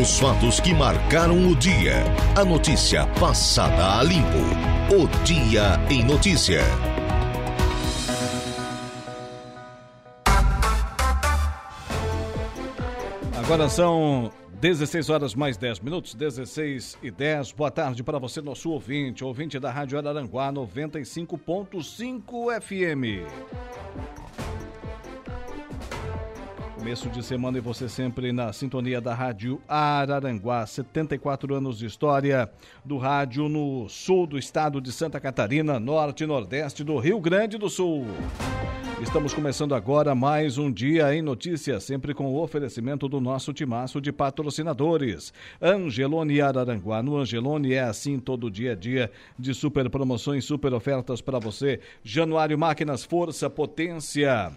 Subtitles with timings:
[0.00, 2.04] Os fatos que marcaram o dia.
[2.36, 4.38] A notícia passada a limpo.
[4.94, 6.60] O Dia em Notícia.
[13.36, 14.30] Agora são
[14.60, 17.50] 16 horas mais 10 minutos, 16 e 10.
[17.50, 23.26] Boa tarde para você, nosso ouvinte, ouvinte da Rádio Araranguá 95.5 FM.
[26.88, 32.50] Começo de semana e você sempre na sintonia da Rádio Araranguá, 74 anos de história
[32.82, 37.58] do rádio no sul do estado de Santa Catarina, norte e nordeste do Rio Grande
[37.58, 38.06] do Sul.
[39.02, 44.00] Estamos começando agora mais um dia em notícias, sempre com o oferecimento do nosso timaço
[44.00, 45.30] de patrocinadores.
[45.60, 47.02] Angelone Araranguá.
[47.02, 51.80] No Angelone é assim todo dia a dia de super promoções, super ofertas para você.
[52.02, 54.50] Januário Máquinas, força, potência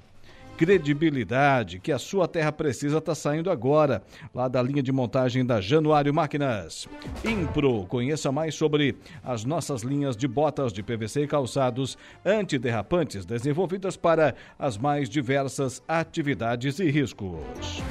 [0.58, 5.60] credibilidade que a sua terra precisa está saindo agora, lá da linha de montagem da
[5.60, 6.88] Januário Máquinas.
[7.24, 13.98] Impro, conheça mais sobre as nossas linhas de botas de PVC e calçados antiderrapantes desenvolvidas
[13.98, 17.82] para as mais diversas atividades e riscos.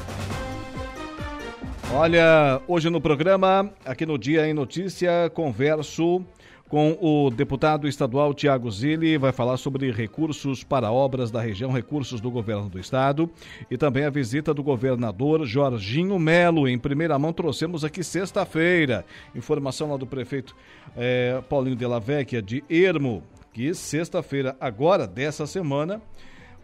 [1.92, 6.24] Olha, hoje no programa, aqui no Dia em Notícia, converso
[6.70, 12.20] com o deputado estadual Tiago Zilli, vai falar sobre recursos para obras da região, recursos
[12.20, 13.28] do governo do estado
[13.68, 16.68] e também a visita do governador Jorginho Melo.
[16.68, 19.04] Em primeira mão trouxemos aqui sexta-feira.
[19.34, 20.54] Informação lá do prefeito
[20.96, 26.00] é, Paulinho Della Vecchia de Ermo, que sexta-feira, agora dessa semana,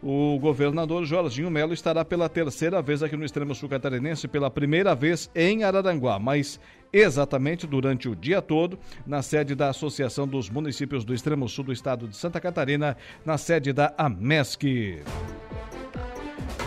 [0.01, 4.93] o governador Jorginho Melo estará pela terceira vez aqui no extremo sul catarinense, pela primeira
[4.93, 6.59] vez em Araranguá, mas
[6.93, 11.73] exatamente durante o dia todo, na sede da Associação dos Municípios do Extremo Sul do
[11.73, 12.95] Estado de Santa Catarina,
[13.25, 15.01] na sede da AMESC.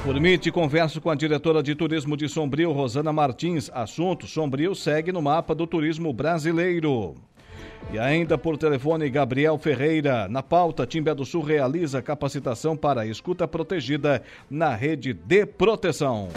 [0.05, 3.70] Por mim, te converso com a diretora de turismo de Sombrio, Rosana Martins.
[3.72, 7.17] Assunto: Sombrio segue no mapa do turismo brasileiro.
[7.92, 10.28] E ainda por telefone, Gabriel Ferreira.
[10.28, 16.28] Na pauta, Timbé do Sul realiza capacitação para escuta protegida na rede de proteção.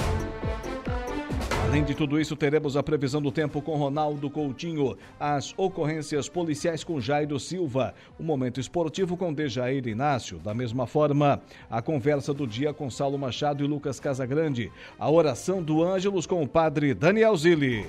[1.74, 6.84] Além de tudo isso, teremos a previsão do tempo com Ronaldo Coutinho, as ocorrências policiais
[6.84, 11.42] com Jairo Silva, o momento esportivo com Dejair Inácio, da mesma forma,
[11.72, 16.44] a conversa do dia com Saulo Machado e Lucas Casagrande, a oração do Ângelos com
[16.44, 17.88] o padre Daniel Zilli.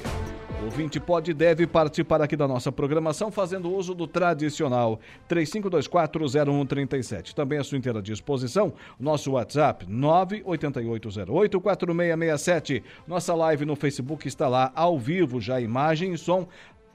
[0.64, 7.34] O ouvinte pode e deve participar aqui da nossa programação fazendo uso do tradicional 35240137.
[7.34, 12.82] Também à sua inteira disposição, nosso WhatsApp 988084667.
[13.06, 16.46] Nossa live no Facebook está lá ao vivo, já imagem e som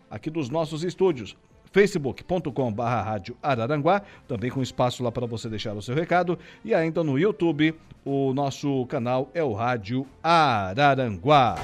[0.10, 1.36] aqui dos nossos estúdios
[1.72, 6.74] facebook.com barra rádio Araranguá, também com espaço lá para você deixar o seu recado, e
[6.74, 11.56] ainda no YouTube, o nosso canal é o Rádio Araranguá.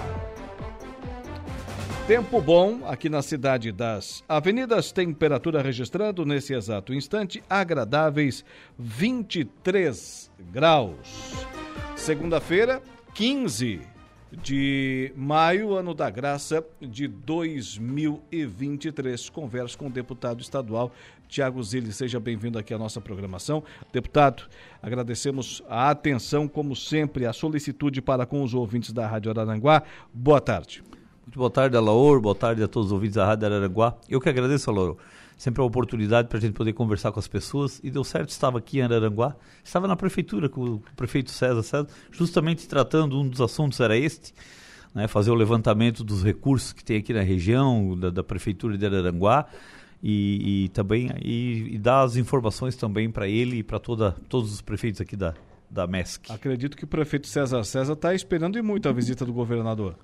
[2.08, 8.46] Tempo bom aqui na cidade das avenidas, temperatura registrando nesse exato instante agradáveis
[8.78, 11.34] 23 graus.
[11.96, 12.80] Segunda-feira,
[13.16, 13.95] 15
[14.42, 19.30] de maio, ano da graça de 2023.
[19.30, 20.92] Converso com o deputado estadual
[21.28, 21.92] Tiago Zilli.
[21.92, 23.64] Seja bem-vindo aqui à nossa programação.
[23.92, 24.44] Deputado,
[24.82, 29.84] agradecemos a atenção, como sempre, a solicitude para com os ouvintes da Rádio Araranguá.
[30.14, 30.84] Boa tarde.
[31.26, 32.22] Muito boa tarde, Alaor.
[32.22, 33.98] Boa tarde a todos os ouvintes da Rádio Araranguá.
[34.10, 34.98] Eu que agradeço, Alaor.
[35.38, 37.80] Sempre a oportunidade para a gente poder conversar com as pessoas.
[37.84, 39.36] E deu certo, estava aqui em Araranguá.
[39.64, 44.34] Estava na prefeitura com o prefeito César César, justamente tratando, um dos assuntos era este,
[44.94, 48.86] né, fazer o levantamento dos recursos que tem aqui na região, da, da prefeitura de
[48.86, 49.46] Araranguá.
[50.04, 54.62] E, e também e, e, dar as informações também para ele e para todos os
[54.62, 55.34] prefeitos aqui da,
[55.70, 56.32] da MESC.
[56.32, 59.96] Acredito que o prefeito César César está esperando e muito a visita do governador.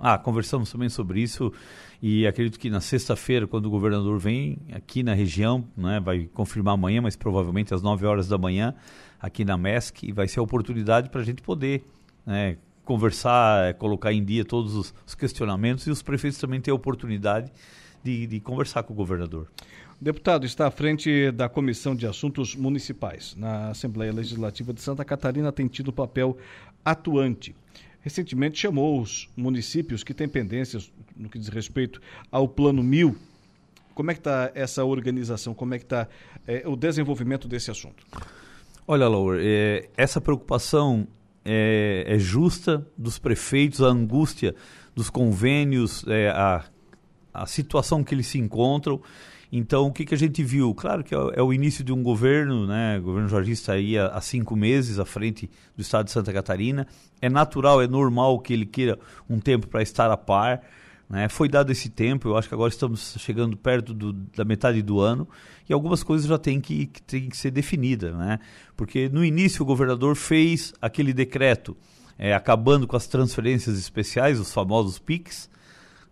[0.00, 1.52] Ah, conversamos também sobre isso
[2.00, 6.74] e acredito que na sexta-feira, quando o governador vem aqui na região, né, vai confirmar
[6.74, 8.74] amanhã, mas provavelmente às 9 horas da manhã,
[9.20, 11.84] aqui na MESC, e vai ser a oportunidade para a gente poder
[12.24, 16.74] né, conversar, colocar em dia todos os, os, questionamentos e os prefeitos também ter a
[16.74, 17.50] oportunidade
[18.04, 19.48] de, de conversar com o governador.
[20.00, 23.34] Deputado está à frente da Comissão de Assuntos Municipais.
[23.36, 26.38] Na Assembleia Legislativa de Santa Catarina tem tido papel
[26.84, 27.56] atuante
[28.00, 32.00] recentemente chamou os municípios que têm pendências no que diz respeito
[32.30, 33.16] ao Plano Mil.
[33.94, 35.52] Como é que está essa organização?
[35.54, 36.08] Como é que está
[36.46, 38.06] é, o desenvolvimento desse assunto?
[38.86, 41.06] Olha, Laura, é, essa preocupação
[41.44, 44.54] é, é, justa dos prefeitos, a angústia
[44.94, 46.64] dos convênios, é, a,
[47.34, 49.00] a situação que eles se encontram
[49.50, 50.74] Então, o que, que a gente viu?
[50.74, 52.98] Claro que é, é o início de um governo, né?
[52.98, 56.86] O governo Jorgista aí há cinco meses à frente do estado de Santa Catarina.
[57.20, 58.98] É natural, é normal que ele queira
[59.28, 60.62] um tempo para estar a par.
[61.08, 61.28] Né?
[61.28, 65.00] Foi dado esse tempo, eu acho que agora estamos chegando perto do, da metade do
[65.00, 65.26] ano
[65.66, 68.14] e algumas coisas já têm que, que, têm que ser definidas.
[68.14, 68.38] Né?
[68.76, 71.74] Porque no início o governador fez aquele decreto
[72.18, 75.48] é, acabando com as transferências especiais, os famosos PICs,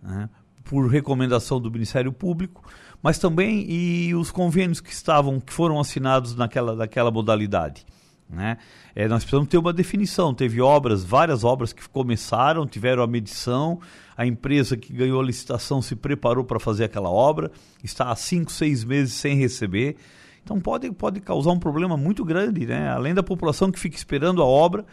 [0.03, 0.31] né?
[0.65, 2.65] por recomendação do Ministério Público
[3.07, 7.87] mas também e os convênios que estavam, que foram assinados naquela, naquela modalidade.
[8.29, 8.59] Né?
[8.97, 10.35] É, nós precisamos ter uma definição.
[10.35, 13.79] Teve obras, várias obras que começaram, tiveram a medição,
[14.17, 17.53] a empresa que ganhou a licitação se preparou para fazer aquela obra,
[17.85, 19.95] está há cinco, seis meses sem receber.
[20.43, 22.91] Então pode, pode causar um problema muito grande, né?
[22.91, 24.85] além da população que fica esperando a obra,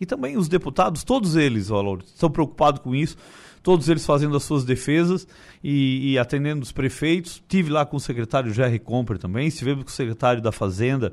[0.00, 3.18] e também os deputados, todos eles, Valor, estão preocupados com isso
[3.62, 5.26] todos eles fazendo as suas defesas
[5.62, 7.42] e, e atendendo os prefeitos.
[7.48, 11.12] Tive lá com o secretário Jerry Comper também, estivemos com o secretário da Fazenda,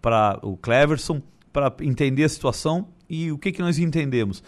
[0.00, 1.20] para o Cleverson,
[1.52, 4.42] para entender a situação e o que, que nós entendemos.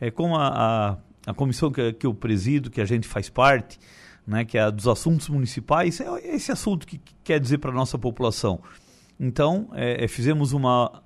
[0.00, 3.78] É, com a, a, a comissão que, que eu presido, que a gente faz parte,
[4.26, 7.74] né, que é dos assuntos municipais, é esse assunto que, que quer dizer para a
[7.74, 8.60] nossa população.
[9.18, 11.02] Então, é, é, fizemos uma,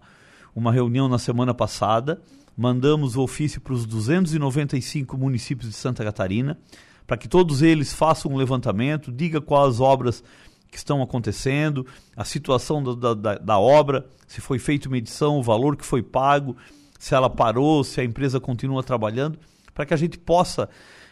[0.54, 2.20] uma reunião na semana passada,
[2.62, 6.56] mandamos o ofício para os 295 municípios de Santa Catarina,
[7.04, 10.22] para que todos eles façam um levantamento, diga quais obras
[10.70, 11.84] que estão acontecendo,
[12.16, 16.56] a situação da, da, da obra, se foi feita medição, o valor que foi pago,
[17.00, 19.40] se ela parou, se a empresa continua trabalhando,
[19.74, 20.68] para que a gente possa,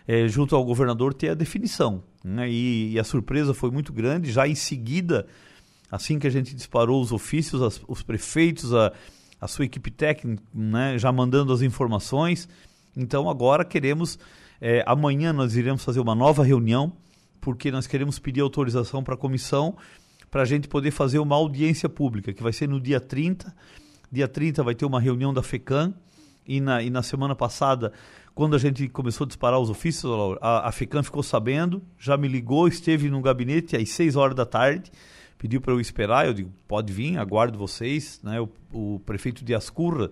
[0.06, 2.04] é, junto ao governador, ter a definição.
[2.22, 2.48] Né?
[2.48, 5.26] E, e, a surpresa foi muito grande, já em seguida,
[5.90, 8.92] assim que a gente disparou os ofícios, as, os prefeitos, a,
[9.40, 12.48] a sua equipe técnica né, já mandando as informações.
[12.96, 14.18] Então agora queremos,
[14.60, 16.92] é, amanhã nós iremos fazer uma nova reunião,
[17.40, 19.76] porque nós queremos pedir autorização para a comissão
[20.30, 23.52] para a gente poder fazer uma audiência pública, que vai ser no dia 30.
[24.12, 25.92] Dia 30 vai ter uma reunião da FECAM,
[26.46, 27.92] e na, e na semana passada,
[28.34, 30.10] quando a gente começou a disparar os ofícios,
[30.40, 34.46] a, a FECAM ficou sabendo, já me ligou, esteve no gabinete às 6 horas da
[34.46, 34.90] tarde,
[35.40, 38.20] pediu para eu esperar, eu digo, pode vir, aguardo vocês.
[38.22, 38.38] Né?
[38.38, 40.10] O, o prefeito de Ascurra,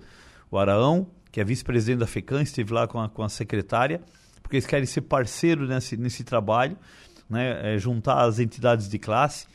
[0.51, 4.01] o Araão, que é vice-presidente da FECAM, esteve lá com a, com a secretária,
[4.43, 6.79] porque eles querem ser parceiro nesse, nesse trabalho,
[7.29, 7.75] né?
[7.75, 9.47] É, juntar as entidades de classe.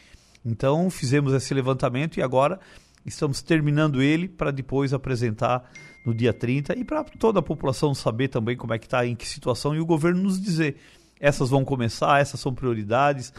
[0.46, 2.60] Então fizemos esse levantamento e agora
[3.04, 5.68] estamos terminando ele para depois apresentar
[6.06, 9.16] no dia 30 e para toda a população saber também como é que está, em
[9.16, 10.78] que situação e o governo nos dizer
[11.20, 13.34] essas vão começar, essas são prioridades,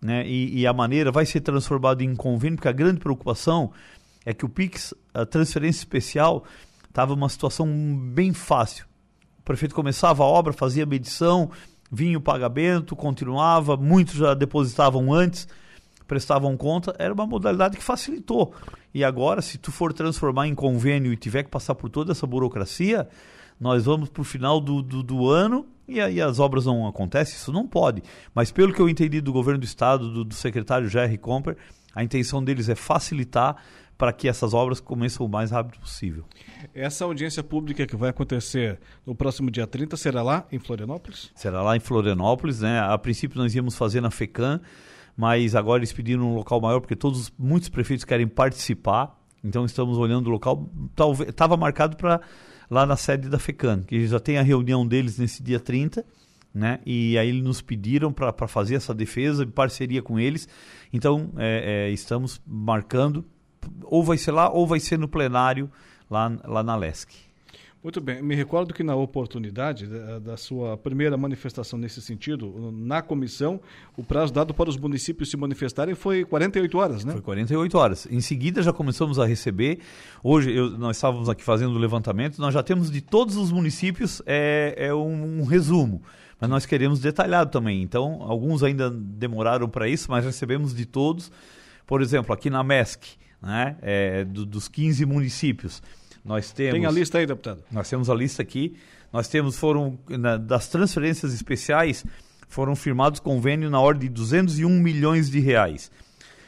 [0.00, 3.72] né, e, e, a maneira vai ser transformado em convênio, porque a grande preocupação
[4.24, 6.44] é que o PIX, a transferência especial,
[6.88, 7.66] estava uma situação
[8.12, 8.86] bem fácil.
[9.40, 11.50] O prefeito começava a obra, fazia a medição,
[11.90, 15.48] vinha o pagamento, continuava, muitos já depositavam antes,
[16.06, 18.54] prestavam conta, era uma modalidade que facilitou.
[18.94, 22.26] E agora, se tu for transformar em convênio e tiver que passar por toda essa
[22.26, 23.08] burocracia,
[23.60, 27.34] nós vamos para o final do, do, do ano e aí as obras não acontecem,
[27.34, 28.02] isso não pode.
[28.34, 31.56] Mas pelo que eu entendi do governo do estado, do, do secretário Jerry Comper,
[31.94, 33.56] a intenção deles é facilitar
[33.96, 36.24] para que essas obras comecem o mais rápido possível.
[36.72, 41.32] Essa audiência pública que vai acontecer no próximo dia 30 será lá em Florianópolis?
[41.34, 42.78] Será lá em Florianópolis, né?
[42.78, 44.60] A princípio nós íamos fazer na FECAM,
[45.16, 49.18] mas agora eles pediram um local maior porque todos muitos prefeitos querem participar.
[49.42, 52.20] Então estamos olhando o local, talvez estava marcado para
[52.70, 56.04] lá na sede da FECAN, que já tem a reunião deles nesse dia 30,
[56.52, 56.80] né?
[56.84, 60.48] E aí eles nos pediram para fazer essa defesa em parceria com eles.
[60.92, 63.24] Então, é, é, estamos marcando,
[63.84, 65.70] ou vai ser lá, ou vai ser no plenário
[66.10, 67.27] lá, lá na LESC.
[67.82, 68.20] Muito bem.
[68.20, 73.60] Me recordo que na oportunidade da, da, sua primeira manifestação nesse sentido, na comissão,
[73.96, 77.12] o prazo dado para os municípios se manifestarem foi 48 horas, né?
[77.12, 78.08] Foi 48 horas.
[78.10, 79.78] Em seguida já começamos a receber.
[80.24, 84.20] Hoje eu, nós estávamos aqui fazendo o levantamento, nós já temos de todos os municípios
[84.26, 86.02] é, é um, um resumo
[86.40, 87.82] mas nós queremos detalhado também.
[87.82, 91.32] Então, alguns ainda demoraram para isso, mas recebemos de todos.
[91.86, 95.82] Por exemplo, aqui na MESC, né, é, do, dos 15 municípios,
[96.28, 96.74] nós temos.
[96.74, 97.64] Tem a lista aí, deputado?
[97.72, 98.76] Nós temos a lista aqui.
[99.10, 102.04] Nós temos, foram, na, das transferências especiais,
[102.46, 105.90] foram firmados convênios na ordem de 201 milhões de reais.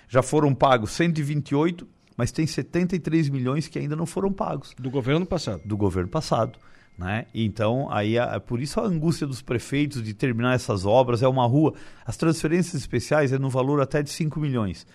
[0.07, 4.75] Já foram pagos 128, mas tem 73 milhões que ainda não foram pagos.
[4.79, 5.63] Do governo passado?
[5.65, 6.59] Do governo passado.
[6.99, 7.25] Né?
[7.33, 11.47] Então, aí, é por isso a angústia dos prefeitos de terminar essas obras é uma
[11.47, 11.73] rua.
[12.05, 14.87] As transferências especiais é no valor até de 5 milhões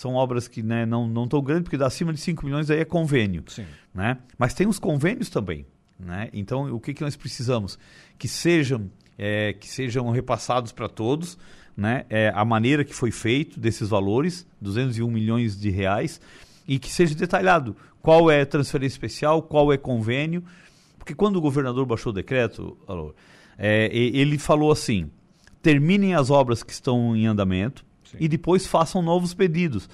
[0.00, 2.80] são obras que né, não, não tão grandes, porque dá acima de 5 milhões aí
[2.80, 3.44] é convênio.
[3.48, 3.66] Sim.
[3.92, 4.16] Né?
[4.38, 5.66] Mas tem os convênios também.
[5.98, 6.30] Né?
[6.32, 7.78] Então, o que, que nós precisamos?
[8.18, 11.36] Que sejam é, que sejam repassados para todos,
[11.76, 12.06] né?
[12.08, 16.18] É, a maneira que foi feito desses valores, 201 milhões de reais,
[16.66, 20.42] e que seja detalhado qual é transferência especial, qual é convênio,
[20.96, 22.78] porque quando o governador baixou o decreto,
[23.58, 25.10] é, ele falou assim:
[25.60, 28.16] terminem as obras que estão em andamento Sim.
[28.20, 29.88] e depois façam novos pedidos.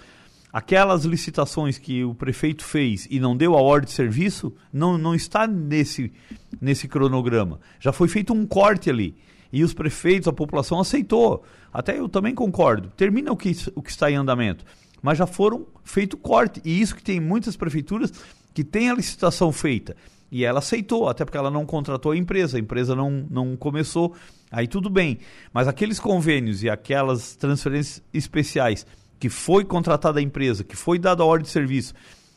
[0.52, 5.14] Aquelas licitações que o prefeito fez e não deu a ordem de serviço, não, não
[5.14, 6.12] está nesse,
[6.60, 7.60] nesse cronograma.
[7.78, 9.14] Já foi feito um corte ali.
[9.52, 11.44] E os prefeitos, a população aceitou.
[11.72, 12.90] Até eu também concordo.
[12.96, 14.64] Termina o que, o que está em andamento.
[15.02, 16.60] Mas já foram feito corte.
[16.64, 18.12] E isso que tem muitas prefeituras
[18.54, 19.94] que têm a licitação feita.
[20.30, 24.14] E ela aceitou, até porque ela não contratou a empresa, a empresa não, não começou.
[24.50, 25.18] Aí tudo bem.
[25.52, 28.86] Mas aqueles convênios e aquelas transferências especiais
[29.18, 31.94] que foi contratada a empresa, que foi dada a ordem de serviço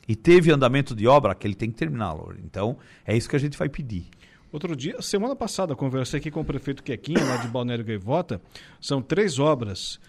[0.07, 2.37] e teve andamento de obra, aquele tem que terminar, Laura.
[2.43, 4.05] Então, é isso que a gente vai pedir.
[4.51, 8.41] Outro dia, semana passada, conversei aqui com o prefeito Quequinha, lá de Balneário Gaivota.
[8.81, 9.99] São três obras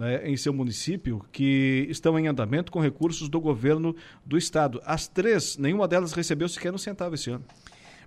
[0.00, 4.80] é, em seu município que estão em andamento com recursos do governo do estado.
[4.84, 7.44] As três, nenhuma delas recebeu sequer um centavo esse ano.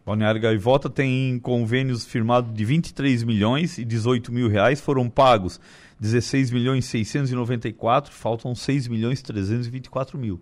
[0.06, 5.60] Balneário Gaivota tem convênios firmados de 23 milhões e 18 mil reais, foram pagos
[6.00, 10.42] 16 milhões 694, faltam 6 milhões 324 mil.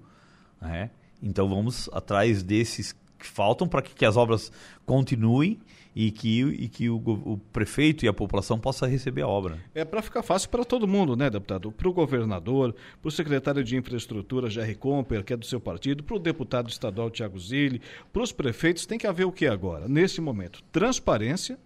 [0.61, 0.89] Né?
[1.21, 4.49] Então vamos atrás desses que faltam para que, que, as obras
[4.85, 5.59] continuem
[5.95, 9.57] e que, e que o, o, prefeito e a população possam receber a obra.
[9.73, 11.71] É para ficar fácil para todo mundo, né, deputado?
[11.71, 16.03] Para o governador, para o secretário de Infraestrutura, Jerry Comper, que é do seu partido,
[16.03, 17.81] para o deputado estadual Tiago Zilli,
[18.13, 19.87] para os prefeitos, tem que haver o que agora?
[19.87, 20.63] Nesse momento?
[20.71, 21.57] Transparência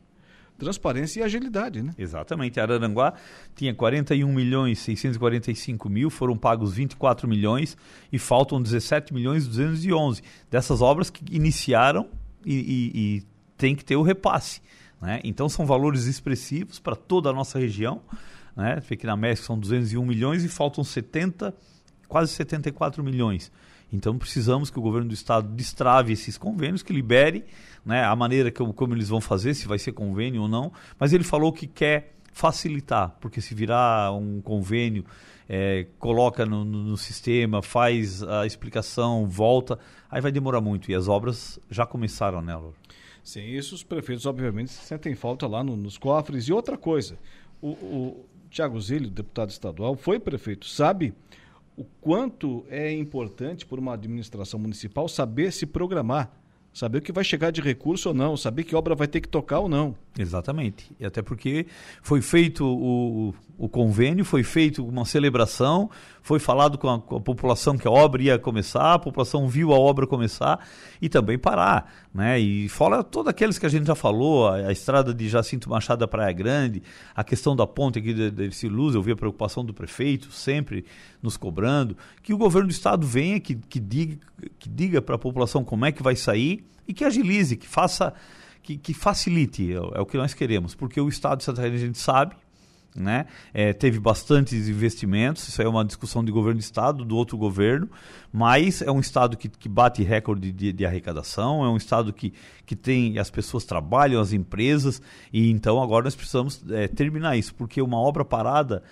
[0.58, 1.94] transparência e agilidade, né?
[1.98, 2.60] Exatamente.
[2.60, 3.14] Araranguá
[3.56, 7.76] tinha 41 milhões 645 mil, foram pagos 24 milhões
[8.12, 12.08] e faltam 17 milhões 211 dessas obras que iniciaram
[12.46, 13.24] e, e, e
[13.58, 14.62] tem que ter o repasse.
[15.02, 15.20] Né?
[15.24, 18.02] Então são valores expressivos para toda a nossa região.
[18.56, 18.82] Né?
[18.90, 21.54] Aqui na México são 201 milhões e faltam 70,
[22.08, 23.52] quase 74 milhões.
[23.92, 27.46] Então precisamos que o governo do estado destrave esses convênios, que libere
[27.86, 30.72] né, a maneira que, como eles vão fazer, se vai ser convênio ou não.
[31.00, 35.06] Mas ele falou que quer facilitar, porque se virar um convênio,
[35.48, 39.78] é, coloca no, no, no, sistema, faz a explicação, volta,
[40.10, 40.90] aí vai demorar muito.
[40.90, 42.74] E as obras já começaram, né, Laura?
[43.24, 46.48] Sim, isso os prefeitos, obviamente, sentem falta lá no, nos cofres.
[46.48, 47.18] E outra coisa,
[47.62, 51.14] o, o Tiago Zilli, deputado estadual, foi prefeito, sabe
[51.76, 56.32] o quanto é importante para uma administração municipal saber se programar,
[56.74, 59.28] saber o que vai chegar de recurso ou não, saber que obra vai ter que
[59.28, 59.96] tocar ou não.
[60.18, 60.92] Exatamente.
[61.00, 61.66] E até porque
[62.02, 65.90] foi feito o, o convênio, foi feito uma celebração,
[66.24, 69.74] foi falado com a, com a, população que a obra ia começar, a população viu
[69.74, 70.66] a obra começar
[71.02, 71.94] e também parar.
[72.14, 72.40] Né?
[72.40, 76.00] E fora todos aqueles que a gente já falou, a, a estrada de Jacinto Machado
[76.00, 76.82] da Praia Grande,
[77.14, 80.86] a questão da ponte aqui de, de Luz, eu vi a preocupação do prefeito sempre
[81.22, 84.18] nos cobrando, que o governo do estado venha, que, que diga,
[84.58, 88.14] que diga para a população como é que vai sair e que agilize, que faça
[88.64, 91.78] que, que facilite, é, é, o que nós queremos, porque o Estado de Santa Catarina
[91.78, 92.34] a gente sabe,
[92.96, 93.26] né?
[93.54, 97.90] É, teve bastantes investimentos, isso é uma discussão de governo de Estado, do outro governo,
[98.32, 102.34] mas é um Estado que, que bate recorde de, de, arrecadação, é um Estado que,
[102.66, 107.54] que tem, as pessoas trabalham, as empresas, e então agora nós precisamos é, terminar isso,
[107.56, 108.84] porque uma obra parada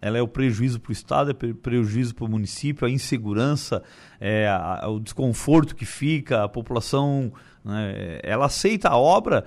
[0.00, 3.82] ela é o prejuízo para o Estado, é prejuízo para o município, a insegurança,
[4.20, 7.32] é, a, o desconforto que fica, a população
[7.68, 8.20] né?
[8.22, 9.44] Ela aceita a obra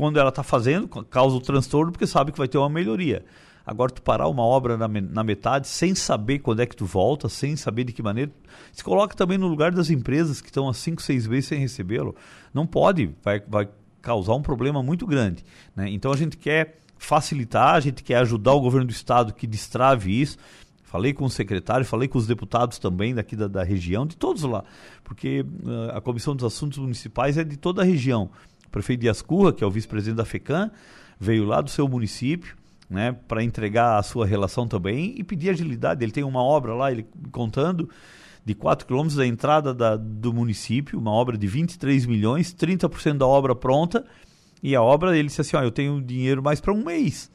[0.00, 3.22] quando ela está fazendo, causa o transtorno, porque sabe que vai ter uma melhoria.
[3.66, 7.28] Agora, tu parar uma obra na, na, metade, sem saber quando é que tu volta,
[7.28, 8.32] sem saber de que maneira,
[8.72, 12.16] se coloca também no lugar das empresas que estão há 5, 6 meses sem recebê-lo.
[12.54, 13.68] Não pode, vai, vai
[14.00, 15.44] causar um problema muito grande.
[15.76, 15.90] Né?
[15.90, 20.18] Então, a gente quer facilitar, a gente quer ajudar o governo do estado que destrave
[20.18, 20.38] isso.
[20.82, 24.42] Falei com o secretário, falei com os deputados também daqui da, da região, de todos
[24.42, 24.64] lá,
[25.04, 28.30] porque uh, a Comissão dos Assuntos Municipais é de toda a região.
[28.70, 30.70] O prefeito Dias Curra, que é o vice-presidente da FECAM,
[31.18, 32.56] veio lá do seu município,
[32.88, 36.02] né, para entregar a sua relação também e pedir agilidade.
[36.04, 37.90] Ele tem uma obra lá, ele contando,
[38.44, 43.26] de 4 quilômetros da entrada da, do município, uma obra de 23 milhões, 30% da
[43.26, 44.06] obra pronta,
[44.62, 47.30] e a obra, ele disse assim, ó, eu tenho dinheiro mais para um mês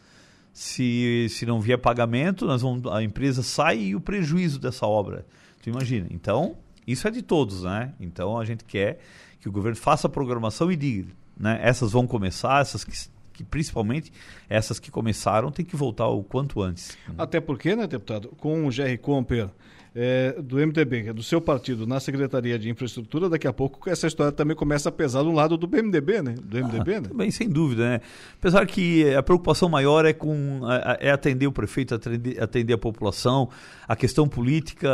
[0.55, 5.25] se, se não vier pagamento, nós vamos, a empresa sai e o prejuízo dessa obra.
[5.61, 6.07] Tu imagina?
[6.09, 6.55] Então,
[6.87, 7.93] isso é de todos, né?
[7.99, 8.99] Então a gente quer
[9.41, 11.59] que o governo faça a programação e diga, né?
[11.61, 12.91] Essas vão começar, essas que,
[13.33, 14.11] que principalmente
[14.49, 16.97] essas que começaram tem que voltar o quanto antes.
[17.17, 19.49] Até porque, né, deputado, com o GR Comper
[19.97, 24.05] é, do MDB, é do seu partido, na Secretaria de Infraestrutura, daqui a pouco essa
[24.05, 26.35] história também começa a pesar no lado do MDB, né?
[26.43, 27.07] Do MDB, ah, né?
[27.07, 28.01] Também, sem dúvida, né?
[28.37, 30.59] Apesar que a preocupação maior é com
[30.99, 33.49] é atender o prefeito, atender, atender a população.
[33.87, 34.89] A questão política,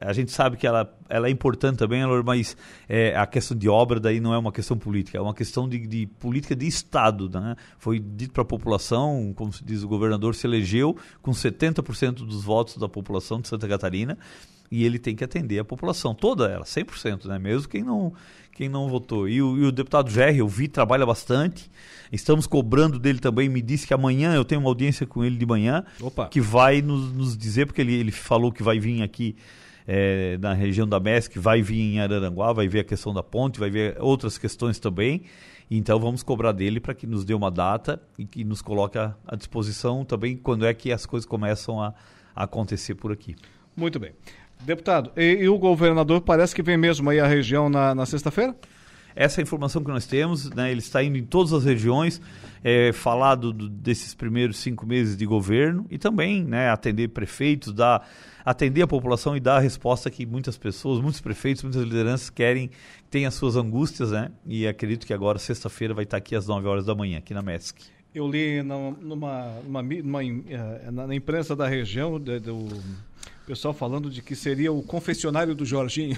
[0.00, 2.56] a gente sabe que ela, ela é importante também, mas
[2.88, 5.78] é, a questão de obra daí não é uma questão política, é uma questão de,
[5.86, 7.56] de política de Estado, né?
[7.78, 12.44] Foi dito para a população, como se diz, o governador se elegeu com 70% dos
[12.44, 14.18] votos da população de Santa Catarina
[14.70, 17.38] e ele tem que atender a população, toda ela, 100%, né?
[17.38, 18.12] mesmo quem não,
[18.52, 19.28] quem não votou.
[19.28, 21.70] E o, e o deputado Jerry, eu vi, trabalha bastante,
[22.10, 25.46] estamos cobrando dele também, me disse que amanhã eu tenho uma audiência com ele de
[25.46, 26.28] manhã, Opa.
[26.28, 29.36] que vai nos, nos dizer, porque ele, ele falou que vai vir aqui
[29.86, 33.60] é, na região da MESC, vai vir em Araranguá, vai ver a questão da ponte,
[33.60, 35.22] vai ver outras questões também,
[35.70, 39.14] então vamos cobrar dele para que nos dê uma data e que nos coloque à,
[39.36, 41.94] disposição também quando é que as coisas começam a,
[42.34, 43.36] a acontecer por aqui.
[43.76, 44.12] Muito bem.
[44.60, 48.54] Deputado, e, e, o governador parece que vem mesmo aí à região na, na sexta-feira?
[49.16, 50.70] Essa informação que nós temos, né?
[50.70, 52.20] ele está indo em todas as regiões,
[52.64, 52.90] é,
[53.38, 58.08] do, desses primeiros cinco meses de governo e também né, atender prefeitos, dar,
[58.44, 62.70] atender a população e dar a resposta que muitas pessoas, muitos prefeitos, muitas lideranças querem,
[63.10, 64.30] têm as suas angústias, né?
[64.46, 67.42] E acredito que agora, sexta-feira, vai estar aqui às 9 horas da manhã, aqui na
[67.42, 67.82] MESC.
[68.14, 72.32] Eu li numa, numa, numa eh, na imprensa da região do
[73.46, 76.16] pessoal falando de que seria o confessionário do Jorginho.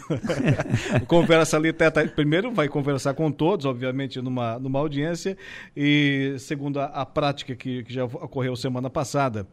[1.07, 5.37] Conversa ali, teta, primeiro vai conversar com todos, obviamente, numa, numa audiência,
[5.77, 9.47] e segundo a, a prática que, que já ocorreu semana passada,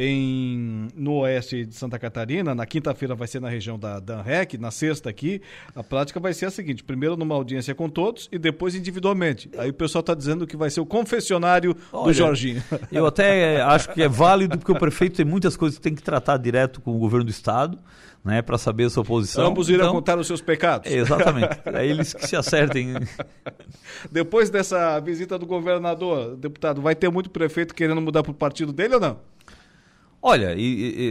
[0.00, 2.54] em, no oeste de Santa Catarina.
[2.54, 5.42] Na quinta-feira vai ser na região da Danrec, na sexta aqui.
[5.74, 9.50] A prática vai ser a seguinte: primeiro numa audiência com todos e depois individualmente.
[9.58, 12.62] Aí o pessoal está dizendo que vai ser o confessionário Olha, do Jorginho.
[12.92, 16.02] Eu até acho que é válido, porque o prefeito tem muitas coisas que tem que
[16.02, 17.76] tratar direto com o governo do Estado.
[18.24, 19.46] Né, para saber a sua posição.
[19.46, 20.90] Ambos irão então, contar os seus pecados.
[20.90, 21.56] Exatamente.
[21.66, 22.94] É eles que se acertem.
[24.10, 28.72] Depois dessa visita do governador, deputado, vai ter muito prefeito querendo mudar para o partido
[28.72, 29.18] dele ou não?
[30.20, 30.60] Olha, e,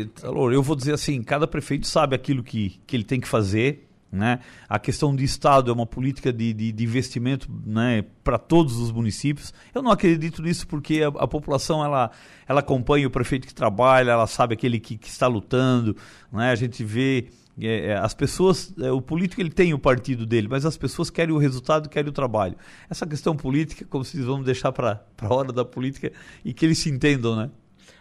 [0.04, 0.10] e,
[0.54, 4.40] eu vou dizer assim, cada prefeito sabe aquilo que, que ele tem que fazer, né?
[4.70, 8.92] A questão de Estado é uma política de, de, de investimento né, para todos os
[8.92, 9.54] municípios.
[9.74, 12.12] Eu não acredito nisso porque a, a, população ela,
[12.48, 15.96] ela acompanha o prefeito que trabalha, ela sabe aquele que, que está lutando.
[16.31, 16.51] Né?
[16.51, 17.27] A gente vê
[17.60, 21.10] é, é, as pessoas, é, o político ele tem o partido dele, mas as pessoas
[21.10, 22.55] querem o resultado, querem o trabalho.
[22.90, 26.12] Essa questão política, como se vamos deixar para a hora da política
[26.46, 27.50] e que eles se entendam, né?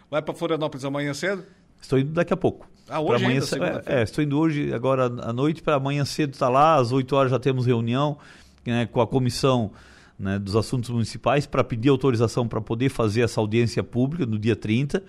[0.09, 1.43] Vai para Florianópolis amanhã cedo?
[1.81, 2.67] Estou indo daqui a pouco.
[2.89, 6.33] Ah, hoje amanhã, ainda, é, é, estou indo hoje, agora à noite, para amanhã cedo
[6.33, 8.17] estar tá lá, às 8 horas já temos reunião
[8.65, 9.71] né, com a comissão
[10.17, 14.55] né, dos assuntos municipais para pedir autorização para poder fazer essa audiência pública no dia
[14.55, 15.03] 30.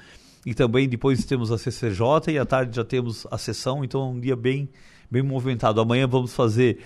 [0.45, 4.07] E também depois temos a CCJ e à tarde já temos a sessão, então é
[4.07, 4.69] um dia bem,
[5.11, 5.81] bem movimentado.
[5.81, 6.79] Amanhã vamos fazer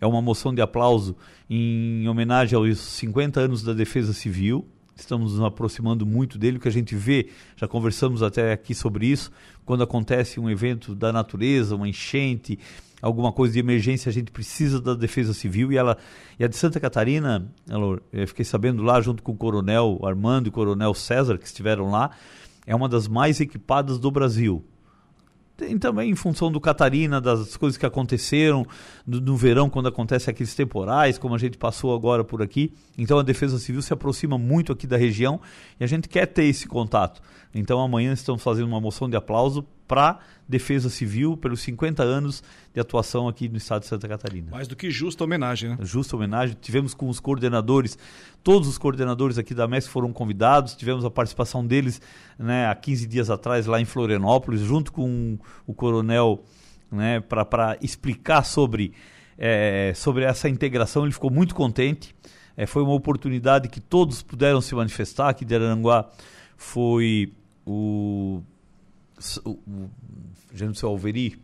[0.00, 1.14] é uma moção de aplauso
[1.48, 4.66] em homenagem aos 50 anos da Defesa Civil,
[5.02, 9.06] estamos nos aproximando muito dele, o que a gente vê, já conversamos até aqui sobre
[9.06, 9.30] isso,
[9.64, 12.58] quando acontece um evento da natureza, uma enchente,
[13.00, 15.96] alguma coisa de emergência, a gente precisa da defesa civil e ela
[16.38, 20.46] e a de Santa Catarina, ela, eu fiquei sabendo lá junto com o coronel Armando
[20.46, 22.10] e o coronel César que estiveram lá,
[22.66, 24.64] é uma das mais equipadas do Brasil.
[25.60, 28.66] Tem também em função do Catarina, das coisas que aconteceram
[29.06, 32.72] no, verão, quando acontece aqueles temporais, como a gente passou agora por aqui.
[32.96, 35.38] Então a Defesa Civil se aproxima muito aqui da região
[35.78, 37.20] e a gente quer ter esse contato.
[37.54, 42.80] Então amanhã estamos fazendo uma moção de aplauso para Defesa Civil pelos 50 anos de
[42.80, 44.48] atuação aqui no estado de Santa Catarina.
[44.52, 45.78] Mais do que justa homenagem, né?
[45.80, 46.56] Justa homenagem.
[46.60, 47.98] Tivemos com os coordenadores,
[48.44, 52.00] todos os coordenadores aqui da MES foram convidados, tivemos a participação deles
[52.38, 55.36] né, há 15 dias atrás lá em Florianópolis, junto com
[55.66, 56.44] o coronel,
[56.90, 58.92] né, para explicar sobre,
[59.36, 61.02] é, sobre essa integração.
[61.02, 62.14] Ele ficou muito contente.
[62.56, 65.30] É, foi uma oportunidade que todos puderam se manifestar.
[65.30, 66.08] Aqui de Aranguá
[66.56, 67.32] foi
[67.70, 68.42] o
[69.44, 69.90] o, o
[70.52, 71.40] Gênero Alveri.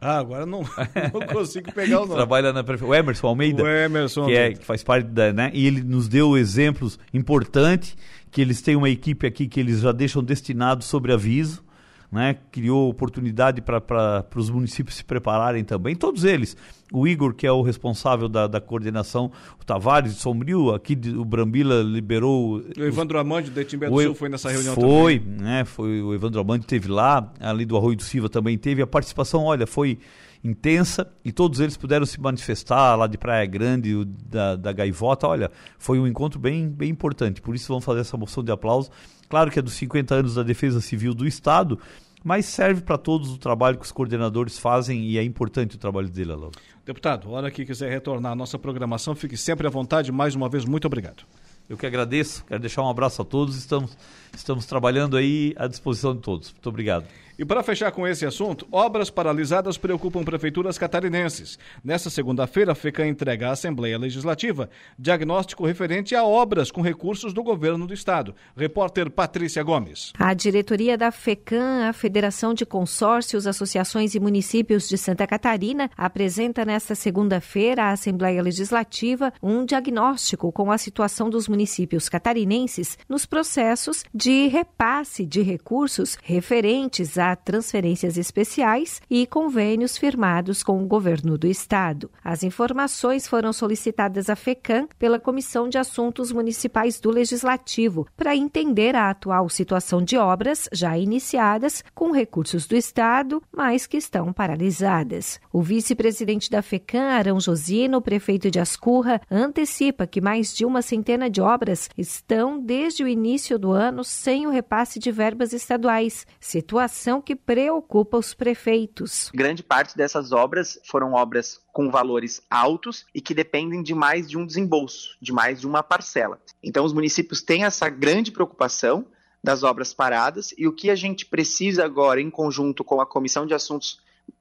[0.00, 0.60] Ah, agora não,
[1.12, 2.14] não consigo pegar o nome.
[2.14, 2.96] Trabalha na prefeitura.
[2.96, 3.62] O Emerson Almeida.
[3.64, 5.32] O Emerson que, é, que faz parte da.
[5.32, 5.50] Né?
[5.52, 7.96] E ele nos deu exemplos importantes,
[8.30, 11.64] que eles têm uma equipe aqui que eles já deixam destinado sobre aviso
[12.10, 16.56] né, criou oportunidade para os municípios se prepararem também, todos eles.
[16.90, 21.10] O Igor, que é o responsável da, da coordenação, o Tavares de Sombrio, aqui de,
[21.10, 22.62] o Brambila liberou.
[22.76, 25.42] O Evandro Amandi, do Etimbé do Sul, foi nessa reunião foi, também.
[25.42, 28.80] Né, foi, o Evandro Amandi teve lá, ali do Arroio do Silva também teve.
[28.80, 29.98] A participação, olha, foi
[30.42, 35.26] intensa e todos eles puderam se manifestar lá de Praia Grande, da, da Gaivota.
[35.26, 37.40] Olha, foi um encontro bem, bem importante.
[37.40, 38.90] Por isso vamos fazer essa moção de aplauso
[39.28, 41.78] Claro que é dos 50 anos da Defesa Civil do Estado,
[42.24, 46.08] mas serve para todos o trabalho que os coordenadores fazem e é importante o trabalho
[46.08, 46.50] dele, Alô.
[46.84, 50.10] Deputado, hora que quiser retornar à nossa programação, fique sempre à vontade.
[50.10, 51.24] Mais uma vez, muito obrigado.
[51.68, 53.56] Eu que agradeço, quero deixar um abraço a todos.
[53.56, 53.96] Estamos,
[54.34, 56.50] estamos trabalhando aí à disposição de todos.
[56.50, 57.04] Muito obrigado.
[57.38, 61.56] E para fechar com esse assunto, obras paralisadas preocupam prefeituras catarinenses.
[61.84, 67.40] Nesta segunda-feira, a FECAM entrega à Assembleia Legislativa diagnóstico referente a obras com recursos do
[67.40, 68.34] governo do estado.
[68.56, 70.12] Repórter Patrícia Gomes.
[70.18, 76.64] A diretoria da FECAM, a Federação de Consórcios, Associações e Municípios de Santa Catarina, apresenta
[76.64, 84.02] nesta segunda-feira à Assembleia Legislativa um diagnóstico com a situação dos municípios catarinenses nos processos
[84.12, 92.10] de repasse de recursos referentes transferências especiais e convênios firmados com o governo do estado.
[92.22, 98.94] As informações foram solicitadas à FECAM pela Comissão de Assuntos Municipais do Legislativo para entender
[98.94, 105.40] a atual situação de obras já iniciadas com recursos do estado, mas que estão paralisadas.
[105.52, 111.28] O vice-presidente da FECAM, Arão Josino, prefeito de Ascurra, antecipa que mais de uma centena
[111.28, 117.17] de obras estão desde o início do ano sem o repasse de verbas estaduais, situação
[117.20, 119.30] que preocupa os prefeitos.
[119.34, 124.36] Grande parte dessas obras foram obras com valores altos e que dependem de mais de
[124.36, 126.40] um desembolso, de mais de uma parcela.
[126.62, 129.06] Então, os municípios têm essa grande preocupação
[129.42, 133.46] das obras paradas e o que a gente precisa agora, em conjunto com a Comissão
[133.46, 134.00] de Assuntos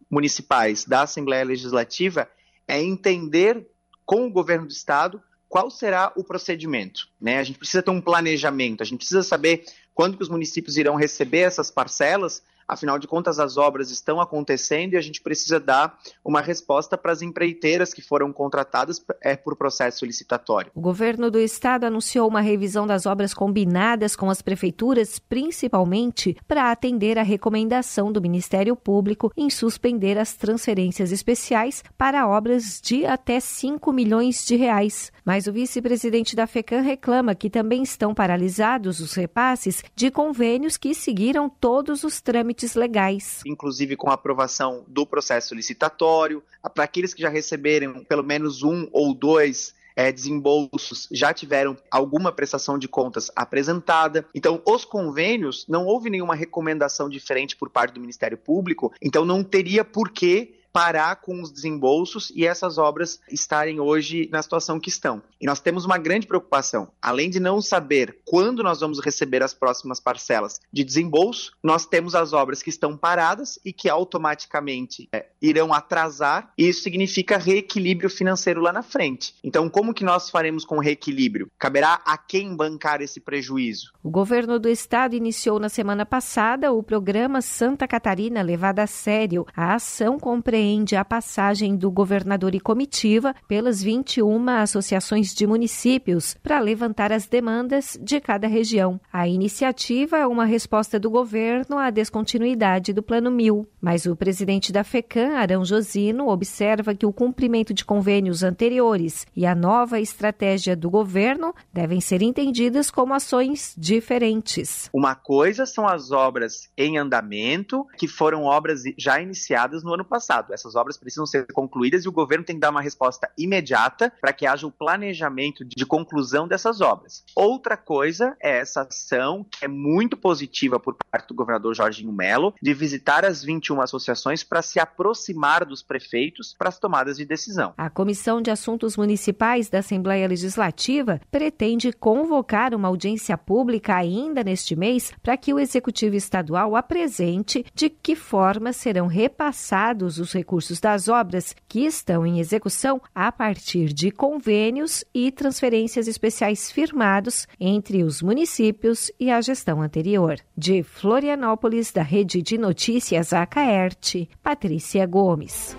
[0.09, 2.29] Municipais da Assembleia Legislativa,
[2.67, 3.67] é entender
[4.05, 7.07] com o governo do Estado qual será o procedimento.
[7.19, 7.37] Né?
[7.39, 10.95] A gente precisa ter um planejamento, a gente precisa saber quando que os municípios irão
[10.95, 15.97] receber essas parcelas Afinal de contas, as obras estão acontecendo e a gente precisa dar
[16.23, 20.71] uma resposta para as empreiteiras que foram contratadas é, por processo licitatório.
[20.75, 26.69] O governo do estado anunciou uma revisão das obras combinadas com as prefeituras, principalmente para
[26.69, 33.39] atender a recomendação do Ministério Público em suspender as transferências especiais para obras de até
[33.39, 35.12] 5 milhões de reais.
[35.23, 40.93] Mas o vice-presidente da FECAM reclama que também estão paralisados os repasses de convênios que
[40.93, 43.41] seguiram todos os trâmites trâmites legais.
[43.46, 46.43] Inclusive com a aprovação do processo licitatório,
[46.74, 52.32] para aqueles que já receberam pelo menos um ou dois é, desembolsos já tiveram alguma
[52.32, 54.28] prestação de contas apresentada.
[54.34, 59.43] Então, os convênios, não houve nenhuma recomendação diferente por parte do Ministério Público, então não
[59.43, 64.89] teria por que parar com os desembolsos e essas obras estarem hoje na situação que
[64.89, 65.23] estão.
[65.41, 66.89] E nós temos uma grande preocupação.
[67.01, 72.13] Além de não saber quando nós vamos receber as próximas parcelas de desembolso, nós temos
[72.13, 78.09] as obras que estão paradas e que automaticamente é, irão atrasar, e isso significa reequilíbrio
[78.09, 79.33] financeiro lá na frente.
[79.43, 81.49] Então, como que nós faremos com reequilíbrio?
[81.57, 83.93] Caberá a quem bancar esse prejuízo?
[84.03, 89.43] O governo do estado iniciou na semana passada o programa Santa Catarina Levada a Sério.
[89.55, 96.36] A ação compreende compreende a passagem do governador e comitiva pelas 21 associações de municípios
[96.43, 98.99] para levantar as demandas de cada região.
[99.12, 104.73] A iniciativa é uma resposta do governo à descontinuidade do Plano Mil, mas o presidente
[104.73, 110.75] da FECAM, Arão Josino, observa que o cumprimento de convênios anteriores e a nova estratégia
[110.75, 114.89] do governo devem ser entendidas como ações diferentes.
[114.91, 120.57] Uma coisa são as obras em andamento, que foram obras já iniciadas no ano passado
[120.58, 124.34] essas obras precisam ser concluídas e o governo tem que dar uma resposta imediata para
[124.34, 127.24] que haja o planejamento de conclusão dessas obras.
[127.36, 132.54] Outra coisa é essa ação, que é muito positiva por parte do governador Jorginho Melo,
[132.62, 137.74] de visitar as 21 associações para se aproximar dos prefeitos para as tomadas de decisão.
[137.78, 144.76] A Comissão de Assuntos Municipais da Assembleia Legislativa pretende convocar uma audiência pública ainda neste
[144.76, 151.08] mês para que o Executivo Estadual apresente de que forma serão repassados os recursos das
[151.08, 158.21] obras que estão em execução a partir de convênios e transferências especiais firmados entre os
[158.21, 160.38] municípios e a gestão anterior.
[160.56, 165.76] De Florianópolis, da Rede de Notícias Acaerte, Patrícia Gomes.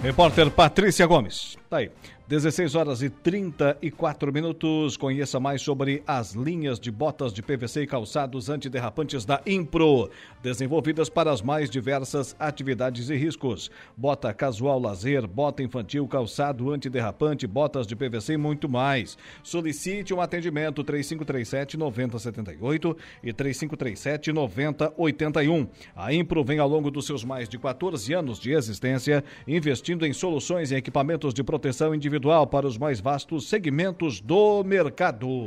[0.00, 1.56] Repórter Patrícia Gomes.
[1.70, 1.90] Tá aí.
[2.32, 4.96] 16 horas e 34 minutos.
[4.96, 10.08] Conheça mais sobre as linhas de botas de PVC e calçados antiderrapantes da Impro,
[10.42, 13.70] desenvolvidas para as mais diversas atividades e riscos.
[13.94, 19.18] Bota casual lazer, bota infantil, calçado antiderrapante, botas de PVC e muito mais.
[19.42, 25.68] Solicite um atendimento 3537 9078 e 3537 9081.
[25.94, 30.14] A Impro vem ao longo dos seus mais de 14 anos de existência investindo em
[30.14, 35.46] soluções e equipamentos de proteção individual individual para os mais vastos segmentos do mercado.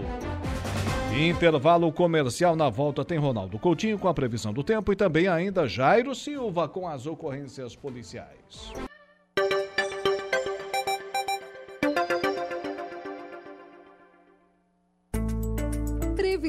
[1.17, 5.67] Intervalo comercial na volta tem Ronaldo Coutinho com a previsão do tempo e também ainda
[5.67, 8.73] Jairo Silva com as ocorrências policiais.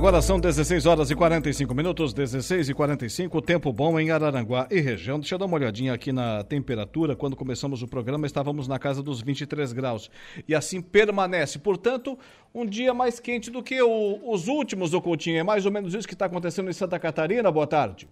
[0.00, 4.80] Agora são 16 horas e 45 minutos, 16 e 45, tempo bom em Araranguá e
[4.80, 5.20] região.
[5.20, 7.14] Deixa eu dar uma olhadinha aqui na temperatura.
[7.14, 10.10] Quando começamos o programa, estávamos na casa dos 23 graus.
[10.48, 11.58] E assim permanece.
[11.58, 12.18] Portanto,
[12.54, 15.38] um dia mais quente do que o, os últimos do Coutinho.
[15.38, 17.52] É mais ou menos isso que está acontecendo em Santa Catarina.
[17.52, 18.08] Boa tarde.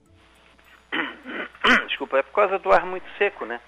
[1.89, 3.63] Desculpa, é por causa do ar muito seco, né?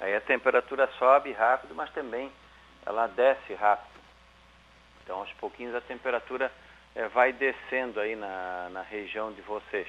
[0.00, 2.28] Aí a temperatura sobe rápido, mas também
[2.84, 4.00] ela desce rápido.
[5.04, 6.50] Então, aos pouquinhos a temperatura
[6.94, 9.86] é, vai descendo aí na, na região de vocês.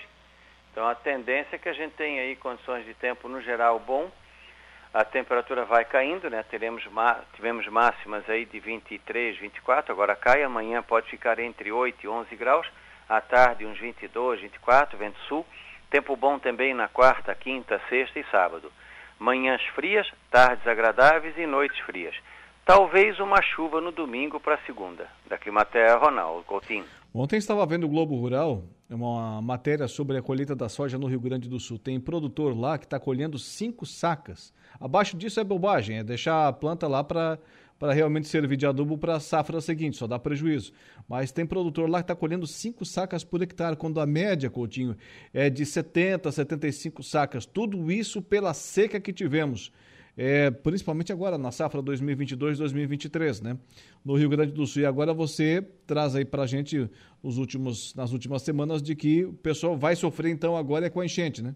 [0.72, 4.12] Então a tendência é que a gente tenha aí condições de tempo no geral bom,
[4.94, 6.44] a temperatura vai caindo, né?
[6.44, 6.84] Teremos
[7.34, 12.36] tivemos máximas aí de 23, 24, agora cai, amanhã pode ficar entre 8 e 11
[12.36, 12.68] graus,
[13.10, 15.46] à tarde uns 22, 24, vento sul.
[15.90, 18.72] Tempo bom também na quarta, quinta, sexta e sábado.
[19.20, 22.16] Manhãs frias, tardes agradáveis e noites frias.
[22.66, 25.10] Talvez uma chuva no domingo para segunda.
[25.28, 26.86] Da Climaterra, Ronaldo Coutinho.
[27.14, 31.20] Ontem estava vendo o Globo Rural, uma matéria sobre a colheita da soja no Rio
[31.20, 31.78] Grande do Sul.
[31.78, 34.54] Tem produtor lá que está colhendo cinco sacas.
[34.80, 37.38] Abaixo disso é bobagem, é deixar a planta lá para
[37.78, 40.72] para realmente servir de adubo para a safra seguinte, só dá prejuízo.
[41.06, 44.96] Mas tem produtor lá que está colhendo 5 sacas por hectare, quando a média, Coutinho,
[45.34, 47.46] é de 70, 75 sacas.
[47.46, 49.70] Tudo isso pela seca que tivemos
[50.18, 53.58] é, principalmente agora na safra 2022-2023, né?
[54.06, 54.84] No Rio Grande do Sul.
[54.84, 56.90] E agora você traz aí para a gente
[57.22, 61.02] os últimos, nas últimas semanas de que o pessoal vai sofrer então agora é com
[61.02, 61.56] a enchente, né?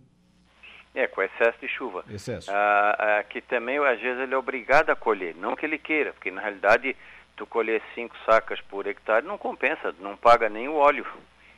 [0.95, 2.03] É, com excesso de chuva.
[2.09, 2.49] Excesso.
[2.51, 5.35] Ah, ah, que também, às vezes, ele é obrigado a colher.
[5.35, 6.95] Não que ele queira, porque na realidade
[7.35, 11.05] tu colher cinco sacas por hectare não compensa, não paga nem o óleo.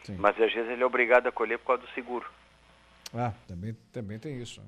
[0.04, 0.18] Sim.
[0.20, 2.26] Mas às vezes ele é obrigado a colher por causa do seguro.
[3.14, 4.62] Ah, também, também tem isso.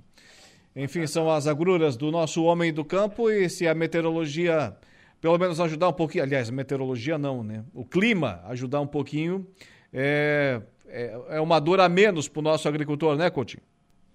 [0.75, 4.75] Enfim, são as agruras do nosso homem do campo e se a meteorologia,
[5.19, 7.65] pelo menos ajudar um pouquinho, aliás, a meteorologia não, né?
[7.73, 9.45] O clima ajudar um pouquinho
[9.93, 13.63] é, é, é uma dor a menos para o nosso agricultor, né, Coutinho?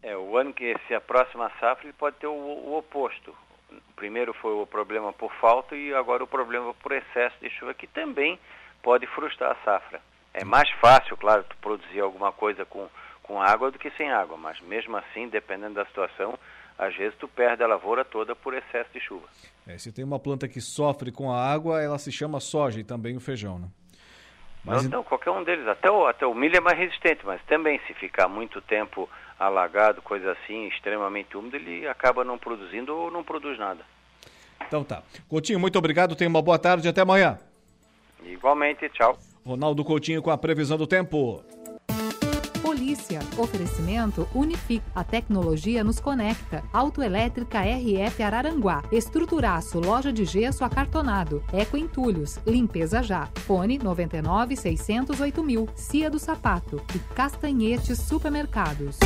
[0.03, 3.35] É, o ano que se aproxima a safra, ele pode ter o, o oposto.
[3.95, 7.87] Primeiro foi o problema por falta e agora o problema por excesso de chuva, que
[7.87, 8.39] também
[8.83, 10.01] pode frustrar a safra.
[10.33, 12.87] É mais fácil, claro, tu produzir alguma coisa com
[13.27, 16.39] com água do que sem água, mas mesmo assim, dependendo da situação,
[16.79, 19.27] às vezes tu perde a lavoura toda por excesso de chuva.
[19.67, 22.85] É, se tem uma planta que sofre com a água, ela se chama soja e
[22.85, 23.69] também o feijão, né?
[24.65, 24.83] Mas...
[24.85, 25.67] Não, não, qualquer um deles.
[25.67, 29.09] Até o, até o milho é mais resistente, mas também se ficar muito tempo
[29.39, 33.85] alagado, coisa assim, extremamente úmido, ele acaba não produzindo ou não produz nada.
[34.67, 35.03] Então tá.
[35.29, 37.39] Coutinho, muito obrigado, tenha uma boa tarde e até amanhã.
[38.25, 39.17] Igualmente, tchau.
[39.45, 41.45] Ronaldo Coutinho com a previsão do tempo.
[43.39, 44.83] Oferecimento Unific.
[44.95, 46.63] A tecnologia nos conecta.
[46.73, 48.83] Autoelétrica RF Araranguá.
[48.93, 49.81] Estruturaço.
[49.81, 51.43] Loja de gesso acartonado.
[51.53, 52.39] Eco Entulhos.
[52.47, 53.29] Limpeza já.
[53.47, 55.69] Fone 99 608 mil.
[55.75, 56.81] Cia do Sapato.
[56.95, 58.99] E Castanhetes Supermercados.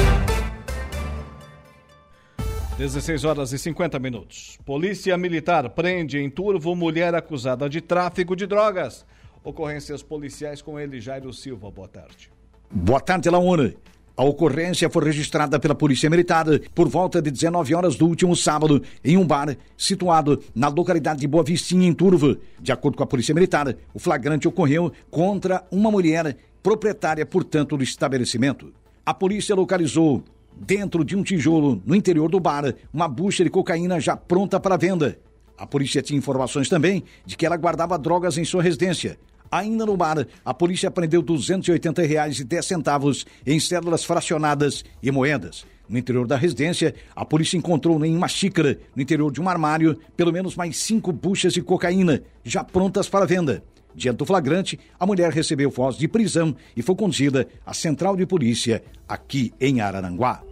[2.80, 4.58] 16 horas e 50 minutos.
[4.64, 9.04] Polícia Militar prende em Turvo mulher acusada de tráfico de drogas.
[9.44, 11.70] Ocorrências policiais com ele, Jairo Silva.
[11.70, 12.30] Boa tarde.
[12.72, 13.74] Boa tarde, Laona.
[14.16, 18.80] A ocorrência foi registrada pela Polícia Militar por volta de 19 horas do último sábado
[19.02, 22.38] em um bar situado na localidade de Boa Vistinha, em Turva.
[22.60, 27.82] De acordo com a Polícia Militar, o flagrante ocorreu contra uma mulher proprietária, portanto, do
[27.82, 28.72] estabelecimento.
[29.04, 30.22] A polícia localizou
[30.54, 34.76] dentro de um tijolo no interior do bar uma bucha de cocaína já pronta para
[34.76, 35.18] venda.
[35.58, 39.18] A polícia tinha informações também de que ela guardava drogas em sua residência.
[39.50, 45.66] Ainda no bar, a polícia apreendeu R$ 280,10 em cédulas fracionadas e moedas.
[45.88, 49.98] No interior da residência, a polícia encontrou em uma xícara, no interior de um armário,
[50.16, 53.64] pelo menos mais cinco buchas de cocaína, já prontas para venda.
[53.92, 58.24] Diante do flagrante, a mulher recebeu voz de prisão e foi conduzida à central de
[58.24, 60.44] polícia aqui em Araranguá.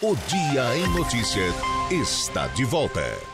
[0.00, 1.52] O Dia em Notícias
[1.90, 3.33] está de volta.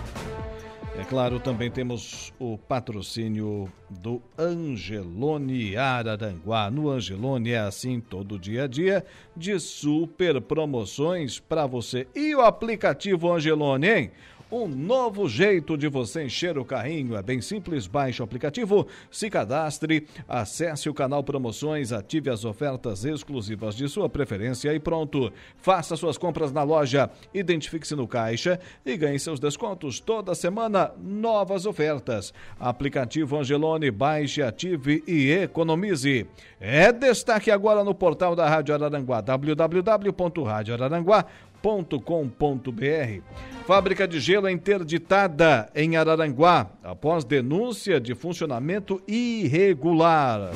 [1.01, 6.69] É claro, também temos o patrocínio do Angelone Araranguá.
[6.69, 9.03] No Angelone é assim todo dia a dia
[9.35, 12.07] de super promoções para você.
[12.13, 14.11] E o aplicativo Angelone, hein?
[14.51, 17.15] Um novo jeito de você encher o carrinho.
[17.15, 17.87] É bem simples.
[17.87, 24.09] Baixe o aplicativo, se cadastre, acesse o canal Promoções, ative as ofertas exclusivas de sua
[24.09, 25.31] preferência e pronto.
[25.55, 30.01] Faça suas compras na loja, identifique-se no caixa e ganhe seus descontos.
[30.01, 32.33] Toda semana, novas ofertas.
[32.59, 36.27] Aplicativo Angelone, baixe, ative e economize.
[36.59, 41.50] É destaque agora no portal da Rádio Araranguá, www.radioararanguá.com
[41.99, 43.21] com.br
[43.65, 50.51] Fábrica de gelo é interditada em Araranguá após denúncia de funcionamento irregular.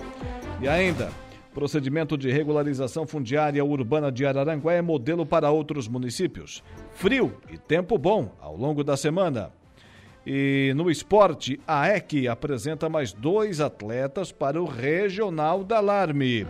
[0.59, 1.09] E ainda,
[1.57, 6.63] Procedimento de regularização fundiária urbana de Araranguá é modelo para outros municípios.
[6.93, 9.51] Frio e tempo bom ao longo da semana.
[10.23, 16.45] E no esporte, a EC apresenta mais dois atletas para o Regional da Alarme.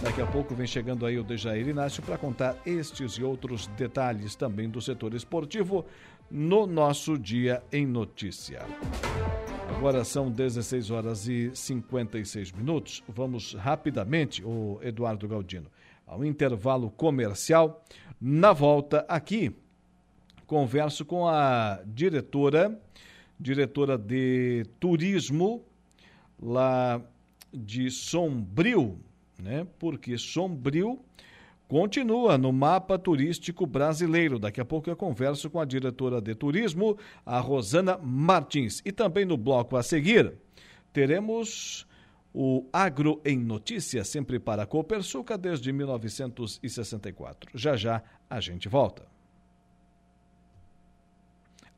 [0.00, 4.34] Daqui a pouco vem chegando aí o Dejair Inácio para contar estes e outros detalhes
[4.34, 5.84] também do setor esportivo
[6.30, 8.62] no nosso Dia em Notícia.
[9.68, 13.02] Agora são 16 horas e 56 minutos.
[13.08, 15.70] Vamos rapidamente, o Eduardo Galdino,
[16.06, 17.84] ao intervalo comercial.
[18.20, 19.54] Na volta aqui,
[20.46, 22.80] converso com a diretora,
[23.38, 25.64] diretora de turismo
[26.40, 27.02] lá
[27.52, 28.98] de Sombrio,
[29.38, 29.66] né?
[29.78, 31.00] Porque Sombrio
[31.68, 34.38] continua no mapa turístico brasileiro.
[34.38, 38.80] Daqui a pouco eu converso com a diretora de turismo, a Rosana Martins.
[38.84, 40.34] E também no bloco a seguir,
[40.92, 41.86] teremos
[42.32, 47.50] o Agro em Notícia, sempre para a Copersuca desde 1964.
[47.54, 49.06] Já já a gente volta.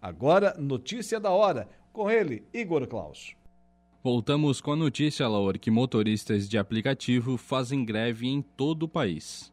[0.01, 3.37] Agora, notícia da hora, com ele, Igor Klaus.
[4.03, 9.53] Voltamos com a notícia, Laura, que motoristas de aplicativo fazem greve em todo o país.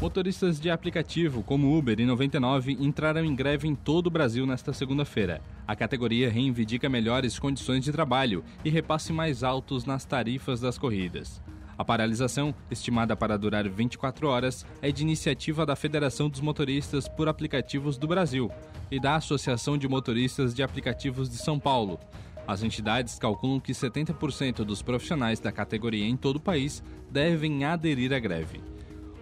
[0.00, 4.72] Motoristas de aplicativo como Uber e 99 entraram em greve em todo o Brasil nesta
[4.72, 5.42] segunda-feira.
[5.68, 11.42] A categoria reivindica melhores condições de trabalho e repasse mais altos nas tarifas das corridas.
[11.76, 17.28] A paralisação, estimada para durar 24 horas, é de iniciativa da Federação dos Motoristas por
[17.28, 18.50] Aplicativos do Brasil
[18.90, 22.00] e da Associação de Motoristas de Aplicativos de São Paulo.
[22.48, 28.14] As entidades calculam que 70% dos profissionais da categoria em todo o país devem aderir
[28.14, 28.62] à greve.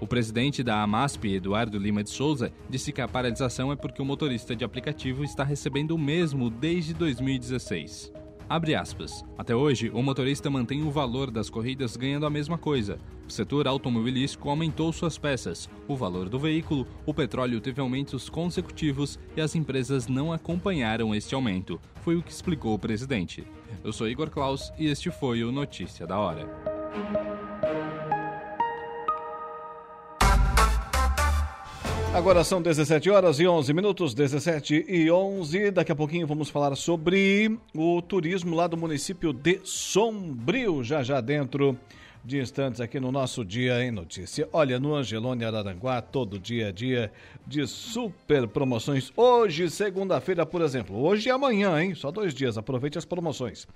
[0.00, 4.04] O presidente da AMASP, Eduardo Lima de Souza, disse que a paralisação é porque o
[4.04, 8.12] motorista de aplicativo está recebendo o mesmo desde 2016.
[8.48, 9.24] Abre aspas.
[9.36, 12.98] Até hoje, o motorista mantém o valor das corridas ganhando a mesma coisa.
[13.28, 19.18] O setor automobilístico aumentou suas peças, o valor do veículo, o petróleo teve aumentos consecutivos
[19.36, 21.78] e as empresas não acompanharam este aumento.
[22.00, 23.46] Foi o que explicou o presidente.
[23.84, 26.48] Eu sou Igor Klaus e este foi o Notícia da Hora.
[32.14, 35.70] Agora são 17 horas e 11 minutos, 17 e 11.
[35.70, 41.20] Daqui a pouquinho vamos falar sobre o turismo lá do município de Sombrio, já já
[41.20, 41.76] dentro
[42.28, 44.46] de instantes aqui no nosso Dia em Notícia.
[44.52, 47.10] Olha, no Angelone Araranguá, todo dia a dia
[47.46, 49.10] de super promoções.
[49.16, 51.02] Hoje, segunda-feira, por exemplo.
[51.02, 51.94] Hoje e amanhã, hein?
[51.94, 52.58] Só dois dias.
[52.58, 53.66] Aproveite as promoções.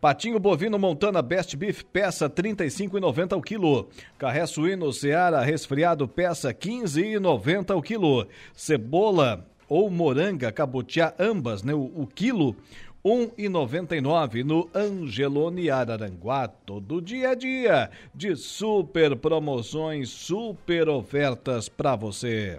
[0.00, 3.88] Patinho bovino Montana Best Beef, peça R$ 35,90 o quilo.
[4.16, 8.28] Carré suíno Seara resfriado, peça R$ 15,90 o quilo.
[8.54, 11.74] Cebola ou moranga cabutiá, ambas, né?
[11.74, 12.54] O, o quilo
[13.06, 22.58] 1,99 no Angelone Araranguá, todo dia a dia de super promoções, super ofertas para você.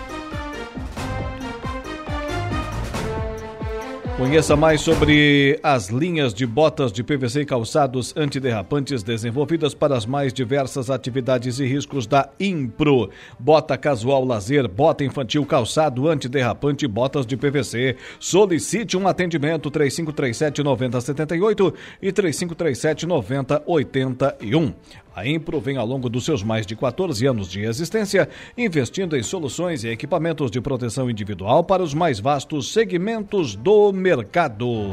[4.17, 10.05] Conheça mais sobre as linhas de botas de PVC e calçados antiderrapantes desenvolvidas para as
[10.05, 13.09] mais diversas atividades e riscos da Impro.
[13.39, 17.95] Bota casual lazer, bota infantil calçado antiderrapante, botas de PVC.
[18.19, 24.73] Solicite um atendimento 3537 9078 e 3537 9081.
[25.13, 29.21] A Impro vem ao longo dos seus mais de 14 anos de existência investindo em
[29.21, 34.91] soluções e equipamentos de proteção individual para os mais vastos segmentos do mercado.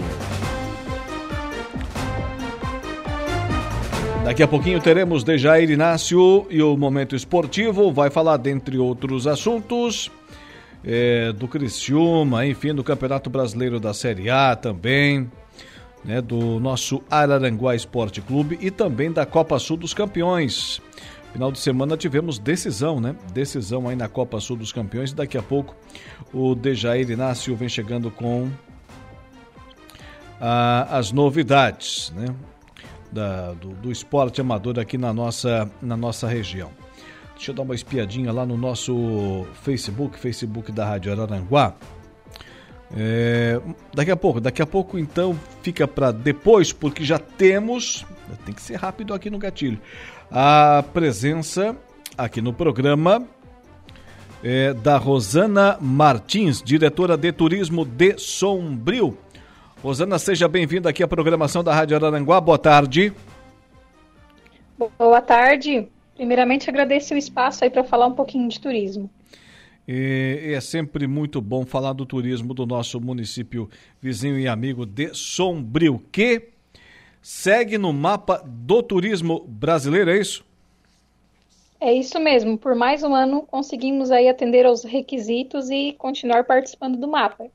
[4.25, 7.93] Daqui a pouquinho teremos Dejair Inácio e o Momento Esportivo.
[7.93, 10.11] Vai falar, dentre outros assuntos,
[10.85, 15.31] é, do Criciúma, enfim, do Campeonato Brasileiro da Série A também
[16.05, 20.81] né, do nosso Araranguá Esporte Clube e também da Copa Sul dos Campeões.
[21.33, 23.15] Final de semana tivemos decisão, né?
[23.33, 25.13] Decisão aí na Copa Sul dos Campeões.
[25.13, 25.77] Daqui a pouco
[26.33, 28.51] o Dejair Inácio vem chegando com
[30.41, 32.35] ah, as novidades, né?
[33.13, 36.71] Da, do, do esporte amador aqui na nossa, na nossa região.
[37.35, 41.75] Deixa eu dar uma espiadinha lá no nosso Facebook, Facebook da Rádio Araranguá.
[42.97, 43.61] É,
[43.93, 48.07] daqui a pouco, daqui a pouco então fica para depois, porque já temos,
[48.47, 49.79] tem que ser rápido aqui no gatilho,
[50.31, 51.77] a presença
[52.17, 53.27] aqui no programa
[54.43, 59.19] é, da Rosana Martins, diretora de turismo de Sombrio.
[59.83, 62.41] Rosana, seja bem-vinda aqui à programação da Rádio Araranguá.
[62.41, 63.13] Boa tarde.
[64.99, 65.89] Boa tarde.
[66.17, 69.09] Primeiramente, agradeço o espaço aí para falar um pouquinho de turismo.
[69.91, 73.71] E é sempre muito bom falar do turismo do nosso município
[74.03, 76.49] vizinho e amigo de Sombrio, que
[77.23, 80.45] segue no mapa do turismo brasileiro, é isso?
[81.81, 82.59] É isso mesmo.
[82.59, 87.47] Por mais um ano conseguimos aí atender aos requisitos e continuar participando do mapa.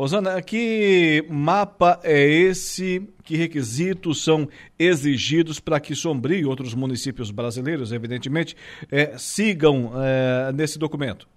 [0.00, 3.06] Rosana, que mapa é esse?
[3.22, 4.48] Que requisitos são
[4.78, 8.56] exigidos para que Sombrio e outros municípios brasileiros, evidentemente,
[8.90, 11.28] é, sigam é, nesse documento?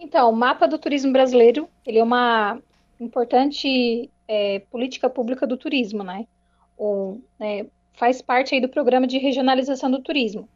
[0.00, 2.58] Então, o mapa do turismo brasileiro, ele é uma
[2.98, 6.26] importante é, política pública do turismo, né?
[6.78, 10.48] O, né, faz parte aí do programa de regionalização do turismo.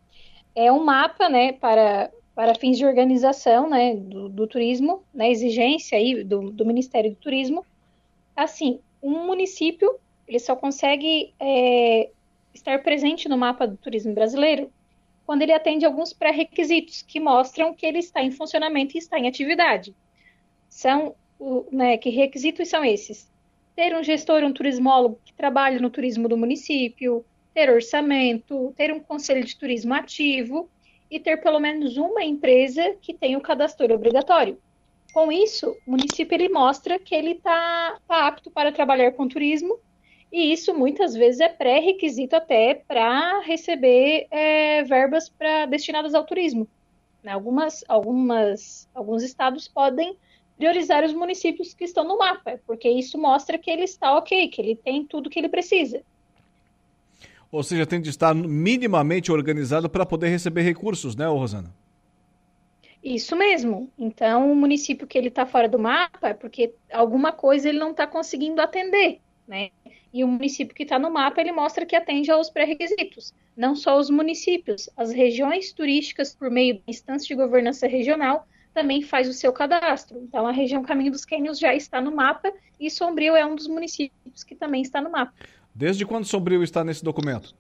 [0.55, 5.99] É um mapa, né, para para fins de organização né, do, do turismo, né, exigência
[5.99, 7.65] aí do, do, Ministério do Turismo.
[8.35, 12.09] Assim, um município ele só consegue é,
[12.55, 14.73] estar presente no mapa do turismo brasileiro
[15.27, 19.29] quando ele atende alguns pré-requisitos que mostram que ele está em funcionamento e está em
[19.29, 19.95] atividade.
[20.69, 21.15] São,
[21.71, 23.31] né, que requisitos são esses?
[23.77, 27.25] Ter um gestor, um turismólogo que trabalhe no turismo do município,
[27.55, 30.69] ter orçamento, ter um conselho de turismo ativo
[31.13, 34.59] e ter pelo menos uma empresa que tenha o cadastro obrigatório.
[35.13, 39.79] Com isso, o município ele mostra que ele está tá apto para trabalhar com turismo
[40.33, 46.67] e isso muitas vezes é pré-requisito até para receber é, verbas pra, destinadas ao turismo.
[47.23, 47.33] Né?
[47.33, 50.17] Algumas, algumas, alguns estados podem
[50.57, 54.63] priorizar os municípios que estão no mapa, porque isso mostra que ele está ok, que
[54.63, 56.03] ele tem tudo que ele precisa.
[57.53, 61.71] Ou seja, tem de estar minimamente organizado para poder receber recursos, né, Rosana?
[63.05, 63.91] Isso mesmo.
[63.99, 67.91] Então, o município que ele está fora do mapa é porque alguma coisa ele não
[67.91, 69.69] está conseguindo atender, né?
[70.15, 73.35] E o município que está no mapa, ele mostra que atende aos pré-requisitos.
[73.55, 79.03] Não só os municípios, as regiões turísticas, por meio da instância de governança regional, também
[79.03, 80.19] faz o seu cadastro.
[80.23, 83.67] Então, a região Caminho dos Quênios já está no mapa e Sombrio é um dos
[83.67, 85.35] municípios que também está no mapa.
[85.75, 87.55] Desde quando Sombrio está nesse documento?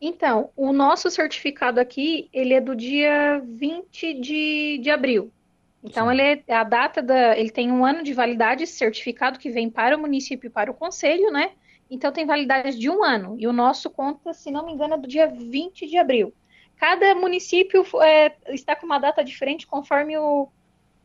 [0.00, 5.30] Então, o nosso certificado aqui, ele é do dia 20 de, de abril.
[5.82, 6.12] Então, Sim.
[6.12, 7.36] ele é a data da.
[7.36, 10.70] Ele tem um ano de validade, esse certificado que vem para o município e para
[10.70, 11.52] o conselho, né?
[11.90, 13.36] Então, tem validade de um ano.
[13.38, 16.32] E o nosso conta, se não me engano, é do dia 20 de abril.
[16.76, 20.48] Cada município é, está com uma data diferente conforme o,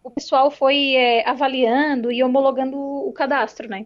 [0.04, 3.86] o pessoal foi é, avaliando e homologando o cadastro, né?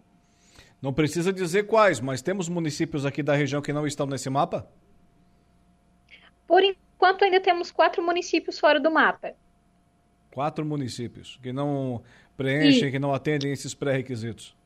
[0.82, 4.68] Não precisa dizer quais, mas temos municípios aqui da região que não estão nesse mapa?
[6.44, 9.32] Por enquanto, ainda temos quatro municípios fora do mapa.
[10.34, 12.02] Quatro municípios que não
[12.36, 14.56] preenchem, que não atendem esses pré-requisitos.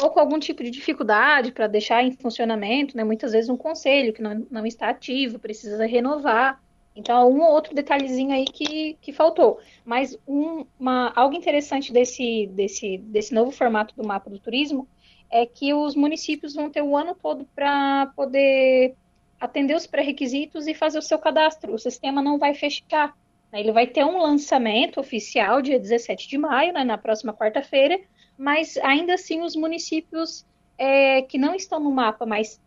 [0.00, 3.04] Ou com algum tipo de dificuldade para deixar em funcionamento, né?
[3.04, 6.63] Muitas vezes um conselho que não, não está ativo, precisa renovar.
[6.94, 9.60] Então, um ou outro detalhezinho aí que, que faltou.
[9.84, 14.88] Mas um, uma, algo interessante desse, desse, desse novo formato do mapa do turismo
[15.28, 18.94] é que os municípios vão ter o ano todo para poder
[19.40, 21.74] atender os pré-requisitos e fazer o seu cadastro.
[21.74, 23.16] O sistema não vai fechar.
[23.50, 23.60] Né?
[23.60, 28.00] Ele vai ter um lançamento oficial dia 17 de maio, né, na próxima quarta-feira,
[28.38, 30.46] mas ainda assim os municípios
[30.78, 32.60] é, que não estão no mapa, mas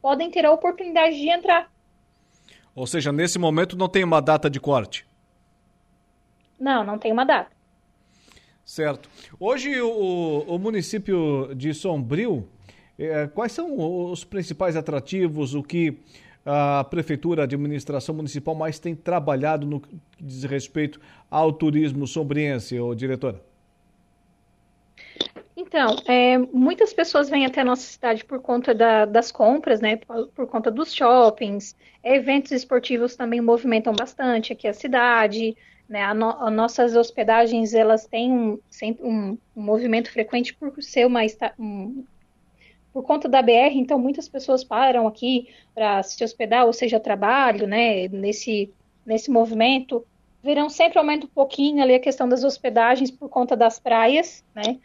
[0.00, 1.70] podem ter a oportunidade de entrar.
[2.76, 5.06] Ou seja, nesse momento não tem uma data de corte?
[6.60, 7.50] Não, não tem uma data.
[8.62, 9.08] Certo.
[9.40, 12.46] Hoje o, o município de Sombrio,
[12.98, 15.98] é, quais são os principais atrativos, o que
[16.44, 21.00] a prefeitura, a administração municipal mais tem trabalhado no que diz respeito
[21.30, 23.42] ao turismo sombriense, ô diretora?
[25.56, 29.96] Então, é, muitas pessoas vêm até a nossa cidade por conta da, das compras, né?
[29.96, 31.74] Por, por, conta dos shoppings,
[32.04, 35.56] eventos esportivos também movimentam bastante aqui a cidade,
[35.88, 36.02] né?
[36.02, 38.58] A no, as nossas hospedagens elas têm um,
[39.00, 41.20] um, um, movimento frequente por ser uma
[41.58, 42.04] um,
[42.92, 47.66] por conta da BR, então muitas pessoas param aqui para se hospedar, ou seja, trabalho,
[47.66, 48.08] né?
[48.08, 48.70] Nesse
[49.06, 50.04] nesse movimento
[50.46, 54.78] verão sempre aumenta um pouquinho ali a questão das hospedagens por conta das praias, né?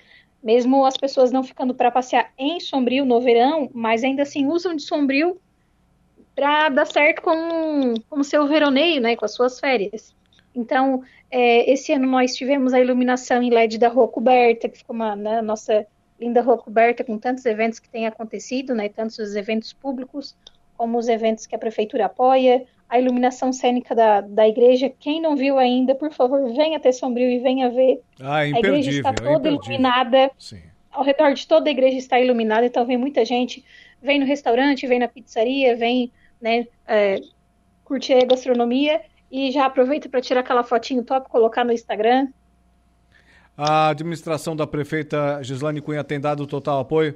[0.44, 4.76] mesmo as pessoas não ficando para passear em Sombrio no verão, mas ainda assim usam
[4.76, 5.40] de Sombrio
[6.36, 10.16] para dar certo com, o seu veroneio, né, com as suas férias.
[10.56, 14.96] Então, é, esse ano nós tivemos a iluminação em LED da Rua Coberta, que ficou
[14.96, 15.86] uma né, nossa
[16.20, 20.36] linda Rua Coberta, com tantos eventos que têm acontecido, né, tantos os eventos públicos,
[20.82, 24.90] como os eventos que a prefeitura apoia, a iluminação cênica da, da igreja.
[24.90, 28.02] Quem não viu ainda, por favor, venha até Sombrio e venha ver.
[28.20, 30.32] Ah, a igreja está toda iluminada.
[30.40, 30.60] Sim.
[30.90, 33.64] Ao redor de toda a igreja está iluminada, então vem muita gente.
[34.02, 36.12] Vem no restaurante, vem na pizzaria, vem
[36.42, 37.22] né, é,
[37.86, 39.02] curtir a gastronomia
[39.32, 42.28] e já aproveita para tirar aquela fotinho top, colocar no Instagram.
[43.56, 47.16] A administração da prefeita Gislane Cunha tem dado total apoio?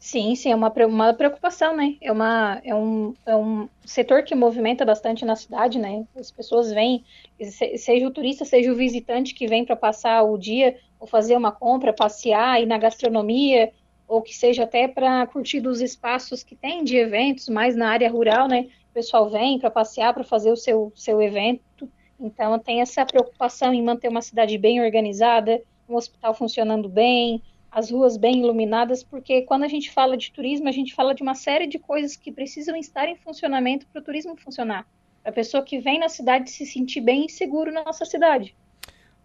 [0.00, 1.96] Sim, sim, é uma, uma preocupação, né?
[2.00, 6.06] É, uma, é, um, é um setor que movimenta bastante na cidade, né?
[6.14, 7.04] As pessoas vêm,
[7.76, 11.50] seja o turista, seja o visitante que vem para passar o dia ou fazer uma
[11.50, 13.72] compra, passear, ir na gastronomia,
[14.06, 18.08] ou que seja até para curtir dos espaços que tem de eventos, mais na área
[18.10, 18.68] rural, né?
[18.90, 21.90] O pessoal vem para passear, para fazer o seu, seu evento.
[22.20, 27.90] Então, tem essa preocupação em manter uma cidade bem organizada, um hospital funcionando bem, as
[27.90, 31.34] ruas bem iluminadas, porque quando a gente fala de turismo, a gente fala de uma
[31.34, 34.86] série de coisas que precisam estar em funcionamento para o turismo funcionar.
[35.24, 38.56] A pessoa que vem na cidade se sentir bem e seguro na nossa cidade.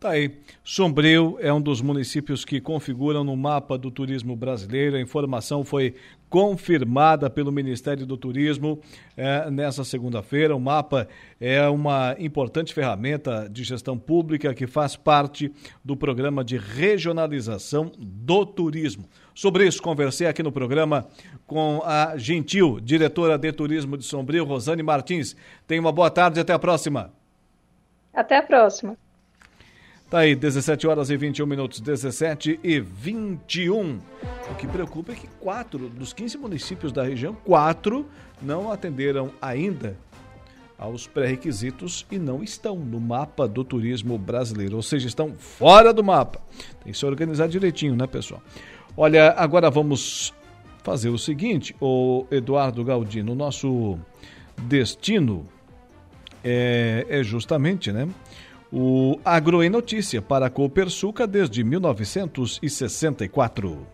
[0.04, 0.38] Tá aí.
[0.66, 4.98] Sombrio é um dos municípios que configuram no mapa do turismo brasileiro.
[4.98, 5.96] A informação foi
[6.30, 8.82] confirmada pelo Ministério do Turismo
[9.16, 10.58] é, nessa segunda-feira.
[10.58, 11.08] O mapa
[11.40, 15.50] é uma importante ferramenta de gestão pública que faz parte
[15.82, 19.06] do programa de regionalização do turismo.
[19.34, 21.08] Sobre isso, conversei aqui no programa
[21.48, 25.34] com a Gentil, diretora de turismo de Sombrio, Rosane Martins.
[25.66, 27.10] Tenha uma boa tarde e até a próxima.
[28.14, 28.98] Até a próxima.
[30.14, 34.00] Tá aí, 17 horas e 21 minutos, 17 e 21.
[34.52, 38.06] O que preocupa é que quatro dos 15 municípios da região, quatro
[38.40, 39.98] não atenderam ainda
[40.78, 46.04] aos pré-requisitos e não estão no mapa do turismo brasileiro, ou seja, estão fora do
[46.04, 46.40] mapa.
[46.84, 48.40] Tem que se organizar direitinho, né, pessoal?
[48.96, 50.32] Olha, agora vamos
[50.84, 53.98] fazer o seguinte, o Eduardo Galdino, nosso
[54.62, 55.48] destino
[56.44, 58.08] é, é justamente, né?
[58.76, 63.86] O Agro em Notícia para a Copersuca desde 1964.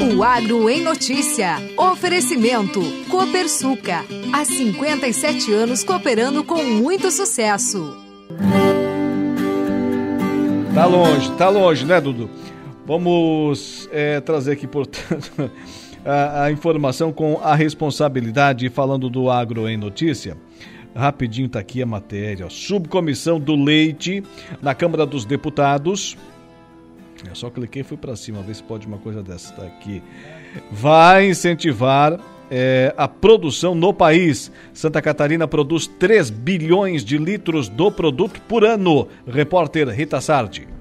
[0.00, 1.56] O Agro em Notícia.
[1.76, 2.80] Oferecimento.
[3.10, 4.02] Copersuca.
[4.32, 7.94] Há 57 anos cooperando com muito sucesso.
[10.74, 12.30] Tá longe, tá longe, né, Dudu?
[12.86, 15.30] Vamos é, trazer aqui, portanto,
[16.04, 20.36] a, a, informação com a responsabilidade, falando do agro em notícia.
[20.94, 22.48] Rapidinho tá aqui a matéria.
[22.50, 24.22] Subcomissão do leite
[24.60, 26.16] na Câmara dos Deputados.
[27.26, 29.52] Eu só cliquei e fui para cima, ver se pode uma coisa dessa.
[29.52, 30.02] Tá aqui.
[30.70, 32.18] Vai incentivar
[32.50, 34.50] é, a produção no país.
[34.72, 39.08] Santa Catarina produz 3 bilhões de litros do produto por ano.
[39.26, 40.77] Repórter Rita Sardi.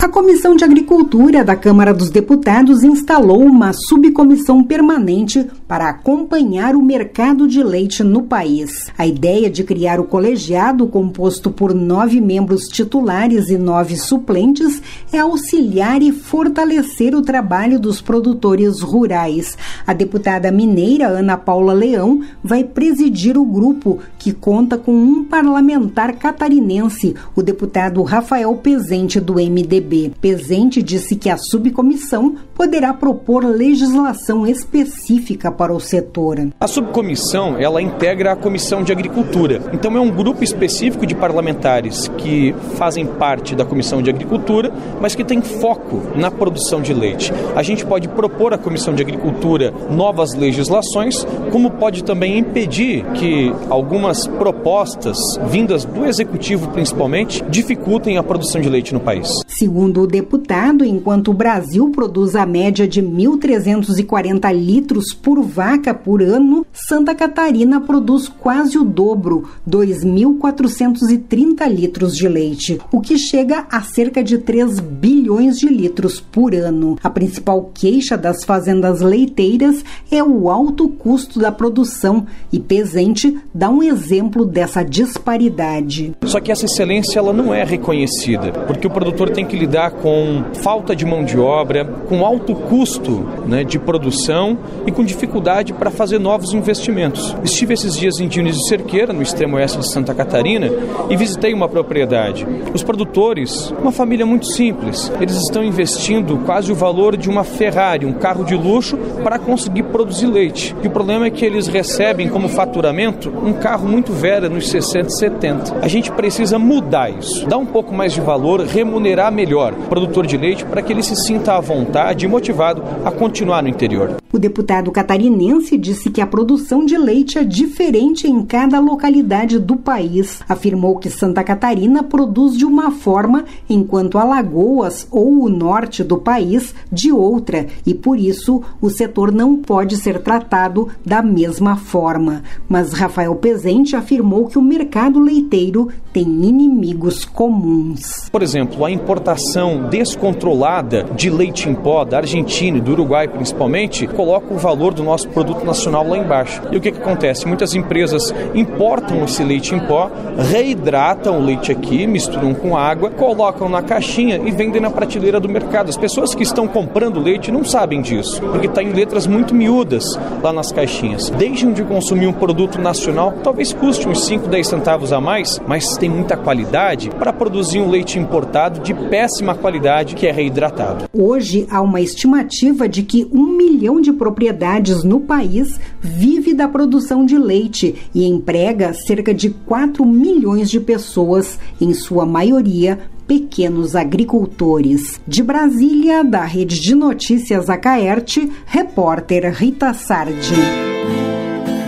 [0.00, 6.82] A Comissão de Agricultura da Câmara dos Deputados instalou uma subcomissão permanente para acompanhar o
[6.82, 8.90] mercado de leite no país.
[8.96, 14.82] A ideia de criar o colegiado, composto por nove membros titulares e nove suplentes,
[15.12, 19.56] é auxiliar e fortalecer o trabalho dos produtores rurais.
[19.86, 26.16] A deputada mineira Ana Paula Leão vai presidir o grupo, que conta com um parlamentar
[26.16, 29.89] catarinense, o deputado Rafael Pezente, do MDB.
[29.90, 30.12] PSDB.
[30.20, 36.50] Pezente disse que a subcomissão poderá propor legislação específica para o setor.
[36.60, 39.62] A subcomissão, ela integra a Comissão de Agricultura.
[39.72, 45.14] Então é um grupo específico de parlamentares que fazem parte da Comissão de Agricultura, mas
[45.14, 47.32] que tem foco na produção de leite.
[47.56, 53.50] A gente pode propor à Comissão de Agricultura novas legislações, como pode também impedir que
[53.70, 55.16] algumas propostas
[55.48, 59.30] vindas do executivo principalmente dificultem a produção de leite no país.
[59.46, 66.22] Segundo o deputado, enquanto o Brasil produz a média de 1.340 litros por vaca por
[66.22, 73.80] ano, Santa Catarina produz quase o dobro, 2.430 litros de leite, o que chega a
[73.82, 76.98] cerca de 3 bilhões de litros por ano.
[77.02, 83.70] A principal queixa das fazendas leiteiras é o alto custo da produção e Pesente dá
[83.70, 86.12] um exemplo dessa disparidade.
[86.24, 90.44] Só que essa excelência ela não é reconhecida, porque o produtor tem que lidar com
[90.62, 95.90] falta de mão de obra, com alto custo né, de produção e com dificuldade para
[95.90, 97.34] fazer novos investimentos.
[97.42, 100.70] Estive esses dias em Diniz de Cerqueira, no extremo oeste de Santa Catarina,
[101.08, 102.46] e visitei uma propriedade.
[102.74, 108.06] Os produtores, uma família muito simples, eles estão investindo quase o valor de uma Ferrari,
[108.06, 110.74] um carro de luxo, para conseguir produzir leite.
[110.82, 115.08] E o problema é que eles recebem como faturamento um carro muito velho, nos 60
[115.08, 115.78] e 70.
[115.82, 120.26] A gente precisa mudar isso, dar um pouco mais de valor, remunerar melhor o produtor
[120.26, 124.16] de leite para que ele se sinta à vontade e motivado a continuar no interior.
[124.32, 129.76] O deputado catarinense disse que a produção de leite é diferente em cada localidade do
[129.76, 130.40] país.
[130.48, 136.72] Afirmou que Santa Catarina produz de uma forma, enquanto Alagoas ou o norte do país
[136.92, 142.44] de outra, e por isso o setor não pode ser tratado da mesma forma.
[142.68, 148.28] Mas Rafael Pezente afirmou que o mercado leiteiro tem inimigos comuns.
[148.30, 154.06] Por exemplo, a importação descontrolada de leite em pó da Argentina e do Uruguai principalmente
[154.06, 156.60] coloca o valor do nosso produto nacional lá embaixo.
[156.72, 157.46] E o que, que acontece?
[157.46, 163.68] Muitas empresas importam esse leite em pó, reidratam o leite aqui, misturam com água, colocam
[163.68, 165.88] na caixinha e vendem na prateleira do mercado.
[165.88, 170.04] As pessoas que estão comprando leite não sabem disso, porque está em letras muito miúdas
[170.42, 171.30] lá nas caixinhas.
[171.30, 175.96] Deixem de consumir um produto nacional, talvez custe uns 5, 10 centavos a mais, mas
[175.96, 181.04] tem muita qualidade para produzir um leite importado de péssima qualidade que é reidratado.
[181.16, 187.24] Hoje há uma estimativa de que um milhão de propriedades no país vive da produção
[187.24, 192.98] de leite e emprega cerca de 4 milhões de pessoas, em sua maioria
[193.30, 195.20] pequenos agricultores.
[195.24, 200.56] De Brasília, da Rede de Notícias Acaerte, repórter Rita Sardi.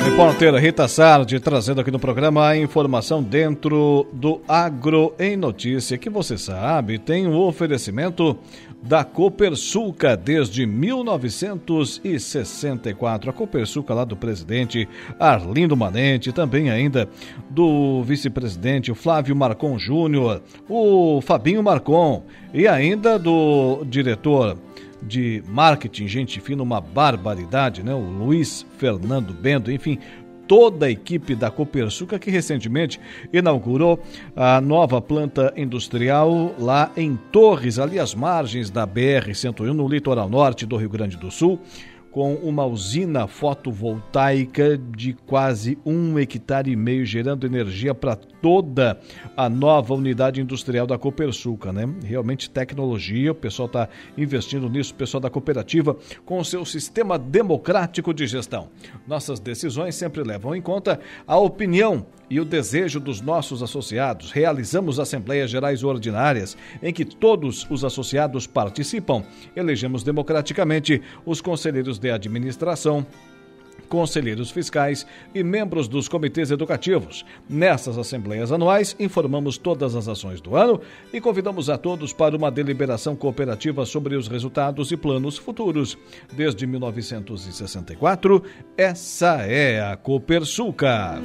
[0.05, 6.11] Repórter Rita Sardi trazendo aqui no programa a informação dentro do Agro em Notícia, que
[6.11, 8.37] você sabe tem o um oferecimento
[8.83, 13.31] da Copersuca desde 1964.
[13.31, 17.09] A Copersuca lá do presidente Arlindo Manente, também ainda
[17.49, 24.59] do vice-presidente Flávio Marcon Júnior, o Fabinho Marcon e ainda do diretor
[25.03, 27.93] de marketing, gente fina, uma barbaridade, né?
[27.93, 29.99] O Luiz Fernando Bendo, enfim,
[30.47, 33.01] toda a equipe da Copersuca que recentemente
[33.33, 34.01] inaugurou
[34.35, 40.67] a nova planta industrial lá em Torres, ali às margens da BR-101, no litoral norte
[40.67, 41.61] do Rio Grande do Sul
[42.13, 48.99] com uma usina fotovoltaica de quase um hectare e meio, gerando energia para toda
[49.37, 51.89] a nova unidade industrial da Copersuca, né?
[52.05, 53.89] Realmente tecnologia, o pessoal está
[54.19, 58.69] investindo nisso, o pessoal da cooperativa, com o seu sistema democrático de gestão.
[59.07, 64.33] Nossas decisões sempre levam em conta a opinião e o desejo dos nossos associados.
[64.33, 69.23] Realizamos assembleias gerais ordinárias em que todos os associados participam.
[69.55, 73.07] Elegemos democraticamente os conselheiros de administração,
[73.93, 77.27] conselheiros fiscais e membros dos comitês educativos.
[77.47, 80.81] Nessas assembleias anuais, informamos todas as ações do ano
[81.13, 85.99] e convidamos a todos para uma deliberação cooperativa sobre os resultados e planos futuros.
[86.33, 88.43] Desde 1964,
[88.79, 91.21] essa é a Copersuca.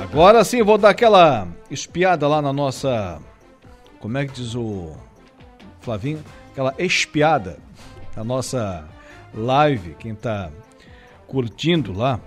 [0.00, 3.20] Agora sim, vou dar aquela espiada lá na nossa.
[4.02, 4.96] Como é que diz o
[5.80, 6.18] Flavinho?
[6.50, 7.56] Aquela espiada
[8.16, 8.84] na nossa
[9.32, 9.94] live.
[9.96, 10.50] Quem está
[11.28, 12.18] curtindo lá.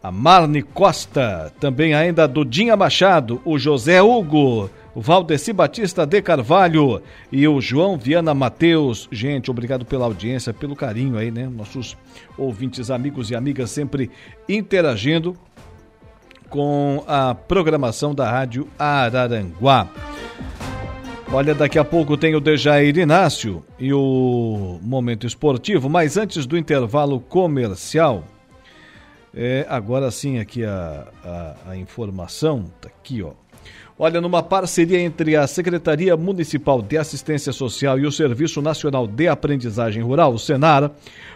[0.00, 6.22] A Marne Costa, também ainda a Dudinha Machado, o José Hugo, o Valdeci Batista de
[6.22, 9.08] Carvalho e o João Viana Mateus.
[9.10, 11.48] Gente, obrigado pela audiência, pelo carinho aí, né?
[11.48, 11.98] Nossos
[12.38, 14.08] ouvintes, amigos e amigas sempre
[14.48, 15.36] interagindo
[16.50, 19.88] com a programação da Rádio Araranguá.
[21.32, 26.58] Olha, daqui a pouco tem o Dejair Inácio e o Momento Esportivo, mas antes do
[26.58, 28.24] intervalo comercial,
[29.32, 33.30] é, agora sim aqui a, a, a informação, tá aqui ó.
[33.96, 39.28] Olha, numa parceria entre a Secretaria Municipal de Assistência Social e o Serviço Nacional de
[39.28, 40.90] Aprendizagem Rural, o Senar,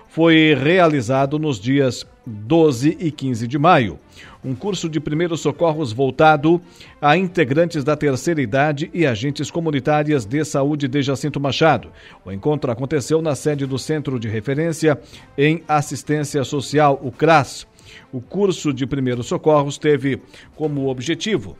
[0.08, 3.98] foi realizado nos dias 12 e 15 de maio.
[4.44, 6.60] Um curso de primeiros socorros voltado
[7.00, 11.90] a integrantes da terceira idade e agentes comunitárias de saúde de Jacinto Machado.
[12.24, 14.98] O encontro aconteceu na sede do Centro de Referência
[15.36, 17.66] em Assistência Social, o CRAS.
[18.12, 20.20] O curso de primeiros socorros teve
[20.54, 21.56] como objetivo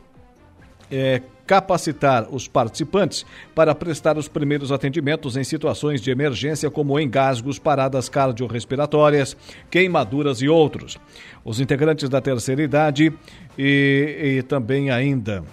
[0.91, 7.59] é, capacitar os participantes para prestar os primeiros atendimentos em situações de emergência, como engasgos,
[7.59, 9.37] paradas cardiorrespiratórias,
[9.69, 10.97] queimaduras e outros.
[11.43, 13.13] Os integrantes da terceira idade
[13.57, 15.43] e, e também ainda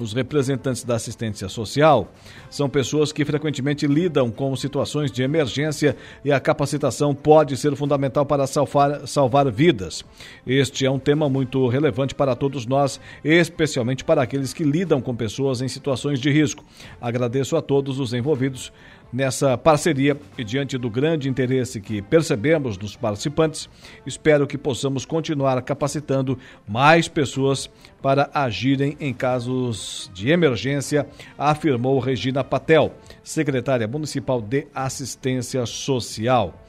[0.00, 2.12] os representantes da assistência social
[2.50, 8.26] são pessoas que frequentemente lidam com situações de emergência e a capacitação pode ser fundamental
[8.26, 10.04] para salvar, salvar vidas.
[10.46, 15.14] Este é um tema muito relevante para todos nós, especialmente para aqueles que lidam com
[15.14, 16.64] pessoas em situações de risco.
[17.00, 18.72] Agradeço a todos os envolvidos
[19.14, 23.68] nessa parceria e diante do grande interesse que percebemos dos participantes,
[24.04, 26.36] espero que possamos continuar capacitando
[26.66, 27.70] mais pessoas
[28.02, 31.06] para agirem em casos de emergência,
[31.38, 32.92] afirmou Regina Patel,
[33.22, 36.60] secretária municipal de Assistência Social.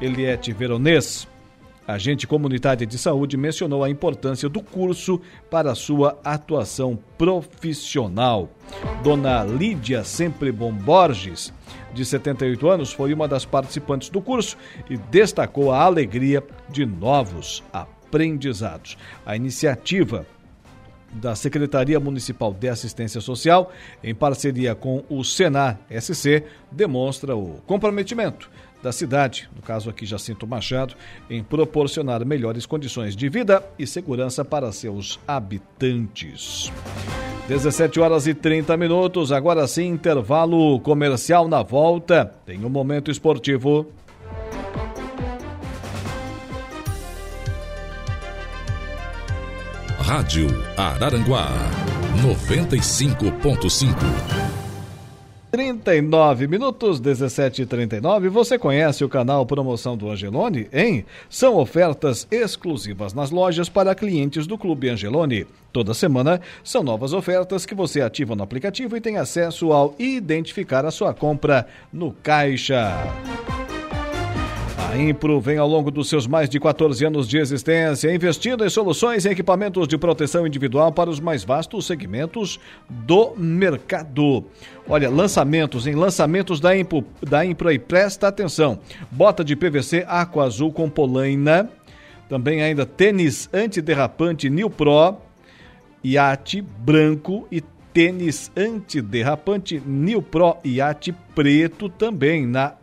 [0.00, 1.28] Eliette Veronês,
[1.86, 5.20] agente comunitária de saúde, mencionou a importância do curso
[5.50, 8.50] para sua atuação profissional.
[9.02, 11.52] Dona Lídia Sempre Bom Borges
[11.92, 14.56] de 78 anos, foi uma das participantes do curso
[14.88, 18.96] e destacou a alegria de novos aprendizados.
[19.26, 20.26] A iniciativa
[21.12, 23.70] da Secretaria Municipal de Assistência Social,
[24.02, 28.50] em parceria com o Senar SC, demonstra o comprometimento
[28.82, 30.94] da cidade, no caso aqui Jacinto Machado,
[31.30, 36.70] em proporcionar melhores condições de vida e segurança para seus habitantes.
[37.48, 42.34] 17 horas e 30 minutos, agora sim, intervalo comercial na volta.
[42.44, 43.86] Tem um momento esportivo.
[49.98, 51.48] Rádio Araranguá
[52.22, 54.51] 95.5
[55.52, 58.30] 39 minutos, 17 e 39.
[58.30, 60.66] Você conhece o canal Promoção do Angelone?
[60.72, 61.04] Hein?
[61.28, 65.46] São ofertas exclusivas nas lojas para clientes do Clube Angelone.
[65.70, 70.86] Toda semana são novas ofertas que você ativa no aplicativo e tem acesso ao identificar
[70.86, 72.90] a sua compra no caixa.
[74.92, 78.68] A Impro vem ao longo dos seus mais de 14 anos de existência investindo em
[78.68, 84.44] soluções e equipamentos de proteção individual para os mais vastos segmentos do mercado.
[84.86, 88.80] Olha, lançamentos em lançamentos da Impro, da Impro aí, presta atenção.
[89.10, 91.70] Bota de PVC Aqua Azul com polaina,
[92.28, 95.16] também ainda tênis antiderrapante New Pro,
[96.04, 97.62] iate branco e
[97.94, 102.74] tênis antiderrapante New Pro iate preto também na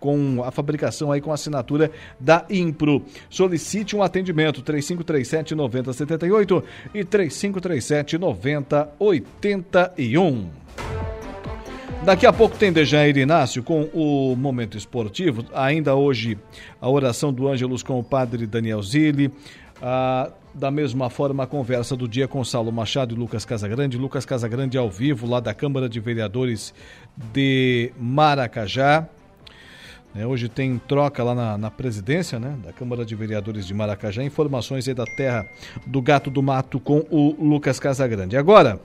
[0.00, 3.04] com a fabricação aí com assinatura da Impro.
[3.28, 10.48] Solicite um atendimento 3537 9078 e 3537 9081.
[12.02, 15.44] Daqui a pouco tem Dejair Inácio com o Momento Esportivo.
[15.52, 16.38] Ainda hoje,
[16.80, 19.30] a oração do Ângelus com o padre Daniel Zilli.
[19.82, 23.98] Ah, da mesma forma, a conversa do dia com Saulo Machado e Lucas Casagrande.
[23.98, 26.72] Lucas Casagrande ao vivo, lá da Câmara de Vereadores
[27.16, 29.06] de Maracajá.
[30.14, 34.22] É, hoje tem troca lá na, na, presidência né, da Câmara de Vereadores de Maracajá.
[34.24, 35.46] Informações aí da terra
[35.86, 38.36] do Gato do Mato com o Lucas Casagrande.
[38.36, 38.80] Agora,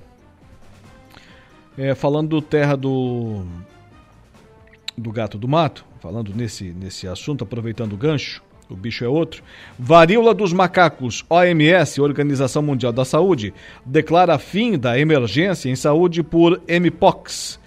[1.78, 3.44] é, falando do terra do,
[4.98, 9.44] do gato do mato, falando nesse, nesse assunto, aproveitando o gancho, o bicho é outro.
[9.78, 13.54] Varíola dos macacos, OMS, Organização Mundial da Saúde,
[13.86, 17.60] declara fim da emergência em saúde por Mpox.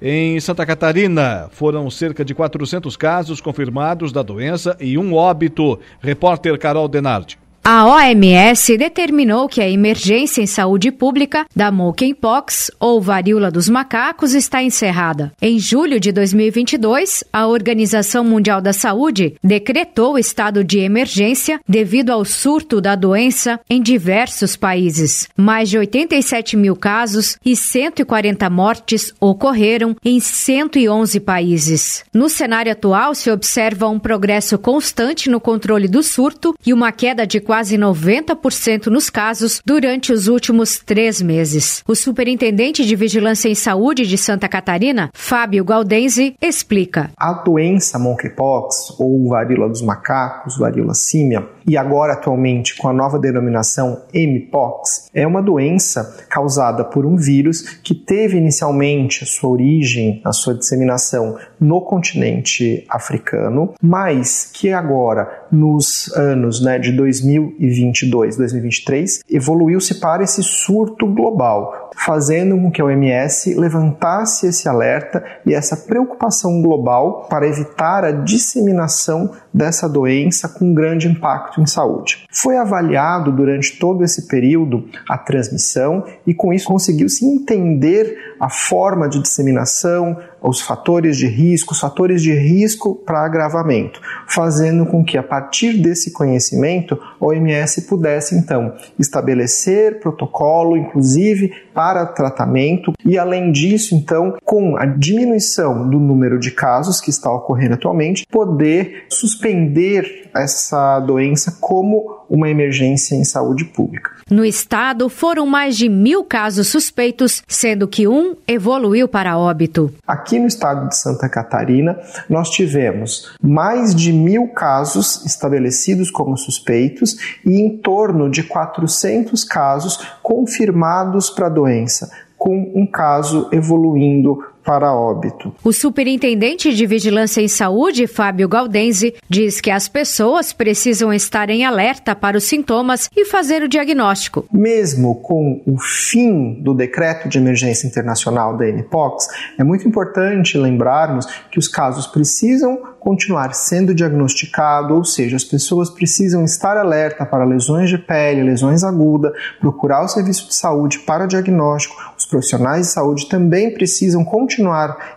[0.00, 5.76] Em Santa Catarina, foram cerca de 400 casos confirmados da doença e um óbito.
[6.00, 7.36] Repórter Carol Denardi.
[7.70, 14.32] A OMS determinou que a emergência em saúde pública da monkeypox ou varíola dos macacos
[14.32, 15.30] está encerrada.
[15.38, 22.08] Em julho de 2022, a Organização Mundial da Saúde decretou o estado de emergência devido
[22.08, 25.28] ao surto da doença em diversos países.
[25.36, 32.02] Mais de 87 mil casos e 140 mortes ocorreram em 111 países.
[32.14, 37.26] No cenário atual, se observa um progresso constante no controle do surto e uma queda
[37.26, 41.82] de quase quase 90% nos casos durante os últimos três meses.
[41.88, 47.10] O superintendente de Vigilância em Saúde de Santa Catarina, Fábio Galdense, explica.
[47.16, 53.18] A doença monkeypox, ou varíola dos macacos, varíola símia, e agora atualmente com a nova
[53.18, 60.22] denominação Mpox, é uma doença causada por um vírus que teve inicialmente a sua origem,
[60.24, 69.20] a sua disseminação no continente africano, mas que agora, nos anos né, de 2022, 2023,
[69.30, 75.76] evoluiu-se para esse surto global, fazendo com que a OMS levantasse esse alerta e essa
[75.76, 82.26] preocupação global para evitar a disseminação dessa doença com grande impacto em saúde.
[82.30, 89.08] Foi avaliado durante todo esse período a transmissão e com isso conseguiu-se entender a forma
[89.08, 95.18] de disseminação, os fatores de risco, os fatores de risco para agravamento, fazendo com que
[95.18, 103.50] a partir desse conhecimento a OMS pudesse então estabelecer protocolo, inclusive para tratamento e além
[103.50, 110.28] disso então com a diminuição do número de casos que está ocorrendo atualmente, poder suspender
[110.34, 114.10] essa doença como uma emergência em saúde pública.
[114.30, 119.92] No estado, foram mais de mil casos suspeitos, sendo que um evoluiu para óbito.
[120.06, 121.98] Aqui no estado de Santa Catarina,
[122.28, 129.98] nós tivemos mais de mil casos estabelecidos como suspeitos e em torno de 400 casos
[130.22, 135.54] confirmados para a doença, com um caso evoluindo para óbito.
[135.64, 141.64] O superintendente de Vigilância em Saúde, Fábio Galdense, diz que as pessoas precisam estar em
[141.64, 144.44] alerta para os sintomas e fazer o diagnóstico.
[144.52, 151.24] Mesmo com o fim do decreto de emergência internacional da NPOX, é muito importante lembrarmos
[151.50, 157.44] que os casos precisam continuar sendo diagnosticados, ou seja, as pessoas precisam estar alerta para
[157.44, 161.94] lesões de pele, lesões agudas, procurar o serviço de saúde para diagnóstico.
[162.18, 164.57] Os profissionais de saúde também precisam continuar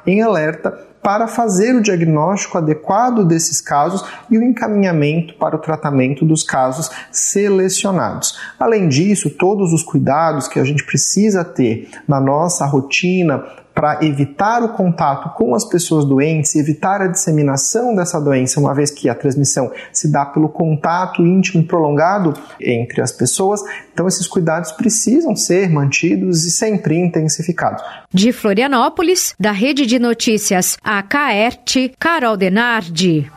[0.06, 6.24] em alerta para fazer o diagnóstico adequado desses casos e o encaminhamento para o tratamento
[6.24, 8.40] dos casos selecionados.
[8.60, 14.64] Além disso, todos os cuidados que a gente precisa ter na nossa rotina para evitar
[14.64, 19.16] o contato com as pessoas doentes, evitar a disseminação dessa doença, uma vez que a
[19.16, 23.62] transmissão se dá pelo contato íntimo e prolongado entre as pessoas.
[23.94, 27.84] Então, esses cuidados precisam ser mantidos e sempre intensificados.
[28.14, 33.32] De Florianópolis, da Rede de Notícias AKERT, Carol Denardi.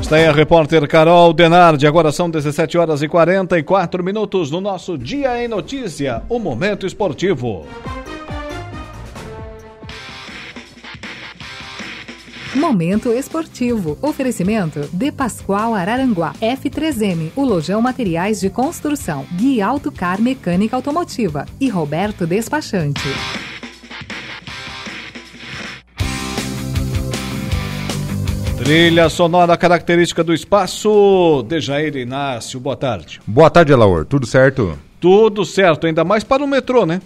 [0.00, 1.86] Está aí a repórter Carol Denardi.
[1.86, 7.66] Agora são 17 horas e 44 minutos no nosso Dia em Notícia, o Momento Esportivo.
[12.58, 13.96] Momento esportivo.
[14.02, 16.32] Oferecimento de Pascoal Araranguá.
[16.42, 19.24] F3M, o Lojão Materiais de Construção.
[19.36, 21.46] Gui Autocar Mecânica Automotiva.
[21.60, 23.00] E Roberto Despachante.
[28.56, 31.44] Trilha sonora característica do espaço.
[31.48, 33.20] Dejair Inácio, boa tarde.
[33.24, 34.04] Boa tarde, Alaor.
[34.04, 34.76] Tudo certo?
[35.00, 37.00] Tudo certo, ainda mais para o metrô, né?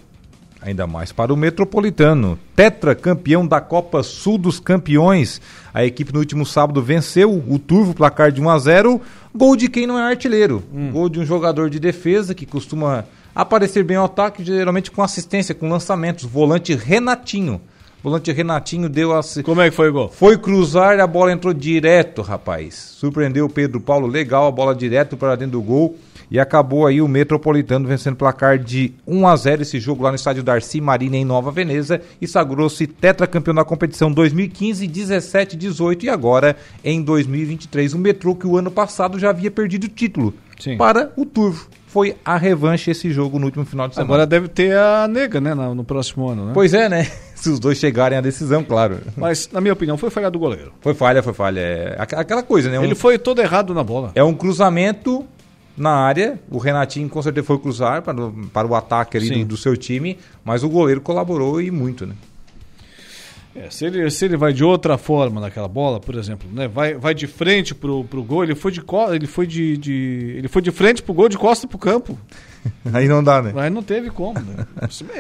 [0.63, 2.39] Ainda mais para o Metropolitano.
[2.55, 5.41] Tetra campeão da Copa Sul dos Campeões.
[5.75, 9.01] A equipe no último sábado venceu o Turvo, placar de 1 a 0
[9.35, 10.63] Gol de quem não é artilheiro.
[10.73, 10.93] Hum.
[10.93, 13.05] Gol de um jogador de defesa que costuma
[13.35, 16.25] aparecer bem ao ataque, geralmente com assistência, com lançamentos.
[16.25, 17.61] Volante Renatinho.
[18.03, 19.21] Volante Renatinho deu a.
[19.45, 20.09] Como é que foi o gol?
[20.09, 22.75] Foi cruzar e a bola entrou direto, rapaz.
[22.75, 25.97] Surpreendeu o Pedro Paulo, legal, a bola direto para dentro do gol.
[26.33, 30.09] E acabou aí o Metropolitano vencendo o placar de 1 a 0 esse jogo lá
[30.09, 36.07] no estádio Darcy Marina em Nova Veneza e sagrou-se tetracampeão da competição 2015, 17, 18
[36.07, 37.93] e agora em 2023.
[37.93, 40.79] O Metrô que o ano passado já havia perdido o título Sim.
[40.79, 44.09] para o Turvo foi a revanche esse jogo no último final de semana.
[44.09, 46.53] Agora deve ter a nega, né, no, no, próximo ano, né?
[46.55, 47.05] Pois é, né?
[47.37, 49.01] Se os dois chegarem à decisão, claro.
[49.15, 50.73] Mas, na minha opinião, foi falha do goleiro.
[50.81, 51.61] Foi falha, foi falha.
[51.61, 52.81] É aquela coisa, né?
[52.81, 52.85] Um...
[52.85, 54.13] Ele foi todo errado na bola.
[54.15, 55.27] É um cruzamento
[55.83, 56.39] na área.
[56.49, 58.15] O Renatinho com certeza foi cruzar para,
[58.53, 62.15] para o ataque ali do, do, seu time, mas o goleiro colaborou e muito, né?
[63.55, 66.95] É, se, ele, se ele vai de outra forma naquela bola, por exemplo, né, vai,
[66.95, 70.63] vai de frente pro, pro gol, ele foi de ele foi de, de ele foi
[70.63, 72.19] de frente pro gol, de costa pro campo.
[72.95, 73.53] Aí não dá, né?
[73.57, 74.67] Aí não teve como, né?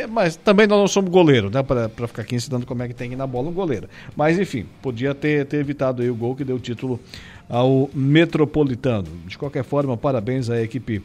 [0.08, 1.62] Mas também nós não somos goleiro, né?
[1.62, 3.88] Para ficar aqui ensinando como é que tem que ir na bola um goleiro.
[4.16, 7.00] Mas enfim, podia ter, ter evitado aí o gol que deu o título
[7.52, 9.08] ao Metropolitano.
[9.26, 11.02] De qualquer forma, parabéns à equipe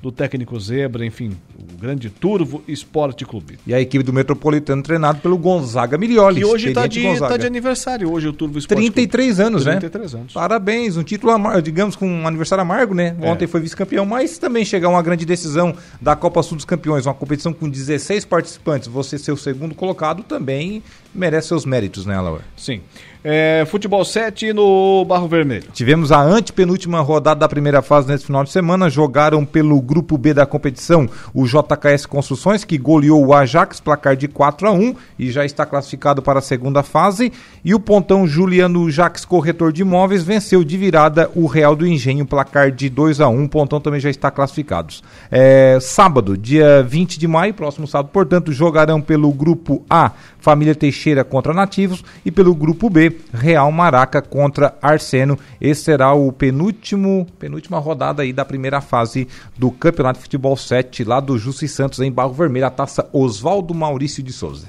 [0.00, 3.58] do técnico Zebra, enfim, o grande Turvo Esporte Clube.
[3.66, 6.40] E a equipe do Metropolitano treinado pelo Gonzaga Milioli.
[6.40, 9.46] Que hoje está de, tá de aniversário, hoje o Turvo Esporte 33 Clube.
[9.48, 10.20] anos, 33 né?
[10.20, 10.32] anos.
[10.32, 13.16] Parabéns, um título, digamos, com um aniversário amargo, né?
[13.20, 13.28] É.
[13.28, 17.14] Ontem foi vice-campeão, mas também chegar uma grande decisão da Copa Sul dos Campeões, uma
[17.14, 20.80] competição com 16 participantes, você ser o segundo colocado também
[21.14, 22.42] merece seus méritos, né, Laura?
[22.56, 22.80] Sim.
[23.24, 25.64] É, futebol 7 no Barro Vermelho.
[25.72, 28.88] Tivemos a antepenúltima rodada da primeira fase nesse final de semana.
[28.88, 34.28] Jogaram pelo grupo B da competição o JKS Construções, que goleou o Ajax, placar de
[34.28, 37.32] 4 a 1 e já está classificado para a segunda fase.
[37.64, 42.24] E o pontão Juliano Jax Corretor de Imóveis venceu de virada o Real do Engenho,
[42.24, 44.94] placar de 2 a 1 O pontão também já está classificado.
[45.28, 50.97] É, sábado, dia 20 de maio, próximo sábado, portanto, jogarão pelo grupo A Família Teixeira
[51.24, 55.38] contra Nativos e pelo grupo B Real Maraca contra Arseno.
[55.60, 61.04] Esse será o penúltimo, penúltima rodada aí da primeira fase do Campeonato de Futebol 7
[61.04, 64.68] lá do Jussi Santos em Barro Vermelho, a taça Oswaldo Maurício de Souza.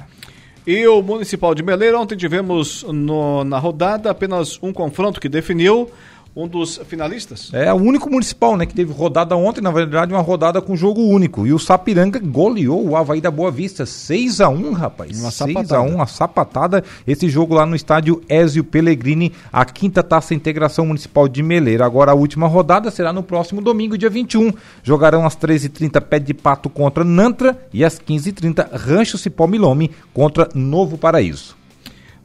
[0.68, 5.90] E o Municipal de Meleira, ontem tivemos no, na rodada apenas um confronto que definiu
[6.36, 7.50] um dos finalistas.
[7.54, 11.02] É o único municipal, né, que teve rodada ontem, na verdade, uma rodada com jogo
[11.02, 11.46] único.
[11.46, 15.20] E o Sapiranga goleou o Havaí da Boa Vista, 6 a 1 rapaz.
[15.20, 16.84] Uma 6 a 1 uma sapatada.
[17.06, 21.86] Esse jogo lá no estádio Ézio Pellegrini, a quinta taça Integração Municipal de Meleira.
[21.86, 24.54] Agora a última rodada será no próximo domingo, dia 21.
[24.84, 30.48] Jogarão às 13h30 Pé de Pato contra Nantra e às 15h30 Rancho Cipó Milome contra
[30.54, 31.59] Novo Paraíso.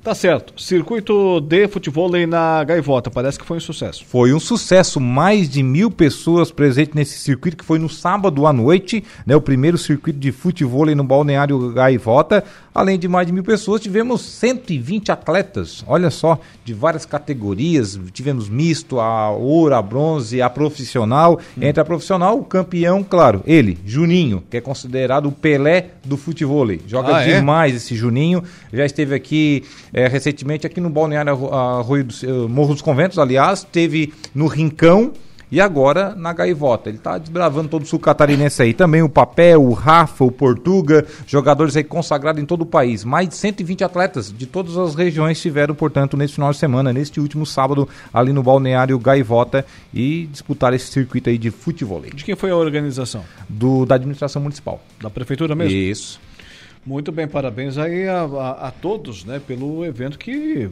[0.04, 0.52] Tá certo.
[0.60, 4.04] Circuito de futebol na Gaivota, parece que foi um sucesso.
[4.06, 5.00] Foi um sucesso.
[5.00, 9.34] Mais de mil pessoas presentes nesse circuito, que foi no sábado à noite, né?
[9.34, 12.44] O primeiro circuito de futebol no Balneário Gaivota.
[12.74, 17.98] Além de mais de mil pessoas, tivemos 120 atletas, olha só, de várias categorias.
[18.12, 21.38] Tivemos misto, a ouro, a bronze, a profissional.
[21.56, 21.62] Hum.
[21.62, 26.66] Entre a profissional, o campeão, claro, ele, Juninho, que é considerado o Pelé do futebol.
[26.86, 27.36] Joga ah, é?
[27.36, 27.76] demais é?
[27.76, 28.42] esse Juninho.
[28.72, 29.64] Já esteve aqui
[29.94, 35.12] é, recentemente, aqui no Balneário Arroio do, Morro dos Conventos, aliás, teve no Rincão
[35.52, 36.88] e agora na gaivota.
[36.90, 38.74] Ele está desbravando todo o sul catarinense aí.
[38.74, 43.04] Também o Papel, o Rafa, o Portuga, jogadores aí consagrados em todo o país.
[43.04, 47.20] Mais de 120 atletas de todas as regiões estiveram, portanto, nesse final de semana, neste
[47.20, 49.64] último sábado, ali no balneário Gaivota
[49.94, 52.00] e disputaram esse circuito aí de futebol.
[52.00, 53.24] De quem foi a organização?
[53.48, 54.82] Do, da administração municipal.
[55.00, 55.72] Da prefeitura mesmo?
[55.72, 56.18] Isso.
[56.86, 60.68] Muito bem, parabéns aí a, a, a todos, né, pelo evento que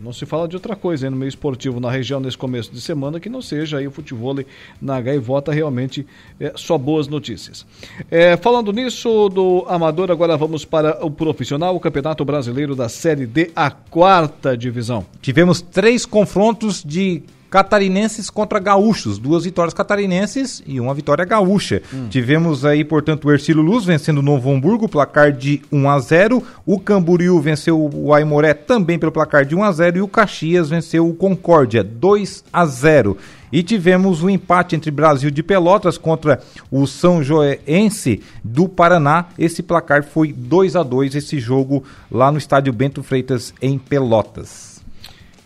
[0.00, 3.20] não se fala de outra coisa no meio esportivo na região nesse começo de semana
[3.20, 4.34] que não seja aí o futebol
[4.80, 6.06] na gaivota realmente
[6.40, 7.66] é, só boas notícias.
[8.10, 13.26] É, falando nisso do amador, agora vamos para o profissional, o Campeonato Brasileiro da Série
[13.26, 15.06] D, a quarta divisão.
[15.20, 21.82] Tivemos três confrontos de catarinenses contra gaúchos, duas vitórias catarinenses e uma vitória gaúcha.
[21.92, 22.08] Hum.
[22.08, 26.42] Tivemos aí, portanto, o Ercílio Luz vencendo o Novo Hamburgo, placar de 1 a 0.
[26.64, 30.70] O Camboriú venceu o Aimoré também pelo placar de 1 a 0 e o Caxias
[30.70, 33.16] venceu o Concórdia 2 a 0.
[33.52, 36.40] E tivemos o um empate entre Brasil de Pelotas contra
[36.70, 39.26] o São Joense do Paraná.
[39.38, 44.75] Esse placar foi 2 a 2 esse jogo lá no estádio Bento Freitas em Pelotas.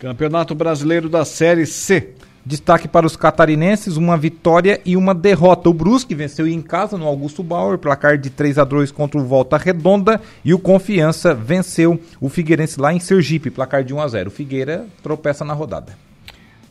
[0.00, 2.14] Campeonato Brasileiro da Série C.
[2.44, 5.68] Destaque para os catarinenses, uma vitória e uma derrota.
[5.68, 9.24] O Brusque venceu em casa no Augusto Bauer, placar de 3 a 2 contra o
[9.26, 14.08] Volta Redonda, e o Confiança venceu o Figueirense lá em Sergipe, placar de 1 a
[14.08, 14.28] 0.
[14.28, 15.92] O Figueira tropeça na rodada.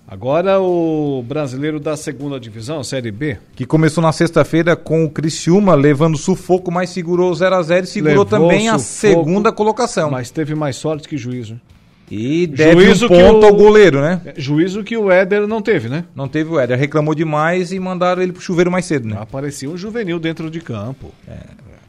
[0.07, 3.37] Agora o brasileiro da segunda divisão, Série B.
[3.55, 7.87] Que começou na sexta-feira com o Criciúma levando sufoco, mas segurou 0 a 0 e
[7.87, 10.09] segurou Levou também a sufoco, segunda colocação.
[10.09, 11.61] Mas teve mais sorte que juízo.
[12.11, 14.19] E deve Juízo um ponto o- ao goleiro, né?
[14.25, 16.05] É, Juízo que o Éder não teve, né?
[16.15, 19.17] Não teve o Éder, reclamou demais e mandaram ele pro chuveiro mais cedo, né?
[19.19, 21.13] Aparecia um juvenil dentro de campo.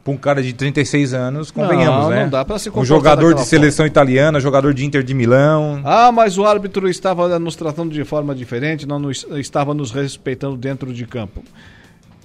[0.03, 2.23] Pra um cara de 36 anos, convenhamos, Não, né?
[2.23, 5.79] não dá pra se Um jogador de seleção italiana, jogador de Inter de Milão.
[5.83, 10.57] Ah, mas o árbitro estava nos tratando de forma diferente, não nos- estava nos respeitando
[10.57, 11.43] dentro de campo.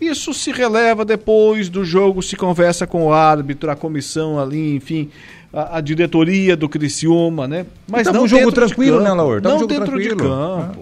[0.00, 5.10] Isso se releva depois do jogo, se conversa com o árbitro, a comissão ali, enfim,
[5.56, 7.64] a, a diretoria do Criciúma, né?
[7.88, 9.40] Mas tava não um jogo de tranquilo, né, campo, Laur?
[9.40, 10.30] Tava um Não jogo dentro de tranquilo.
[10.30, 10.80] campo.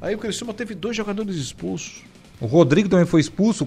[0.00, 2.02] Aí o Criciúma teve dois jogadores expulsos.
[2.40, 3.66] O Rodrigo também foi expulso,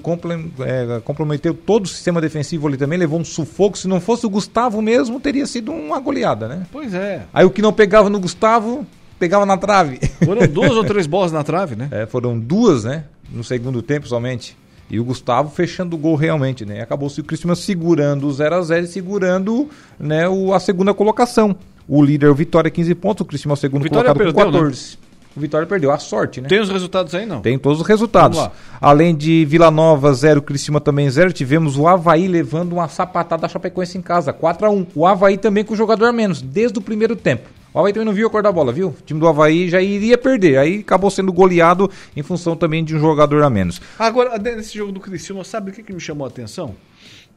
[0.59, 3.78] é, comprometeu todo o sistema defensivo ali também, levou um sufoco.
[3.78, 6.65] Se não fosse o Gustavo mesmo, teria sido uma goleada, né?
[6.72, 7.24] Pois é.
[7.34, 8.86] Aí o que não pegava no Gustavo,
[9.19, 9.99] pegava na trave.
[10.24, 11.89] Foram duas ou três bolas na trave, né?
[11.91, 13.03] É, foram duas, né?
[13.30, 14.55] No segundo tempo somente.
[14.92, 16.82] E o Gustavo fechando o gol realmente, né?
[16.82, 21.56] Acabou-se o Cristiano segurando o 0 a 0 e segurando né, o, a segunda colocação.
[21.88, 23.22] O líder, o Vitória, 15 pontos.
[23.22, 24.98] O Cristiano é o segundo Vitória colocado perdeu, com 14.
[25.34, 25.92] O Vitória perdeu.
[25.92, 26.50] A sorte, né?
[26.50, 27.39] Tem os resultados aí, não?
[27.39, 28.50] Tem todos os resultados.
[28.82, 33.48] Além de Vila Nova 0, Criciúma também 0, tivemos o Havaí levando uma sapatada da
[33.48, 36.78] Chapecoense em casa, 4 a 1 O Havaí também com o jogador a menos, desde
[36.78, 37.48] o primeiro tempo.
[37.74, 38.89] O Havaí também não viu a cor da bola, viu?
[38.89, 40.57] O time do Havaí já iria perder.
[40.57, 43.82] Aí acabou sendo goleado em função também de um jogador a menos.
[43.97, 46.76] Agora, nesse jogo do Criciúma, sabe o que, que me chamou a atenção?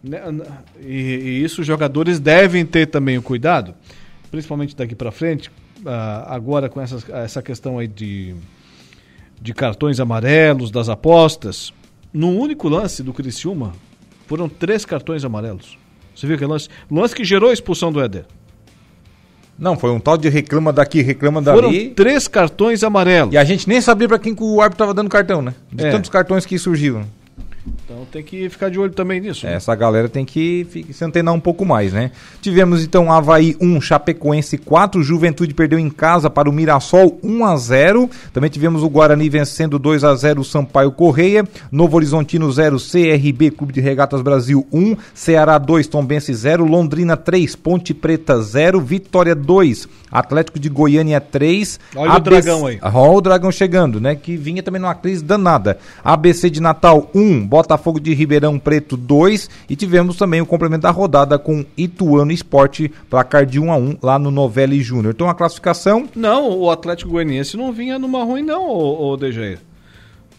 [0.03, 0.20] Né,
[0.80, 3.74] E, e isso os jogadores devem ter também o cuidado,
[4.30, 5.51] principalmente daqui para frente,
[5.87, 8.35] ah, agora com essa questão aí de,
[9.41, 11.72] de cartões amarelos, das apostas.
[12.12, 13.72] No único lance do Criciúma,
[14.26, 15.78] foram três cartões amarelos.
[16.14, 16.68] Você viu aquele lance?
[16.91, 18.26] Lance que gerou a expulsão do Éder.
[19.59, 21.91] Não, foi um tal de reclama daqui, reclama Foram dali.
[21.91, 23.33] três cartões amarelos.
[23.33, 25.55] E a gente nem sabia pra quem que o árbitro tava dando cartão, né?
[25.73, 25.91] De É.
[25.91, 27.05] tantos cartões que surgiram.
[27.95, 29.47] Então tem que ficar de olho também nisso.
[29.47, 29.55] né?
[29.55, 32.11] Essa galera tem que se antenar um pouco mais, né?
[32.43, 37.57] Tivemos então Havaí 1, Chapecoense 4, Juventude perdeu em casa para o Mirassol 1 a
[37.57, 38.11] 0.
[38.33, 43.53] Também tivemos o Guarani vencendo 2 a 0 o Sampaio Correia, Novo Horizontino 0, CRB
[43.53, 49.37] Clube de Regatas Brasil 1, Ceará 2, Tombense 0, Londrina 3, Ponte Preta 0, Vitória
[49.37, 51.79] 2, Atlético de Goiânia 3.
[51.95, 52.81] Olha o Dragão aí.
[52.83, 54.17] Olha o Dragão chegando, né?
[54.17, 55.79] Que vinha também numa crise danada.
[56.03, 60.91] ABC de Natal 1, Botafogo de Ribeirão Preto 2 e tivemos também o complemento da
[60.91, 65.14] rodada com Ituano Esporte, placar de 1 a 1 lá no Novelli Júnior.
[65.14, 69.59] Então a classificação Não, o Atlético Goianiense não vinha numa ruim não, ô, ô DG.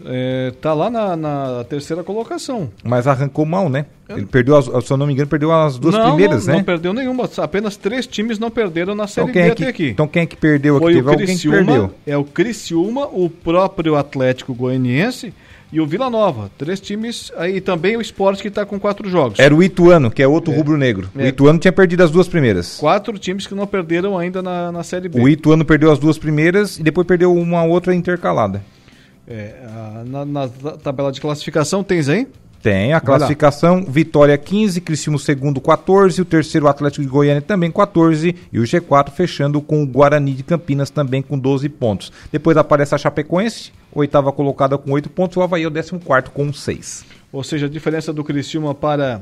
[0.03, 2.69] É, tá lá na, na terceira colocação.
[2.83, 3.85] mas arrancou mal, né?
[4.09, 6.59] Ele perdeu, as, se eu não me engano, perdeu as duas não, primeiras, não, né?
[6.59, 9.69] Não perdeu nenhuma, apenas três times não perderam na Série então, B é que, até
[9.69, 9.89] aqui.
[9.89, 11.01] então quem é que perdeu aqui?
[11.01, 11.91] Foi o Criciúma, perdeu.
[12.05, 15.33] é o Criciúma, o próprio Atlético Goianiense
[15.76, 16.49] e o Vila Nova.
[16.57, 19.38] Três times, aí também o Sport que está com quatro jogos.
[19.39, 21.09] Era o Ituano, que é outro rubro-negro.
[21.13, 21.28] O É.
[21.28, 22.78] Ituano tinha perdido as duas primeiras.
[22.78, 25.19] Quatro times que não perderam ainda na, na Série B.
[25.19, 28.63] O Ituano perdeu as duas primeiras e depois perdeu uma outra intercalada.
[29.28, 30.47] É, a- na, na
[30.82, 32.28] tabela de classificação tens aí?
[32.66, 38.36] Tem a classificação, Vitória 15, Criciúma segundo 14, o terceiro Atlético de Goiânia também 14
[38.51, 42.11] e o G4 fechando com o Guarani de Campinas também com 12 pontos.
[42.32, 46.51] Depois aparece a Chapecoense, oitava colocada com 8 pontos, o Havaí é o 14 com
[46.51, 47.05] 6.
[47.32, 49.22] Ou seja, a diferença do Criciúma para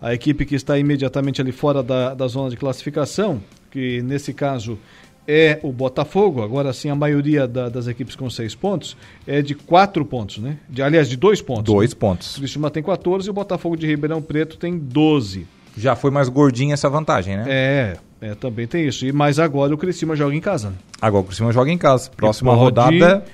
[0.00, 3.42] a equipe que está imediatamente ali fora da, da zona de classificação,
[3.72, 4.78] que nesse caso
[5.26, 8.96] é o Botafogo, agora sim a maioria da- das equipes com seis pontos,
[9.26, 10.58] é de quatro pontos, né?
[10.68, 11.64] De, aliás, de dois pontos.
[11.64, 11.96] Dois né?
[11.98, 12.36] pontos.
[12.36, 15.46] O Criciúma tem 14 e o Botafogo de Ribeirão Preto tem 12.
[15.76, 17.44] Já foi mais gordinha essa vantagem, né?
[17.48, 19.04] É, é, também tem isso.
[19.06, 20.70] E, mas agora o Criciúma joga em casa.
[20.70, 20.76] né?
[21.00, 22.10] Agora o Criciúma joga em casa.
[22.16, 23.24] Próxima Pode- rodada,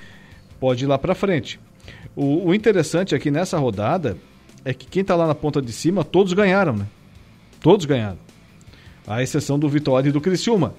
[0.59, 1.59] Pode ir lá pra frente.
[2.15, 4.15] O, o interessante aqui nessa rodada
[4.63, 6.85] é que quem tá lá na ponta de cima, todos ganharam, né?
[7.61, 8.17] Todos ganharam.
[9.07, 10.73] À exceção do Vitória e do Criciúma.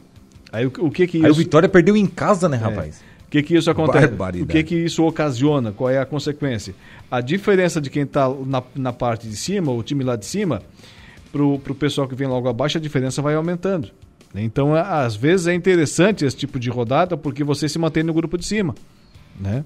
[0.52, 1.26] Aí o, o que que isso...
[1.26, 2.60] aí o Vitória perdeu em casa, né, É.
[2.60, 3.02] rapaz?
[3.26, 4.08] O que que isso acontece?
[4.08, 4.42] Barbaridade.
[4.44, 5.72] O que que isso ocasiona?
[5.72, 6.74] Qual é a consequência?
[7.10, 10.60] A diferença de quem está na, na parte de cima, o time lá de cima,
[11.32, 13.88] pro, pro pessoal que vem logo abaixo, a diferença vai aumentando.
[14.34, 18.12] Então, a- às vezes é interessante esse tipo de rodada porque você se mantém no
[18.12, 18.74] grupo de cima,
[19.40, 19.64] né?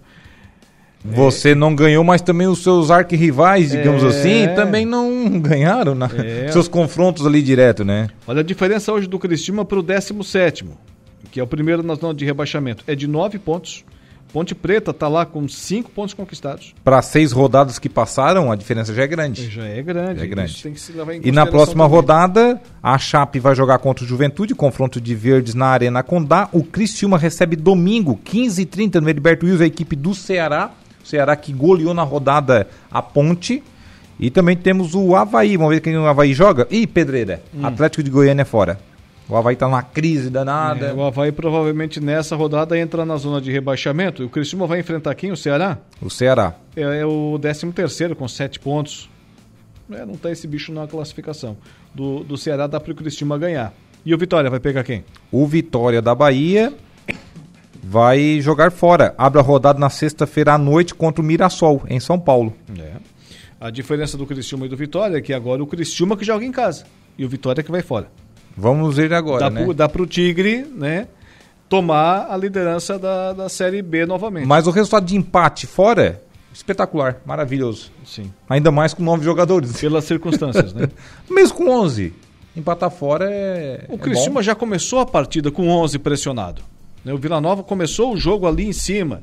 [1.15, 4.07] Você não ganhou, mas também os seus arquirrivais, digamos É.
[4.09, 6.49] assim, também não ganharam na, É.
[6.53, 8.09] seus confrontos ali direto, né?
[8.27, 10.65] Olha a diferença hoje do Criciúma para o 17,
[11.31, 12.85] que é o primeiro na zona de rebaixamento.
[12.87, 13.85] É de 9 pontos.
[14.33, 16.75] Ponte Preta está lá com cinco pontos conquistados.
[16.85, 19.49] Para seis rodadas que passaram, a diferença já é grande.
[19.49, 20.19] Já é grande.
[20.19, 20.63] Já é grande.
[21.23, 21.97] e na próxima também.
[21.97, 26.49] rodada, a Chape vai jogar contra o Juventude, confronto de verdes na Arena Condá.
[26.53, 30.73] O Cristiúma recebe domingo, 15h30, no Heriberto Wilson, a equipe do Ceará.
[31.07, 33.63] O Ceará que goleou na rodada a Ponte.
[34.19, 35.57] E também temos o Havaí.
[35.57, 36.67] Vamos ver quem o Havaí joga.
[36.69, 37.41] Ih, Pedreira.
[37.55, 37.65] Hum.
[37.65, 38.77] Atlético de Goiânia fora.
[39.29, 40.87] O Havaí tá numa crise danada.
[40.87, 44.25] É, o Havaí provavelmente nessa rodada entra na zona de rebaixamento.
[44.25, 45.31] O Criciúma vai enfrentar quem?
[45.31, 45.79] O Ceará?
[46.03, 46.57] O Ceará.
[46.75, 49.09] É, é o 13 terceiro com sete pontos.
[49.93, 51.57] É, não tá esse bicho na classificação.
[51.95, 53.73] Do, do Ceará dá pro Criciúma ganhar.
[54.05, 55.05] E o Vitória vai pegar quem?
[55.31, 56.73] O Vitória da Bahia
[57.89, 59.15] vai jogar fora.
[59.17, 62.53] Abre a rodada na sexta-feira à noite contra o Mirassol, em São Paulo.
[62.77, 62.95] É.
[63.61, 66.51] A diferença do Criciúma e do Vitória é que agora o Criciúma que joga em
[66.51, 66.85] casa.
[67.17, 68.09] E o Vitória que vai fora.
[68.57, 69.63] Vamos ver agora, dá né?
[69.63, 71.07] Pro, dá pro Tigre, né?
[71.69, 74.47] Tomar a liderança da, da Série B novamente.
[74.47, 76.21] Mas o resultado de empate fora,
[76.53, 77.91] espetacular, maravilhoso.
[78.05, 78.33] Sim.
[78.49, 79.81] Ainda mais com nove jogadores.
[79.81, 80.89] Pelas circunstâncias, né?
[81.31, 82.13] Mesmo com onze.
[82.57, 83.87] Empatar fora é.
[83.89, 86.63] O é já começou a partida com 11 pressionado.
[87.07, 87.13] Né?
[87.13, 89.23] O Vila Nova começou o jogo ali em cima.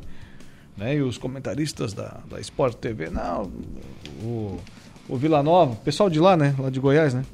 [0.77, 0.95] Né?
[0.95, 3.51] E os comentaristas da, da Sport TV, não,
[4.23, 4.57] o,
[5.09, 6.55] o Vila Nova, pessoal de lá, né?
[6.57, 7.25] Lá de Goiás, né?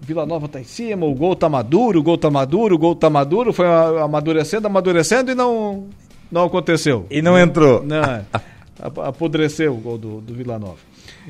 [0.00, 2.96] Vila Nova tá em cima, o gol tá maduro, o gol tá maduro, o gol
[2.96, 3.64] tá maduro, foi
[4.02, 5.86] amadurecendo, amadurecendo e não,
[6.32, 7.06] não aconteceu.
[7.08, 7.84] E não entrou.
[7.84, 8.24] Não, é.
[8.80, 10.80] apodreceu o gol do, do Vila Nova.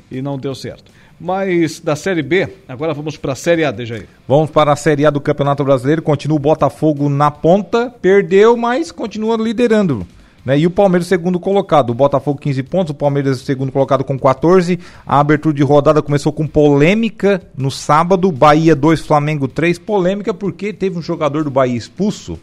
[0.09, 0.91] E não deu certo.
[1.19, 4.05] Mas da Série B, agora vamos para a Série A, deixa aí.
[4.27, 6.01] Vamos para a Série A do Campeonato Brasileiro.
[6.01, 7.89] Continua o Botafogo na ponta.
[8.01, 10.05] Perdeu, mas continua liderando.
[10.45, 10.59] Né?
[10.59, 14.79] E o Palmeiras segundo colocado, o Botafogo 15 pontos, o Palmeiras segundo colocado com 14.
[15.05, 19.79] A abertura de rodada começou com polêmica no sábado, Bahia 2, Flamengo 3.
[19.79, 22.39] Polêmica porque teve um jogador do Bahia expulso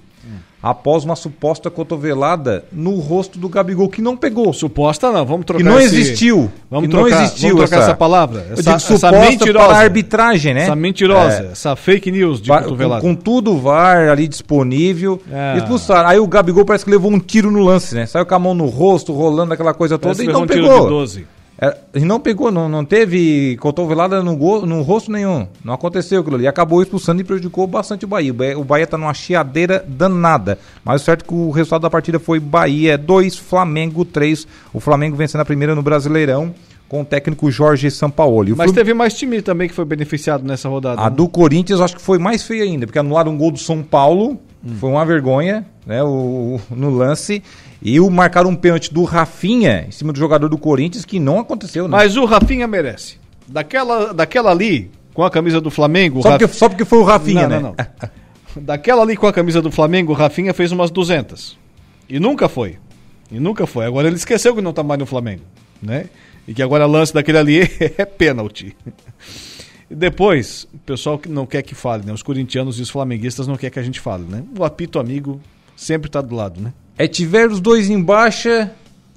[0.65, 4.51] após uma suposta cotovelada no rosto do Gabigol, que não pegou.
[4.55, 5.95] Suposta não, vamos trocar Que não esse...
[5.95, 6.51] existiu.
[6.70, 8.47] Vamos trocar, não existiu vamos trocar essa, essa palavra.
[8.51, 10.62] Essa, Eu digo suposta mentirosa, para arbitragem, né?
[10.62, 11.53] Essa mentirosa, é.
[11.53, 13.03] essa fake news de cotovelada.
[13.03, 15.20] Com, com, tudo o VAR ali disponível.
[15.31, 15.59] É.
[15.59, 16.09] Expulsaram.
[16.09, 18.07] Aí o Gabigol parece que levou um tiro no lance, né?
[18.07, 21.07] Saiu com a mão no rosto, rolando aquela coisa toda parece e não um pegou.
[21.60, 21.76] 12.
[21.94, 25.47] É, não pegou, não, não teve cotovelada no, go, no rosto nenhum.
[25.64, 26.47] Não aconteceu aquilo ali.
[26.47, 28.32] Acabou expulsando e prejudicou bastante o Bahia.
[28.59, 30.59] O Bahia está numa chiadeira danada.
[30.85, 34.47] Mas o certo é que o resultado da partida foi Bahia 2, Flamengo 3.
[34.72, 36.55] O Flamengo vencendo a primeira no Brasileirão
[36.89, 38.55] com o técnico Jorge Sampaoli.
[38.55, 38.74] Mas Flam...
[38.74, 41.01] teve mais time também que foi beneficiado nessa rodada.
[41.01, 41.16] A né?
[41.16, 44.39] do Corinthians acho que foi mais feia ainda, porque anularam um gol do São Paulo.
[44.64, 44.76] Hum.
[44.78, 47.43] Foi uma vergonha, né, o, no lance.
[47.82, 51.38] E o marcar um pênalti do Rafinha em cima do jogador do Corinthians, que não
[51.38, 51.90] aconteceu, né?
[51.90, 53.18] Mas o Rafinha merece.
[53.46, 56.22] Daquela, daquela ali, com a camisa do Flamengo.
[56.22, 56.38] Só, Raf...
[56.40, 57.60] porque, só porque foi o Rafinha, não, né?
[57.60, 58.06] Não, não.
[58.62, 61.59] daquela ali com a camisa do Flamengo, o Rafinha fez umas 200.
[62.09, 62.78] E nunca foi.
[63.30, 63.86] E nunca foi.
[63.86, 65.42] Agora ele esqueceu que não tá mais no Flamengo,
[65.82, 66.06] né?
[66.46, 67.60] E que agora lance daquele ali
[67.96, 68.76] é pênalti.
[69.90, 72.12] E depois, o pessoal que não quer que fale, né?
[72.12, 74.42] Os corintianos e os flamenguistas não quer que a gente fale, né?
[74.59, 75.40] O apito amigo
[75.76, 76.72] sempre tá do lado, né?
[76.97, 78.71] É tiver os dois em baixa,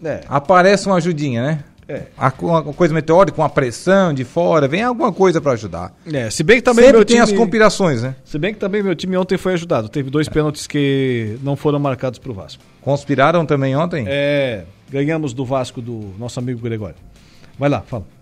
[0.04, 0.22] é.
[0.28, 1.64] aparece uma ajudinha, né?
[1.90, 2.04] É.
[2.41, 5.94] Uma coisa meteórica, com a pressão de fora, vem alguma coisa para ajudar.
[6.12, 8.16] É, se bem que também Sempre meu tem time, as conspirações, né?
[8.26, 9.88] Se bem que também meu time ontem foi ajudado.
[9.88, 10.32] Teve dois é.
[10.32, 12.62] pênaltis que não foram marcados pro Vasco.
[12.82, 14.04] Conspiraram também ontem?
[14.06, 16.95] É, ganhamos do Vasco do nosso amigo Gregório.
[17.58, 18.16] Vai lá, fala.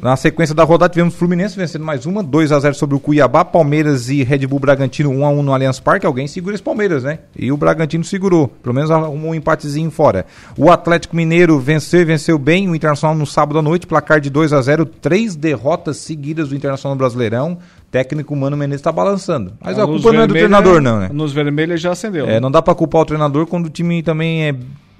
[0.00, 3.44] Na sequência da rodada, tivemos Fluminense vencendo mais uma, 2 a 0 sobre o Cuiabá,
[3.44, 6.06] Palmeiras e Red Bull Bragantino 1 a 1 no Allianz Parque.
[6.06, 7.18] Alguém segura esse Palmeiras, né?
[7.36, 10.24] E o Bragantino segurou, pelo menos arrumou um empatezinho fora.
[10.56, 14.30] O Atlético Mineiro venceu e venceu bem o Internacional no sábado à noite, placar de
[14.30, 17.58] 2 a 0 três derrotas seguidas do Internacional Brasileirão.
[17.90, 19.52] Técnico Mano Menezes está balançando.
[19.60, 21.10] Mas a, a culpa não é do treinador, não, né?
[21.12, 22.24] Nos vermelhos já acendeu.
[22.24, 22.40] É, né?
[22.40, 24.54] não dá para culpar o treinador quando o time também é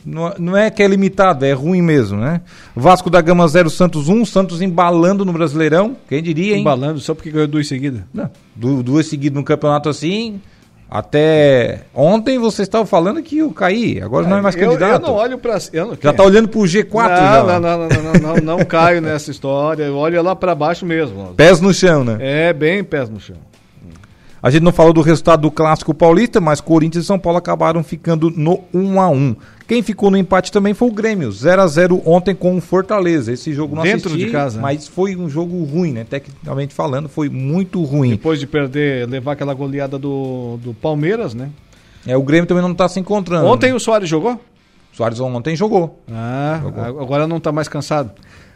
[0.04, 2.40] não, não é que é limitado, é ruim mesmo, né?
[2.74, 6.60] Vasco da Gama 0, Santos 1, Santos embalando no Brasileirão, quem diria, hein?
[6.60, 8.02] Embalando, só porque ganhou duas seguidas.
[8.12, 10.40] Não, duas seguidas no campeonato assim,
[10.90, 15.02] até ontem você estava falando que o caí, agora é, não é mais candidato.
[15.04, 15.58] Eu, eu não olho para.
[15.58, 19.00] Já está olhando para o G4 não, não, não, não, não, não, não, não caio
[19.00, 19.84] nessa história.
[19.84, 21.32] Eu olho lá para baixo mesmo.
[21.34, 22.18] Pés no chão, né?
[22.20, 23.36] É, bem pés no chão.
[24.42, 27.82] A gente não falou do resultado do Clássico Paulista, mas Corinthians e São Paulo acabaram
[27.84, 31.66] ficando no 1 a 1 Quem ficou no empate também foi o Grêmio, 0 a
[31.66, 33.32] 0 ontem com o Fortaleza.
[33.32, 34.56] Esse jogo não Dentro assisti, de casa.
[34.56, 34.62] Né?
[34.62, 36.04] mas foi um jogo ruim, né?
[36.08, 38.10] Tecnicamente falando, foi muito ruim.
[38.10, 41.50] Depois de perder, levar aquela goleada do, do Palmeiras, né?
[42.06, 43.46] É, o Grêmio também não está se encontrando.
[43.46, 43.74] Ontem né?
[43.74, 44.40] o Soares jogou?
[44.92, 46.02] O Soares ontem jogou.
[46.10, 46.84] Ah, jogou.
[47.00, 48.10] agora não está mais cansado.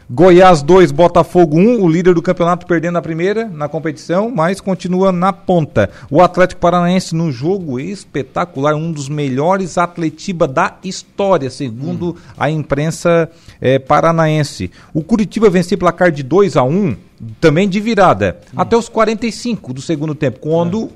[0.09, 5.11] Goiás 2, Botafogo 1, o líder do campeonato perdendo a primeira na competição, mas continua
[5.11, 5.89] na ponta.
[6.09, 12.15] O Atlético Paranaense no jogo espetacular, um dos melhores atletiba da história, segundo hum.
[12.37, 13.29] a imprensa
[13.59, 14.71] é, paranaense.
[14.93, 16.95] O Curitiba venceu placar de 2 a 1
[17.41, 18.61] também de virada, hum.
[18.61, 20.89] até os 45 do segundo tempo, quando é.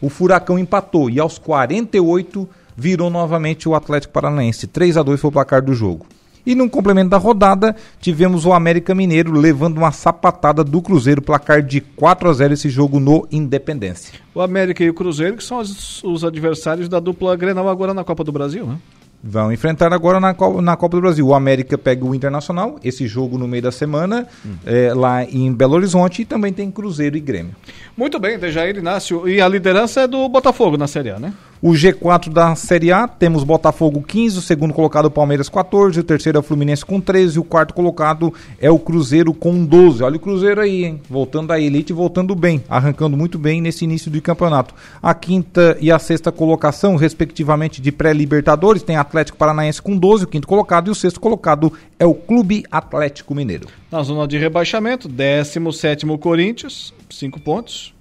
[0.00, 4.66] o Furacão empatou e aos 48 virou novamente o Atlético Paranaense.
[4.66, 6.06] 3 a 2 foi o placar do jogo.
[6.46, 11.62] E no complemento da rodada, tivemos o América Mineiro levando uma sapatada do Cruzeiro, placar
[11.62, 14.18] de 4 a 0 esse jogo no Independência.
[14.34, 18.04] O América e o Cruzeiro, que são os, os adversários da dupla Grenal agora na
[18.04, 18.78] Copa do Brasil, né?
[19.26, 21.26] Vão enfrentar agora na, na Copa do Brasil.
[21.26, 24.56] O América pega o Internacional, esse jogo no meio da semana, hum.
[24.66, 27.56] é, lá em Belo Horizonte, e também tem Cruzeiro e Grêmio.
[27.96, 29.26] Muito bem, Dejair Inácio.
[29.26, 31.32] E a liderança é do Botafogo na Série A, né?
[31.66, 36.04] O G4 da Série A, temos Botafogo 15, o segundo colocado o Palmeiras 14, o
[36.04, 40.02] terceiro é o Fluminense com 13, o quarto colocado é o Cruzeiro com 12.
[40.02, 41.00] Olha o Cruzeiro aí, hein?
[41.08, 44.74] Voltando da elite, voltando bem, arrancando muito bem nesse início de campeonato.
[45.02, 50.28] A quinta e a sexta colocação, respectivamente, de pré-libertadores, tem Atlético Paranaense com 12, o
[50.28, 53.68] quinto colocado, e o sexto colocado é o Clube Atlético Mineiro.
[53.90, 57.94] Na zona de rebaixamento, 17 Corinthians, 5 pontos.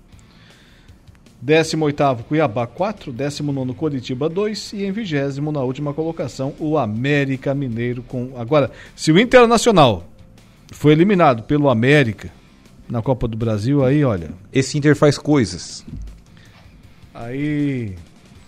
[1.46, 8.02] 18º Cuiabá 4, 19 Coritiba 2 e em 20 na última colocação o América Mineiro
[8.04, 10.06] com agora, se o Internacional
[10.72, 12.30] foi eliminado pelo América
[12.90, 15.86] na Copa do Brasil aí, olha, esse Inter faz coisas.
[17.14, 17.96] Aí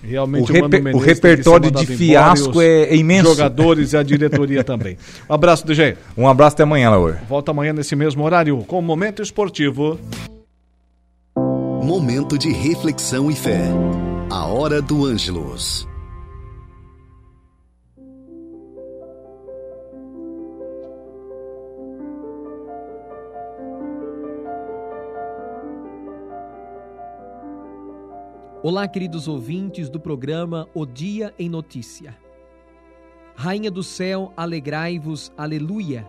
[0.01, 3.29] realmente o, reper, o repertório de fiasco é, é imenso.
[3.29, 4.97] Jogadores e a diretoria também.
[5.29, 5.97] Um abraço, DJ.
[6.17, 7.21] Um abraço até amanhã, Laura.
[7.27, 9.99] Volta amanhã nesse mesmo horário com o Momento Esportivo.
[11.97, 13.69] Momento de reflexão e fé.
[14.29, 15.87] A hora do Ângelos.
[28.61, 32.13] Olá, queridos ouvintes do programa O Dia em Notícia.
[33.35, 36.05] Rainha do céu, alegrai-vos, aleluia,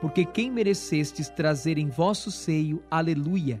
[0.00, 3.60] porque quem merecestes trazer em vosso seio, aleluia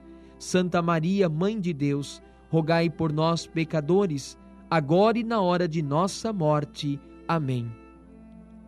[0.41, 2.19] Santa Maria, Mãe de Deus,
[2.49, 4.35] rogai por nós, pecadores,
[4.71, 6.99] agora e na hora de nossa morte.
[7.27, 7.71] Amém.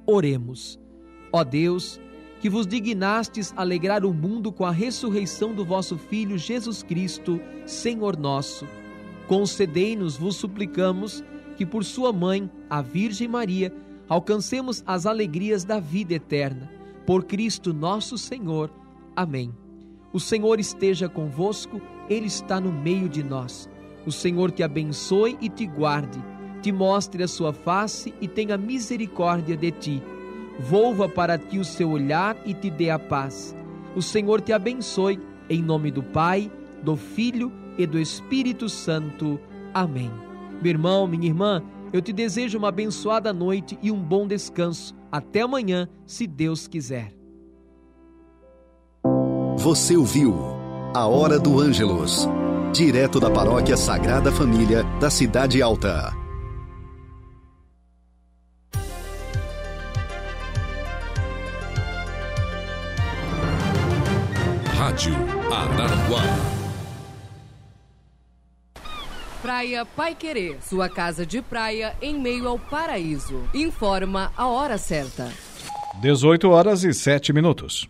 [0.06, 0.80] Oremos.
[1.32, 2.00] Ó Deus,
[2.40, 8.20] que vos dignastes alegrar o mundo com a ressurreição do vosso Filho Jesus Cristo, Senhor
[8.20, 8.68] nosso,
[9.28, 11.24] concedei-nos, vos suplicamos,
[11.58, 13.76] que por sua mãe, a Virgem Maria,
[14.08, 16.72] alcancemos as alegrias da vida eterna.
[17.04, 18.70] Por Cristo nosso Senhor.
[19.16, 19.63] Amém.
[20.14, 23.68] O Senhor esteja convosco, Ele está no meio de nós.
[24.06, 26.24] O Senhor te abençoe e te guarde,
[26.62, 30.04] te mostre a sua face e tenha misericórdia de ti.
[30.60, 33.56] Volva para ti o seu olhar e te dê a paz.
[33.96, 35.20] O Senhor te abençoe,
[35.50, 36.52] em nome do Pai,
[36.84, 39.40] do Filho e do Espírito Santo.
[39.74, 40.12] Amém.
[40.62, 44.94] Meu irmão, minha irmã, eu te desejo uma abençoada noite e um bom descanso.
[45.12, 47.23] Até amanhã, se Deus quiser.
[49.58, 50.36] Você ouviu
[50.94, 52.28] A Hora do Ângelos,
[52.74, 56.12] direto da Paróquia Sagrada Família da Cidade Alta.
[64.76, 65.14] Rádio
[65.52, 66.24] Araranguá.
[69.42, 73.44] Praia Pai Querer, sua casa de praia em meio ao paraíso.
[73.54, 75.32] Informa a hora certa.
[76.02, 77.88] 18 horas e 7 minutos.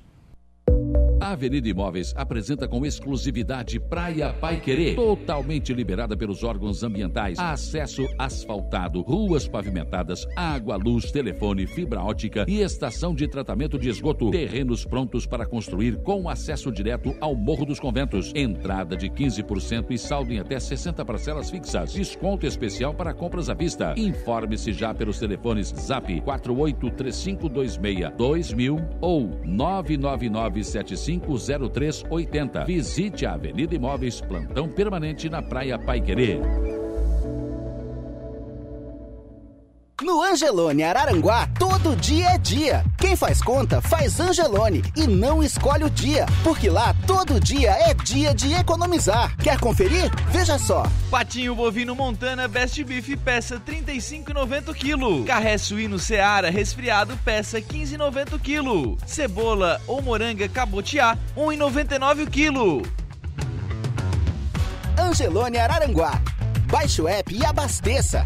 [1.24, 7.40] A Avenida Imóveis apresenta com exclusividade Praia Pai Querer, totalmente liberada pelos órgãos ambientais.
[7.40, 14.32] Acesso asfaltado, ruas pavimentadas, água, luz, telefone, fibra ótica e estação de tratamento de esgoto.
[14.32, 18.34] Terrenos prontos para construir com acesso direto ao Morro dos Conventos.
[18.36, 21.94] Entrada de 15% e saldo em até 60 parcelas fixas.
[21.94, 23.94] Desconto especial para compras à vista.
[23.96, 29.30] Informe-se já pelos telefones Zap 483526 2000 ou
[31.20, 32.66] 999750380.
[32.66, 36.02] Visite a Avenida Imóveis, plantão permanente na Praia Pai
[40.02, 42.84] No Angelone Araranguá, todo dia é dia.
[42.98, 47.94] Quem faz conta, faz Angelone e não escolhe o dia, porque lá todo dia é
[47.94, 49.36] dia de economizar.
[49.38, 50.12] Quer conferir?
[50.30, 50.84] Veja só.
[51.12, 55.26] Patinho bovino Montana Best Beef peça 35,90 kg.
[55.26, 58.98] Carré suíno Seara resfriado peça 15,90 kg.
[59.06, 62.90] Cebola ou moranga cabotiá 1,99 kg.
[65.00, 66.20] Angelone Araranguá.
[66.66, 68.26] Baixe o app e abasteça.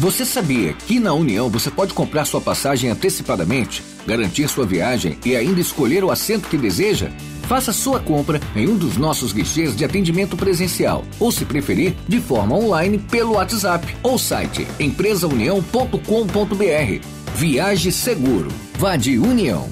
[0.00, 5.36] Você sabia que na União você pode comprar sua passagem antecipadamente, garantir sua viagem e
[5.36, 7.10] ainda escolher o assento que deseja?
[7.42, 12.18] Faça sua compra em um dos nossos guichês de atendimento presencial ou, se preferir, de
[12.18, 17.06] forma online pelo WhatsApp ou site empresaunião.com.br.
[17.34, 18.48] Viaje seguro.
[18.78, 19.68] Vá de União.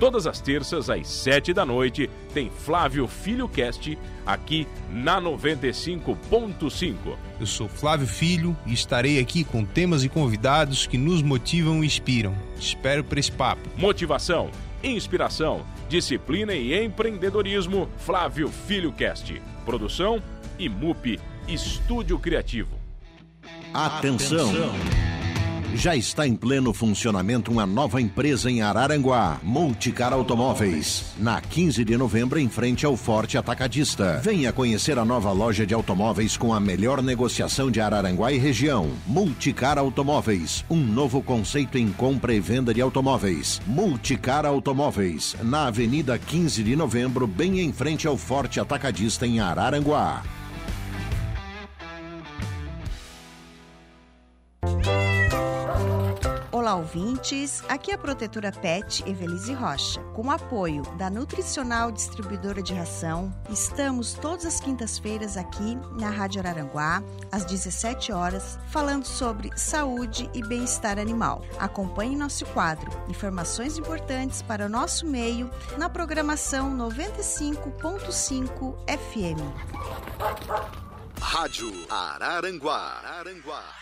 [0.00, 6.96] Todas as terças, às sete da noite, tem Flávio Filho Cast aqui na 95.5.
[7.38, 11.86] Eu sou Flávio Filho e estarei aqui com temas e convidados que nos motivam e
[11.86, 12.34] inspiram.
[12.58, 13.68] Te espero para esse papo.
[13.76, 14.50] Motivação,
[14.82, 17.86] inspiração, disciplina e empreendedorismo.
[17.98, 19.38] Flávio Filho Cast.
[19.66, 20.22] Produção
[20.58, 22.80] IMUP Estúdio Criativo.
[23.74, 24.50] Atenção.
[25.74, 31.14] Já está em pleno funcionamento uma nova empresa em Araranguá, Multicar Automóveis.
[31.16, 34.20] Na 15 de novembro, em frente ao Forte Atacadista.
[34.22, 38.90] Venha conhecer a nova loja de automóveis com a melhor negociação de Araranguá e região.
[39.06, 43.60] Multicar Automóveis, um novo conceito em compra e venda de automóveis.
[43.66, 50.22] Multicar Automóveis, na Avenida 15 de novembro, bem em frente ao Forte Atacadista em Araranguá.
[56.70, 57.64] Olá, ouvintes.
[57.68, 60.00] Aqui é a protetora Pet Evelise Rocha.
[60.14, 66.38] Com o apoio da Nutricional Distribuidora de Ração, estamos todas as quintas-feiras aqui na Rádio
[66.38, 67.02] Araranguá,
[67.32, 71.44] às 17 horas, falando sobre saúde e bem-estar animal.
[71.58, 79.42] Acompanhe nosso quadro Informações importantes para o nosso meio na programação 95.5 FM.
[81.20, 83.00] Rádio Araranguá.
[83.04, 83.79] Araranguá.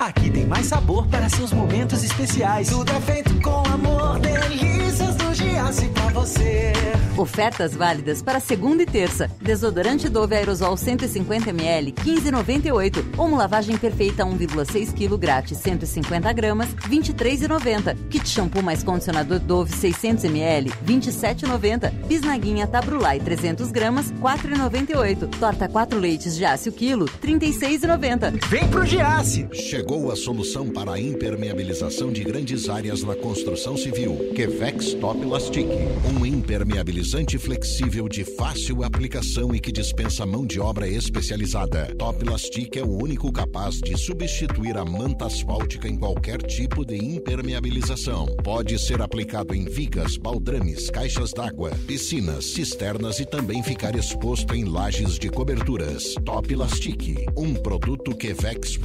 [0.00, 2.70] Aqui tem mais sabor para seus momentos especiais.
[2.70, 6.72] Tudo é feito com amor, delícias do Giasse pra você.
[7.18, 9.30] Ofertas válidas para segunda e terça.
[9.42, 13.04] Desodorante Dove Aerosol 150ml, 15,98.
[13.18, 17.94] Ou uma lavagem perfeita 1,6 kg grátis, 150 gramas, 23,90.
[18.08, 21.90] Kit shampoo mais condicionador Dove 600ml, 27,90.
[22.06, 25.28] Bisnaguinha Tabrulai 300 gramas, 4,98.
[25.38, 28.46] Torta 4 leites Giasse o quilo, 36,90.
[28.46, 29.39] Vem pro Giasse!
[29.52, 34.32] Chegou a solução para a impermeabilização de grandes áreas na construção civil.
[34.34, 35.66] Quevex Top Lastic.
[36.04, 41.94] Um impermeabilizante flexível de fácil aplicação e que dispensa mão de obra especializada.
[41.96, 46.96] Top Lastic é o único capaz de substituir a manta asfáltica em qualquer tipo de
[46.96, 48.26] impermeabilização.
[48.42, 54.64] Pode ser aplicado em vigas, baldrames, caixas d'água, piscinas, cisternas e também ficar exposto em
[54.64, 56.14] lajes de coberturas.
[56.24, 57.26] Top Lastic.
[57.36, 58.76] Um produto Quevex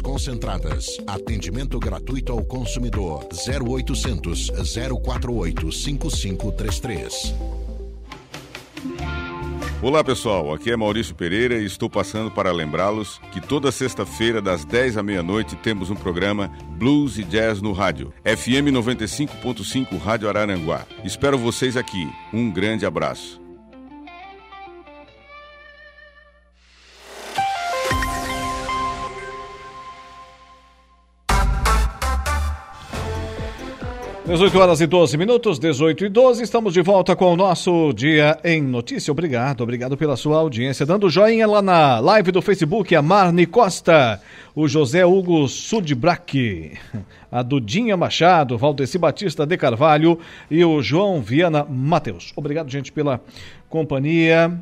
[0.00, 0.86] Concentradas.
[1.06, 3.26] Atendimento gratuito ao consumidor.
[3.32, 7.34] 0800 048 5533.
[9.82, 14.64] Olá pessoal, aqui é Maurício Pereira e estou passando para lembrá-los que toda sexta-feira, das
[14.64, 18.12] 10 à meia-noite, temos um programa Blues e Jazz no rádio.
[18.24, 20.86] FM 95.5 Rádio Araranguá.
[21.04, 22.10] Espero vocês aqui.
[22.32, 23.45] Um grande abraço.
[34.26, 38.36] 18 horas e 12 minutos, 18 e 12, estamos de volta com o nosso Dia
[38.42, 39.12] em Notícia.
[39.12, 40.84] Obrigado, obrigado pela sua audiência.
[40.84, 44.20] Dando joinha lá na live do Facebook, a Marne Costa,
[44.52, 46.76] o José Hugo Sudbrack,
[47.30, 50.18] a Dudinha Machado, Valdeci Batista de Carvalho
[50.50, 52.32] e o João Viana Mateus.
[52.34, 53.20] Obrigado, gente, pela
[53.68, 54.60] companhia,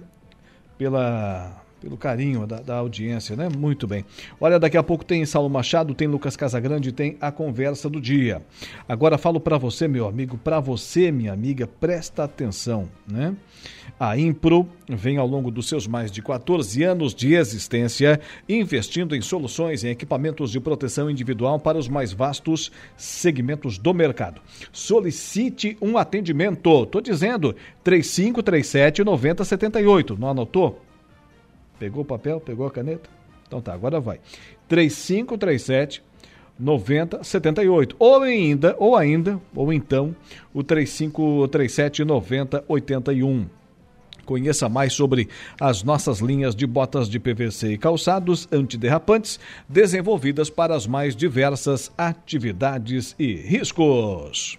[0.77, 3.47] pela pelo carinho da, da, audiência, né?
[3.55, 4.07] Muito bem.
[4.41, 8.41] Olha, daqui a pouco tem Saulo Machado, tem Lucas Casagrande, tem a conversa do dia.
[8.89, 13.37] Agora falo para você, meu amigo, para você, minha amiga, presta atenção, né?
[14.01, 19.21] A Impro vem ao longo dos seus mais de 14 anos de existência investindo em
[19.21, 24.41] soluções e equipamentos de proteção individual para os mais vastos segmentos do mercado.
[24.73, 26.87] Solicite um atendimento.
[26.87, 27.55] Tô dizendo,
[27.85, 30.17] 3537 9078.
[30.19, 30.81] Não anotou?
[31.85, 32.41] Pegou o papel?
[32.41, 33.11] Pegou a caneta?
[33.47, 34.19] Então tá, agora vai.
[34.69, 36.03] 3537
[36.59, 37.95] 9078.
[37.99, 40.17] Ou ainda, ou ainda, ou então,
[40.55, 43.45] o 3537 9081.
[44.25, 45.29] Conheça mais sobre
[45.61, 49.39] as nossas linhas de botas de PVC e calçados antiderrapantes
[49.69, 54.59] desenvolvidas para as mais diversas atividades e riscos.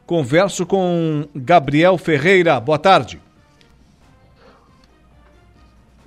[0.05, 2.59] converso com Gabriel Ferreira.
[2.59, 3.19] Boa tarde.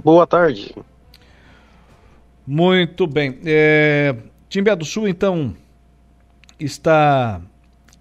[0.02, 0.74] Boa tarde.
[2.46, 3.38] Muito bem.
[3.44, 4.14] É,
[4.50, 5.56] Timbé do Sul, então,
[6.60, 7.40] está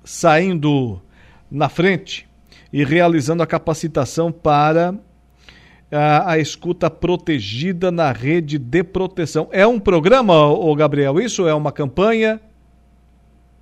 [0.03, 1.01] saindo
[1.49, 2.27] na frente
[2.71, 4.95] e realizando a capacitação para
[5.91, 9.47] a, a, escuta protegida na rede de proteção.
[9.51, 11.47] É um programa, o Gabriel, isso?
[11.47, 12.41] É uma campanha?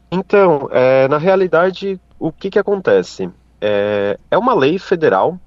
[0.10, 3.30] Então, é, na realidade, o que, que acontece?
[3.60, 5.40] É, é uma lei federal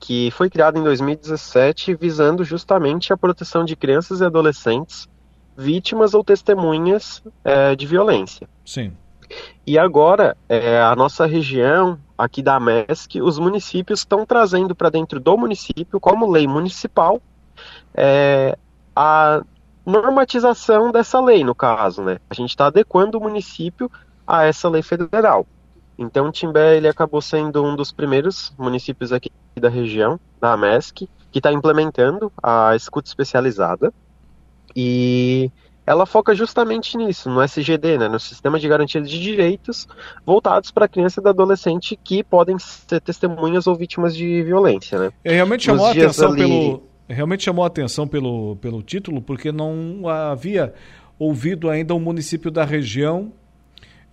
[0.00, 5.08] que foi criada em 2017 visando justamente a proteção de crianças e adolescentes
[5.56, 8.48] vítimas ou testemunhas é, de violência.
[8.64, 8.92] Sim.
[9.66, 15.18] E agora, é, a nossa região, aqui da MESC, os municípios estão trazendo para dentro
[15.18, 17.20] do município, como lei municipal,
[17.94, 18.58] é,
[18.94, 19.42] a
[19.86, 22.18] normatização dessa lei, no caso, né?
[22.28, 23.90] A gente está adequando o município
[24.26, 25.46] a essa lei federal.
[25.96, 31.38] Então, Timbé ele acabou sendo um dos primeiros municípios aqui da região, da MESC, que
[31.38, 33.92] está implementando a escuta especializada.
[34.74, 35.52] E
[35.86, 39.86] ela foca justamente nisso, no SGD, né, no Sistema de Garantia de Direitos,
[40.24, 44.98] voltados para criança e adolescente que podem ser testemunhas ou vítimas de violência.
[44.98, 45.12] Né.
[45.24, 46.42] É, realmente chamou a atenção ali...
[46.42, 50.72] pelo, Realmente chamou a atenção pelo, pelo título, porque não havia
[51.18, 53.30] ouvido ainda um município da região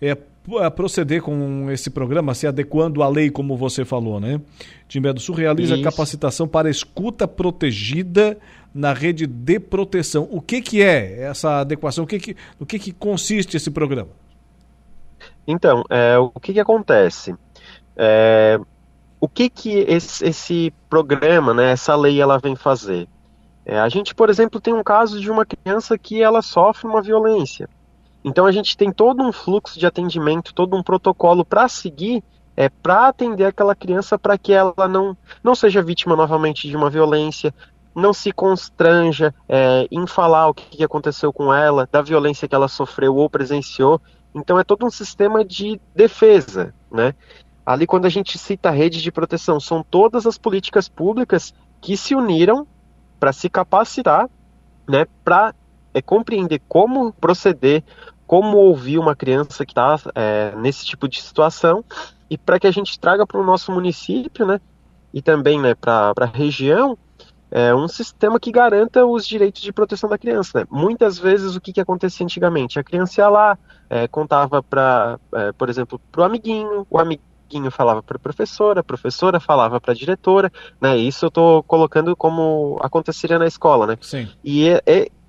[0.02, 0.18] é,
[0.76, 4.42] proceder com esse programa, se adequando à lei, como você falou, né?
[4.88, 5.84] Timbé do Sul realiza Isso.
[5.84, 8.38] capacitação para escuta protegida
[8.74, 10.28] na rede de proteção.
[10.32, 12.04] O que, que é essa adequação?
[12.04, 14.10] O que, que, o que, que consiste esse programa?
[15.48, 17.36] Então, é, o que, que acontece?
[17.96, 18.60] É,
[19.20, 23.08] o que, que esse, esse, programa, né, essa lei, ela vem fazer?
[23.66, 27.02] É, a gente, por exemplo, tem um caso de uma criança que ela sofre uma
[27.02, 27.70] violência.
[28.24, 32.24] Então a gente tem todo um fluxo de atendimento, todo um protocolo para seguir,
[32.56, 36.90] é, para atender aquela criança para que ela não, não seja vítima novamente de uma
[36.90, 37.54] violência,
[37.96, 42.68] não se constranja é, em falar o que, aconteceu com ela, da violência que ela
[42.68, 44.00] sofreu ou presenciou.
[44.34, 47.14] Então é todo um sistema de defesa, né?
[47.66, 52.16] Ali quando a gente cita rede de proteção, são todas as políticas públicas que se
[52.16, 52.66] uniram
[53.20, 54.28] para se capacitar,
[54.88, 55.54] né, para
[55.94, 57.84] é, compreender como proceder,
[58.28, 61.84] como ouvir uma criança que está é, nesse tipo de situação
[62.30, 64.62] e para que a gente traga para o nosso município, né,
[65.14, 66.98] e também né, para a região,
[67.52, 70.62] é, um sistema que garanta os direitos de proteção da criança.
[70.62, 70.68] Né?
[70.72, 72.80] Muitas vezes o que, que acontecia antigamente?
[72.80, 73.58] A criança ia lá,
[73.90, 78.80] é, contava para, é, por exemplo, para o amiguinho, o amiguinho falava para a professora,
[78.80, 80.50] a professora falava para a diretora,
[80.80, 80.96] né?
[80.96, 83.98] Isso eu estou colocando como aconteceria na escola, né?
[84.00, 84.30] Sim.
[84.42, 84.70] E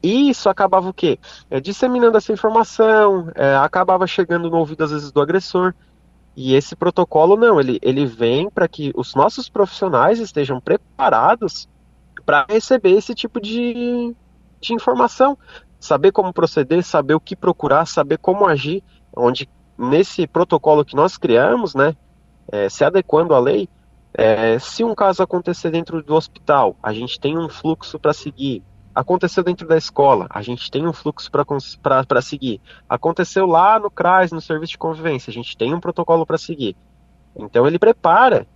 [0.02, 1.18] é, isso acabava o quê?
[1.50, 5.74] É, disseminando essa informação, é, acabava chegando no ouvido às vezes do agressor.
[6.34, 11.68] E esse protocolo não, ele, ele vem para que os nossos profissionais estejam preparados
[12.24, 14.14] para receber esse tipo de,
[14.60, 15.36] de informação,
[15.78, 18.82] saber como proceder, saber o que procurar, saber como agir,
[19.14, 21.94] onde nesse protocolo que nós criamos, né,
[22.50, 23.68] é, se adequando à lei,
[24.14, 28.62] é, se um caso acontecer dentro do hospital, a gente tem um fluxo para seguir.
[28.94, 32.60] Aconteceu dentro da escola, a gente tem um fluxo para seguir.
[32.88, 36.76] Aconteceu lá no CRAS, no serviço de convivência, a gente tem um protocolo para seguir.
[37.34, 38.46] Então ele prepara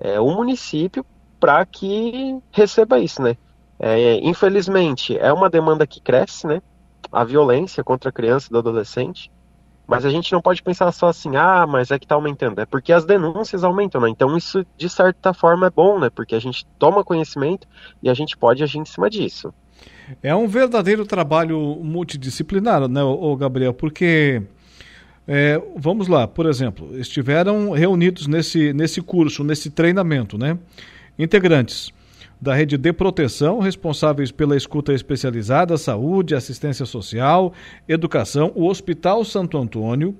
[0.00, 1.06] é, o município
[1.38, 3.36] para que receba isso, né?
[3.78, 6.62] É, infelizmente, é uma demanda que cresce, né?
[7.12, 9.30] A violência contra a criança e o adolescente.
[9.86, 12.58] Mas a gente não pode pensar só assim, ah, mas é que está aumentando.
[12.60, 14.08] É porque as denúncias aumentam, né?
[14.08, 16.08] Então isso, de certa forma, é bom, né?
[16.08, 17.68] Porque a gente toma conhecimento
[18.02, 19.52] e a gente pode agir em cima disso.
[20.22, 23.72] É um verdadeiro trabalho multidisciplinar, né, o Gabriel?
[23.72, 24.42] Porque,
[25.26, 30.58] é, vamos lá, por exemplo, estiveram reunidos nesse, nesse curso, nesse treinamento, né?
[31.18, 31.92] Integrantes
[32.40, 37.54] da rede de proteção, responsáveis pela escuta especializada, saúde, assistência social,
[37.88, 40.14] educação, o Hospital Santo Antônio,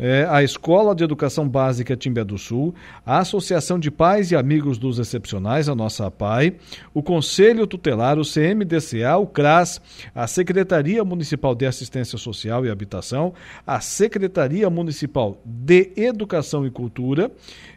[0.00, 2.74] é, a Escola de Educação Básica Timbé do Sul,
[3.04, 6.54] a Associação de Pais e Amigos dos Excepcionais, a nossa PAI,
[6.94, 9.78] o Conselho Tutelar, o CMDCA, o CRAS,
[10.14, 13.34] a Secretaria Municipal de Assistência Social e Habitação,
[13.66, 17.30] a Secretaria Municipal de Educação e Cultura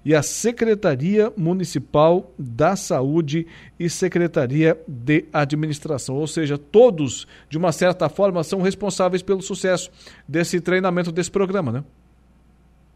[0.06, 3.45] e a Secretaria Municipal da Saúde
[3.78, 6.16] e Secretaria de Administração.
[6.16, 9.91] Ou seja, todos, de uma certa forma, são responsáveis pelo sucesso
[10.26, 11.84] desse treinamento, desse programa, né?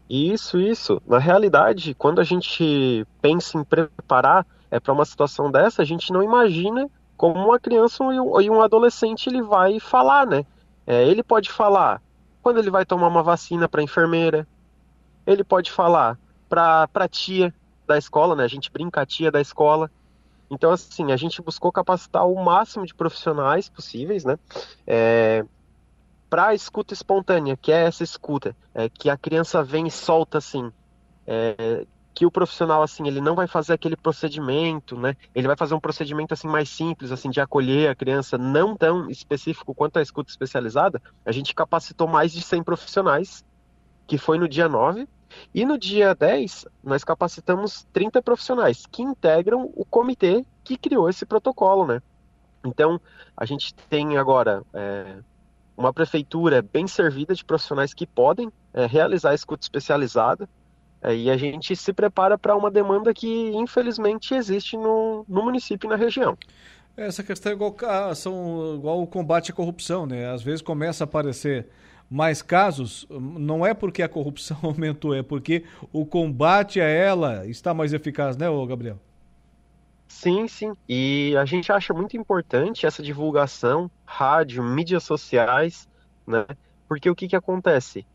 [0.08, 1.02] Isso, isso.
[1.06, 6.12] Na realidade, quando a gente pensa em preparar é, para uma situação dessa, a gente
[6.12, 10.46] não imagina como uma criança e um adolescente ele vai falar, né?
[10.86, 12.00] É, ele pode falar
[12.42, 14.46] quando ele vai tomar uma vacina para enfermeira,
[15.26, 16.18] ele pode falar
[16.48, 17.52] para a tia
[17.86, 18.44] da escola, né?
[18.44, 19.90] A gente brinca a tia da escola.
[20.50, 24.38] Então, assim, a gente buscou capacitar o máximo de profissionais possíveis, né?
[24.86, 25.44] É,
[26.28, 30.38] para a escuta espontânea, que é essa escuta, é, que a criança vem e solta
[30.38, 30.70] assim,
[31.26, 35.16] é, que o profissional assim ele não vai fazer aquele procedimento, né?
[35.34, 39.08] Ele vai fazer um procedimento assim mais simples, assim de acolher a criança, não tão
[39.08, 41.00] específico quanto a escuta especializada.
[41.24, 43.44] A gente capacitou mais de 100 profissionais,
[44.06, 45.06] que foi no dia 9,
[45.54, 51.24] e no dia 10 nós capacitamos 30 profissionais que integram o comitê que criou esse
[51.24, 52.02] protocolo, né?
[52.64, 53.00] Então,
[53.36, 55.18] a gente tem agora é,
[55.78, 60.48] uma prefeitura bem servida de profissionais que podem é, realizar escuta especializada
[61.00, 65.86] é, e a gente se prepara para uma demanda que infelizmente existe no, no município
[65.86, 66.36] e na região.
[66.96, 67.76] Essa questão é igual,
[68.16, 70.28] são, igual o combate à corrupção, né?
[70.28, 71.68] Às vezes começa a aparecer
[72.10, 77.72] mais casos, não é porque a corrupção aumentou, é porque o combate a ela está
[77.72, 78.98] mais eficaz, né, Gabriel?
[80.08, 80.72] Sim, sim.
[80.88, 85.86] E a gente acha muito importante essa divulgação, rádio, mídias sociais,
[86.26, 86.46] né?
[86.88, 88.06] Porque o que, que acontece?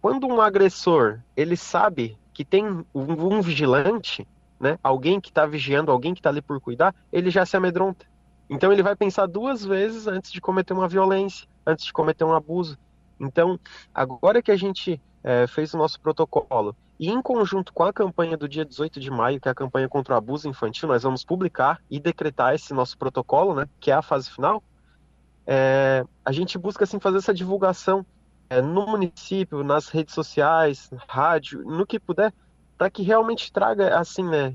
[0.00, 4.28] Quando um agressor ele sabe que tem um, um vigilante,
[4.60, 4.78] né?
[4.82, 8.06] Alguém que está vigiando, alguém que está ali por cuidar, ele já se amedronta.
[8.48, 12.34] Então ele vai pensar duas vezes antes de cometer uma violência, antes de cometer um
[12.34, 12.78] abuso.
[13.20, 13.58] Então,
[13.94, 18.36] agora que a gente é, fez o nosso protocolo e em conjunto com a campanha
[18.36, 21.24] do dia 18 de maio, que é a campanha contra o abuso infantil, nós vamos
[21.24, 24.62] publicar e decretar esse nosso protocolo, né, que é a fase final.
[25.46, 28.06] É, a gente busca assim fazer essa divulgação
[28.48, 32.32] é, no município, nas redes sociais, rádio, no que puder,
[32.78, 34.54] para que realmente traga assim, né,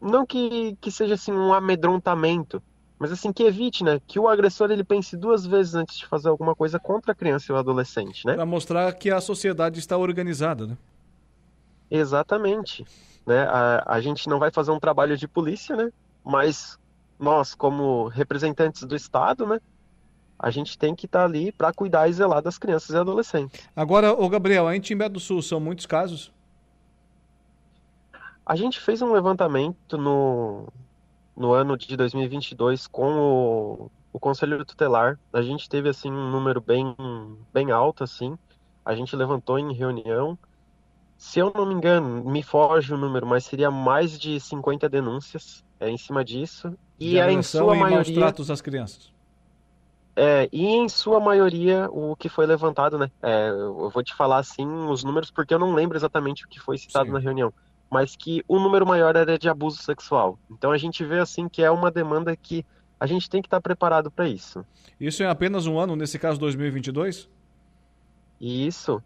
[0.00, 2.62] não que, que seja assim um amedrontamento,
[3.00, 6.28] mas assim que evite, né, que o agressor ele pense duas vezes antes de fazer
[6.28, 8.34] alguma coisa contra a criança e o adolescente, né?
[8.34, 10.76] Para mostrar que a sociedade está organizada, né?
[11.90, 12.84] Exatamente,
[13.26, 13.44] né?
[13.44, 15.90] A, a gente não vai fazer um trabalho de polícia, né?
[16.22, 16.78] Mas
[17.18, 19.58] nós, como representantes do Estado, né?
[20.38, 23.66] A gente tem que estar tá ali para cuidar e zelar das crianças e adolescentes.
[23.74, 26.30] Agora, o Gabriel, em Timbé do Sul são muitos casos?
[28.44, 30.68] A gente fez um levantamento no,
[31.40, 35.18] no ano de 2022 com o, o Conselho Tutelar.
[35.32, 36.94] A gente teve assim um número bem,
[37.50, 38.38] bem alto assim.
[38.84, 40.38] A gente levantou em reunião.
[41.16, 45.64] Se eu não me engano, me foge o número, mas seria mais de 50 denúncias
[45.80, 46.76] é, em cima disso.
[46.98, 49.10] E é em sua e maioria tratos às crianças.
[50.14, 53.10] É, e em sua maioria o que foi levantado, né?
[53.22, 56.60] É, eu vou te falar assim os números porque eu não lembro exatamente o que
[56.60, 57.12] foi citado Sim.
[57.12, 57.50] na reunião
[57.90, 60.38] mas que o número maior era de abuso sexual.
[60.50, 62.64] Então a gente vê assim que é uma demanda que
[62.98, 64.64] a gente tem que estar preparado para isso.
[65.00, 67.28] Isso em apenas um ano, nesse caso 2022?
[68.40, 69.02] Isso.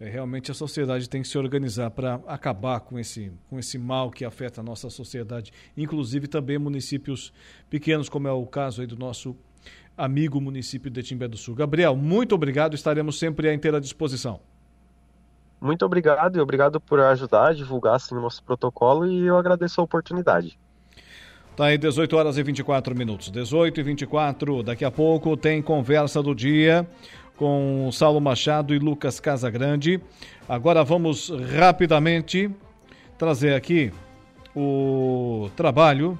[0.00, 4.10] É, realmente a sociedade tem que se organizar para acabar com esse, com esse mal
[4.10, 7.32] que afeta a nossa sociedade, inclusive também municípios
[7.68, 9.36] pequenos, como é o caso aí do nosso
[9.96, 11.54] amigo município de Timbé do Sul.
[11.54, 14.40] Gabriel, muito obrigado, estaremos sempre à inteira disposição.
[15.60, 19.80] Muito obrigado e obrigado por ajudar a divulgar assim, o nosso protocolo e eu agradeço
[19.80, 20.58] a oportunidade.
[21.56, 23.30] Tá aí 18 horas e 24 minutos.
[23.30, 26.88] 18 e 24, daqui a pouco tem conversa do dia
[27.36, 30.00] com Saulo Machado e Lucas Casagrande.
[30.48, 32.50] Agora vamos rapidamente
[33.18, 33.92] trazer aqui
[34.56, 36.18] o trabalho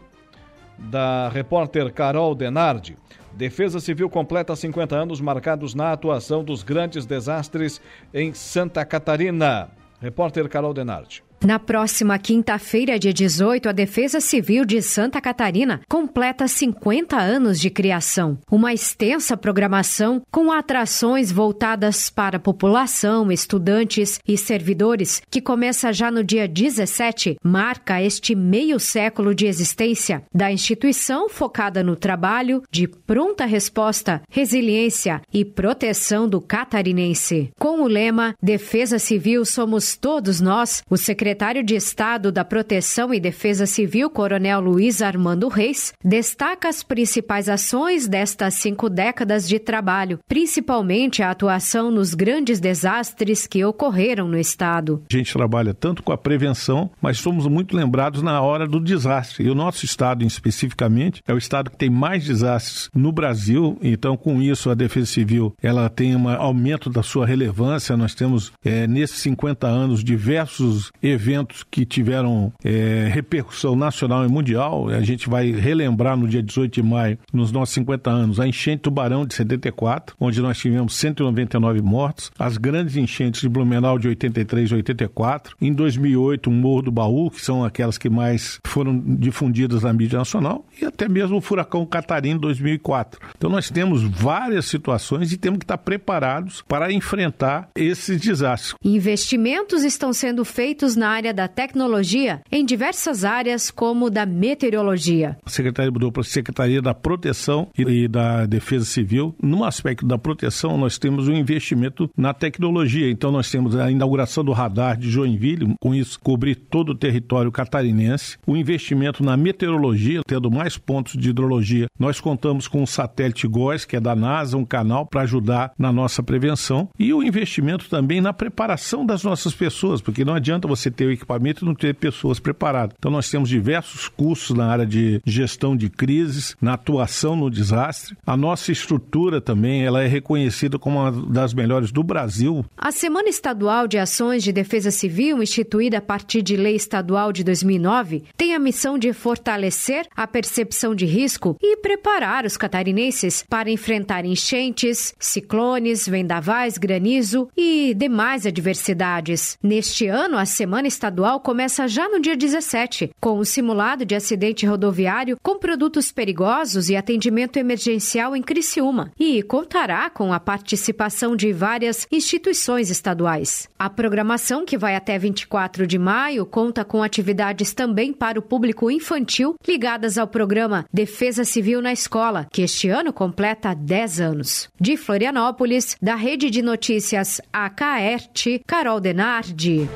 [0.78, 2.96] da repórter Carol Denardi.
[3.40, 7.80] Defesa Civil completa 50 anos marcados na atuação dos grandes desastres
[8.12, 9.70] em Santa Catarina.
[9.98, 11.24] Repórter Carol Denardi.
[11.42, 17.70] Na próxima quinta-feira, dia 18, a Defesa Civil de Santa Catarina completa 50 anos de
[17.70, 18.36] criação.
[18.50, 26.10] Uma extensa programação com atrações voltadas para a população, estudantes e servidores, que começa já
[26.10, 32.86] no dia 17, marca este meio século de existência da instituição focada no trabalho de
[32.86, 37.50] pronta resposta, resiliência e proteção do catarinense.
[37.58, 43.14] Com o lema Defesa Civil somos todos nós, o secretário secretário de Estado da Proteção
[43.14, 49.60] e Defesa Civil, Coronel Luiz Armando Reis, destaca as principais ações destas cinco décadas de
[49.60, 55.04] trabalho, principalmente a atuação nos grandes desastres que ocorreram no Estado.
[55.08, 59.46] A gente trabalha tanto com a prevenção, mas somos muito lembrados na hora do desastre.
[59.46, 63.78] E o nosso Estado, especificamente, é o Estado que tem mais desastres no Brasil.
[63.80, 67.96] Então, com isso, a Defesa Civil ela tem um aumento da sua relevância.
[67.96, 74.28] Nós temos, é, nesses 50 anos, diversos eventos eventos que tiveram é, repercussão nacional e
[74.28, 74.88] mundial.
[74.88, 78.82] A gente vai relembrar no dia 18 de maio, nos nossos 50 anos, a enchente
[78.82, 84.70] Tubarão de 74, onde nós tivemos 199 mortos, as grandes enchentes de Blumenau de 83
[84.70, 89.82] e 84, em 2008 o Morro do Baú, que são aquelas que mais foram difundidas
[89.82, 93.20] na mídia nacional, e até mesmo o furacão Catarina em 2004.
[93.36, 98.74] Então nós temos várias situações e temos que estar preparados para enfrentar esses desastres.
[98.82, 105.36] Investimentos estão sendo feitos na área da tecnologia em diversas áreas, como da meteorologia.
[105.44, 109.34] A Secretaria mudou para a Secretaria da Proteção e da Defesa Civil.
[109.42, 113.10] No aspecto da proteção, nós temos um investimento na tecnologia.
[113.10, 117.50] Então, nós temos a inauguração do radar de Joinville, com isso cobrir todo o território
[117.50, 118.38] catarinense.
[118.46, 121.86] O investimento na meteorologia, tendo mais pontos de hidrologia.
[121.98, 125.92] Nós contamos com o satélite GOES, que é da NASA, um canal para ajudar na
[125.92, 126.88] nossa prevenção.
[126.98, 131.12] E o investimento também na preparação das nossas pessoas, porque não adianta você ter o
[131.12, 132.94] equipamento e não ter pessoas preparadas.
[132.98, 138.16] Então nós temos diversos cursos na área de gestão de crises, na atuação no desastre.
[138.26, 142.64] A nossa estrutura também, ela é reconhecida como uma das melhores do Brasil.
[142.76, 147.44] A Semana Estadual de Ações de Defesa Civil, instituída a partir de lei estadual de
[147.44, 153.70] 2009, tem a missão de fortalecer a percepção de risco e preparar os catarinenses para
[153.70, 159.58] enfrentar enchentes, ciclones, vendavais, granizo e demais adversidades.
[159.62, 164.66] Neste ano, a Semana estadual começa já no dia 17, com o simulado de acidente
[164.66, 171.52] rodoviário com produtos perigosos e atendimento emergencial em Criciúma, e contará com a participação de
[171.52, 173.68] várias instituições estaduais.
[173.78, 178.90] A programação, que vai até 24 de maio, conta com atividades também para o público
[178.90, 184.68] infantil ligadas ao programa Defesa Civil na Escola, que este ano completa 10 anos.
[184.78, 189.88] De Florianópolis, da Rede de Notícias AKERT, Carol Denardi.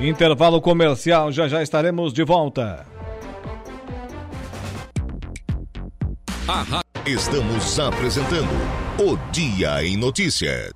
[0.00, 2.86] Intervalo comercial, já já estaremos de volta.
[7.04, 8.48] Estamos apresentando
[8.98, 10.72] o Dia em Notícias.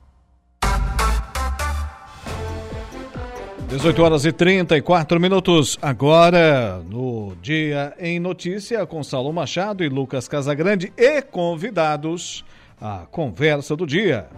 [3.67, 5.79] 18 horas e 34 minutos.
[5.81, 12.45] Agora, no Dia em Notícia, com Saulo Machado e Lucas Casagrande e convidados,
[12.79, 14.29] a conversa do dia.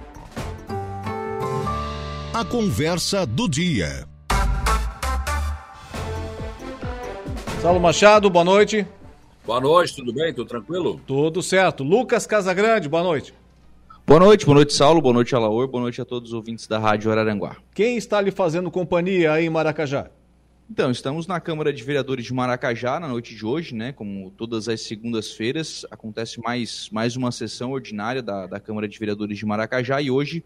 [2.32, 4.06] A conversa do dia.
[7.61, 8.87] Saulo Machado, boa noite.
[9.45, 10.33] Boa noite, tudo bem?
[10.33, 11.01] Tudo tranquilo?
[11.07, 11.83] Tudo certo.
[11.83, 13.35] Lucas Casagrande, boa noite.
[14.07, 16.78] Boa noite, boa noite, Saulo, boa noite, Alaor, boa noite a todos os ouvintes da
[16.78, 17.57] Rádio Araranguá.
[17.74, 20.09] Quem está lhe fazendo companhia aí em Maracajá?
[20.70, 23.93] Então, estamos na Câmara de Vereadores de Maracajá na noite de hoje, né?
[23.93, 29.39] Como todas as segundas-feiras, acontece mais, mais uma sessão ordinária da, da Câmara de Vereadores
[29.39, 30.45] de Maracajá e hoje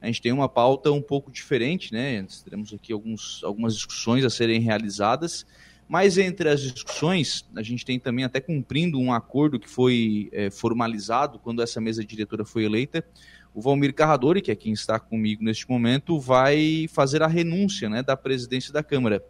[0.00, 2.26] a gente tem uma pauta um pouco diferente, né?
[2.44, 5.46] Teremos aqui alguns, algumas discussões a serem realizadas.
[5.92, 10.50] Mas entre as discussões, a gente tem também até cumprindo um acordo que foi é,
[10.50, 13.04] formalizado quando essa mesa diretora foi eleita.
[13.54, 18.02] O Valmir Carradori, que é quem está comigo neste momento, vai fazer a renúncia né,
[18.02, 19.22] da presidência da Câmara.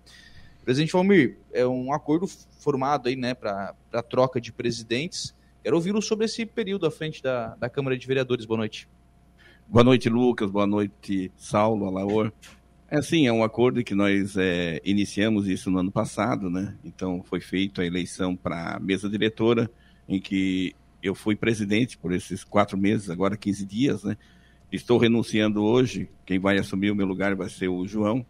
[0.64, 3.74] Presidente Valmir, é um acordo formado aí, né, para
[4.08, 5.34] troca de presidentes.
[5.64, 8.44] Quero ouvi-lo sobre esse período à frente da, da Câmara de Vereadores.
[8.44, 8.88] Boa noite.
[9.66, 10.48] Boa noite, Lucas.
[10.48, 12.32] Boa noite, Saulo, Alaor.
[12.94, 16.76] É sim, é um acordo que nós é, iniciamos isso no ano passado, né?
[16.84, 19.70] Então foi feita a eleição para mesa diretora,
[20.06, 24.14] em que eu fui presidente por esses quatro meses, agora 15 dias, né?
[24.70, 28.26] Estou renunciando hoje, quem vai assumir o meu lugar vai ser o João.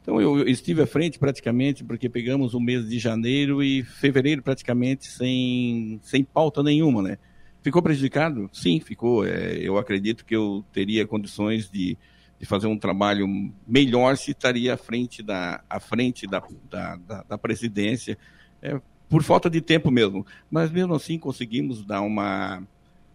[0.00, 4.42] Então eu, eu estive à frente praticamente porque pegamos o mês de janeiro e fevereiro
[4.42, 7.18] praticamente sem, sem pauta nenhuma, né?
[7.60, 8.48] Ficou prejudicado?
[8.54, 9.26] Sim, ficou.
[9.26, 11.94] É, eu acredito que eu teria condições de
[12.38, 13.26] de fazer um trabalho
[13.66, 18.16] melhor se estaria à frente da, à frente da, da, da, da presidência,
[18.62, 20.24] é, por falta de tempo mesmo.
[20.50, 22.62] Mas mesmo assim conseguimos dar uma,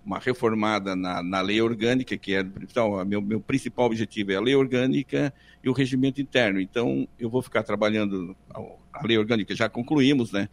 [0.06, 4.42] uma reformada na, na lei orgânica, que é então, meu, meu principal objetivo é a
[4.42, 5.34] lei orgânica
[5.64, 6.60] e o regimento interno.
[6.60, 10.50] Então, eu vou ficar trabalhando a, lei orgânica, já concluímos, né?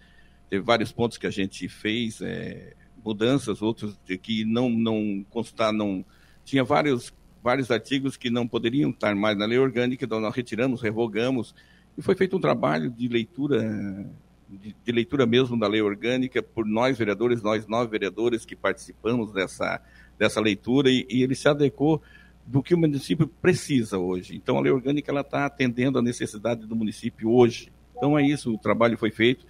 [0.48, 2.74] Teve vários pontos que a gente fez, é,
[3.04, 6.04] mudanças, outros que não, não constar, não.
[6.44, 10.82] Tinha vários vários artigos que não poderiam estar mais na lei orgânica, então nós retiramos,
[10.82, 11.54] revogamos,
[11.96, 14.06] e foi feito um trabalho de leitura,
[14.48, 19.32] de, de, leitura mesmo da lei orgânica, por nós vereadores, nós nove vereadores que participamos
[19.32, 19.80] dessa,
[20.18, 22.02] dessa leitura, e, e ele se adequou
[22.46, 24.34] do que o município precisa hoje.
[24.36, 27.72] Então a lei orgânica ela está atendendo a necessidade do município hoje.
[27.96, 29.46] Então é isso, o trabalho foi feito.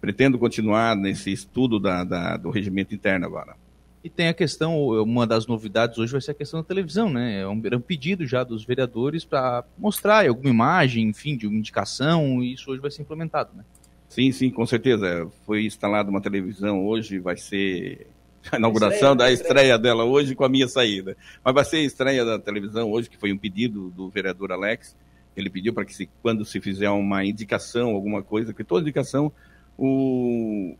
[0.00, 3.56] Pretendo continuar nesse estudo da, da do regimento interno agora.
[4.02, 7.40] E tem a questão, uma das novidades hoje vai ser a questão da televisão, né?
[7.40, 11.58] É um, era um pedido já dos vereadores para mostrar alguma imagem, enfim, de uma
[11.58, 13.64] indicação, e isso hoje vai ser implementado, né?
[14.08, 15.28] Sim, sim, com certeza.
[15.44, 18.06] Foi instalada uma televisão hoje, vai ser
[18.50, 21.16] a inauguração estreia, da estreia, estreia dela hoje com a minha saída.
[21.44, 24.96] Mas vai ser a estreia da televisão hoje, que foi um pedido do vereador Alex.
[25.36, 29.32] Ele pediu para que se, quando se fizer uma indicação, alguma coisa, que toda indicação,
[29.76, 30.76] o,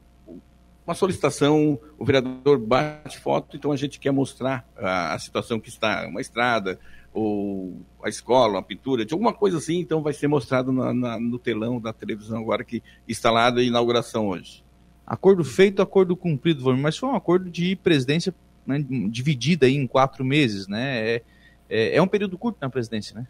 [0.89, 5.69] uma solicitação, o vereador bate foto, então a gente quer mostrar a, a situação que
[5.69, 6.81] está, uma estrada,
[7.13, 11.21] ou a escola, uma pintura, de alguma coisa assim, então vai ser mostrado na, na,
[11.21, 14.65] no telão da televisão agora que instalado a inauguração hoje.
[15.07, 18.35] Acordo feito, acordo cumprido, mas foi um acordo de presidência
[18.67, 21.17] né, dividida em quatro meses, né?
[21.17, 21.23] É,
[21.69, 23.27] é, é um período curto na presidência, né?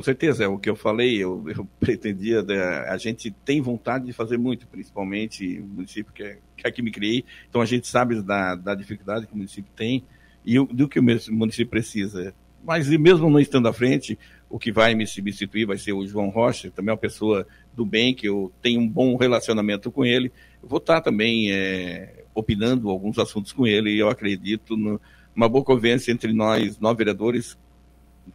[0.00, 2.58] Com certeza, é o que eu falei, eu, eu pretendia, né,
[2.88, 6.80] a gente tem vontade de fazer muito, principalmente o município que é, que é que
[6.80, 10.02] me criei, então a gente sabe da, da dificuldade que o município tem
[10.42, 12.34] e o, do que o município precisa.
[12.64, 14.18] Mas mesmo não estando à frente,
[14.48, 17.84] o que vai me substituir vai ser o João Rocha, também é uma pessoa do
[17.84, 20.32] bem, que eu tenho um bom relacionamento com ele.
[20.62, 26.10] Vou estar também é, opinando alguns assuntos com ele e eu acredito numa boa convivência
[26.10, 27.58] entre nós, nove vereadores,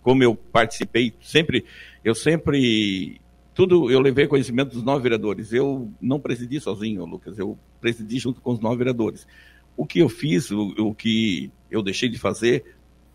[0.02, 1.66] como eu participei, sempre,
[2.04, 3.20] eu sempre,
[3.54, 5.52] tudo eu levei conhecimento dos nove vereadores.
[5.52, 9.28] Eu não presidi sozinho, Lucas, eu presidi junto com os nove vereadores.
[9.78, 12.64] O que eu fiz, o, o que eu deixei de fazer,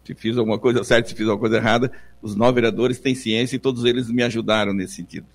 [0.04, 3.56] se fiz alguma coisa certa, se fiz alguma coisa errada, os nove vereadores têm ciência
[3.56, 5.26] e todos eles me ajudaram nesse sentido.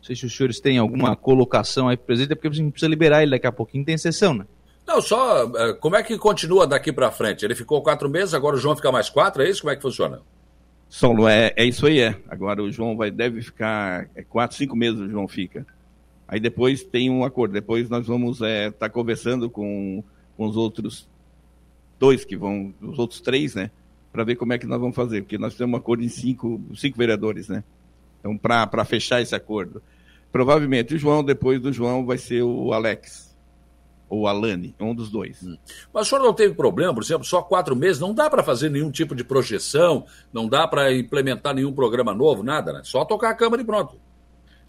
[0.00, 2.70] sei se os senhores têm alguma colocação aí para o presidente, é porque a gente
[2.70, 4.46] precisa liberar ele daqui a pouquinho, tem sessão, né?
[4.86, 7.44] Não, só eh, como é que continua daqui para frente?
[7.44, 9.62] Ele ficou quatro meses, agora o João fica mais quatro, é isso?
[9.62, 10.20] Como é que funciona?
[10.88, 12.16] Saulo, é, é isso aí, é.
[12.28, 15.66] Agora o João vai, deve ficar é, quatro, cinco meses o João fica.
[16.28, 17.52] Aí depois tem um acordo.
[17.52, 20.02] Depois nós vamos estar é, tá conversando com,
[20.36, 21.08] com os outros
[21.98, 23.70] dois que vão, os outros três, né?
[24.12, 26.60] Para ver como é que nós vamos fazer, porque nós temos um acordo em cinco,
[26.74, 27.62] cinco vereadores, né?
[28.20, 29.82] Então, para fechar esse acordo.
[30.32, 33.25] Provavelmente o João, depois do João, vai ser o Alex.
[34.08, 35.42] Ou Alane, um dos dois.
[35.42, 35.56] Hum.
[35.92, 38.70] Mas o senhor não teve problema, por exemplo, só quatro meses, não dá para fazer
[38.70, 42.80] nenhum tipo de projeção, não dá para implementar nenhum programa novo, nada, né?
[42.84, 43.98] Só tocar a Câmara e pronto.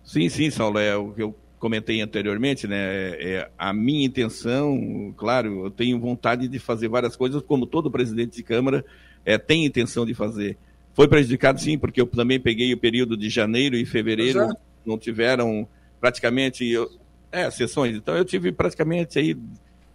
[0.03, 2.77] Sim, sim, Saulo, é o que eu comentei anteriormente, né?
[2.77, 7.91] É, é, a minha intenção, claro, eu tenho vontade de fazer várias coisas, como todo
[7.91, 8.85] presidente de Câmara
[9.25, 10.57] é, tem intenção de fazer.
[10.93, 14.47] Foi prejudicado, sim, porque eu também peguei o período de janeiro e fevereiro,
[14.85, 15.67] não tiveram
[15.99, 16.89] praticamente eu,
[17.31, 17.95] é, sessões.
[17.95, 19.37] Então eu tive praticamente aí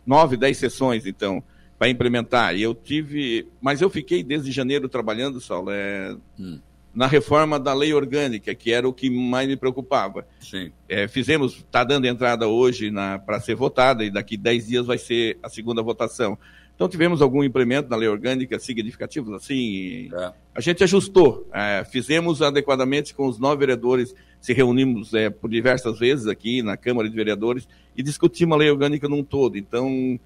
[0.06, 1.42] nove, dez sessões, então,
[1.78, 2.54] para implementar.
[2.56, 6.58] E eu tive, mas eu fiquei desde janeiro trabalhando, Saulo, é, hum
[6.94, 10.26] na reforma da lei orgânica, que era o que mais me preocupava.
[10.40, 10.70] Sim.
[10.88, 12.92] É, fizemos, está dando entrada hoje
[13.24, 16.38] para ser votada, e daqui 10 dias vai ser a segunda votação.
[16.74, 20.32] Então tivemos algum implemento na lei orgânica significativo, assim, é.
[20.54, 26.00] a gente ajustou, é, fizemos adequadamente com os nove vereadores, se reunimos é, por diversas
[26.00, 29.56] vezes aqui na Câmara de Vereadores e discutimos a lei orgânica num todo.
[29.56, 30.18] Então,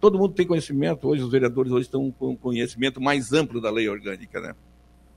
[0.00, 3.88] todo mundo tem conhecimento, hoje os vereadores hoje estão com conhecimento mais amplo da lei
[3.88, 4.54] orgânica, né?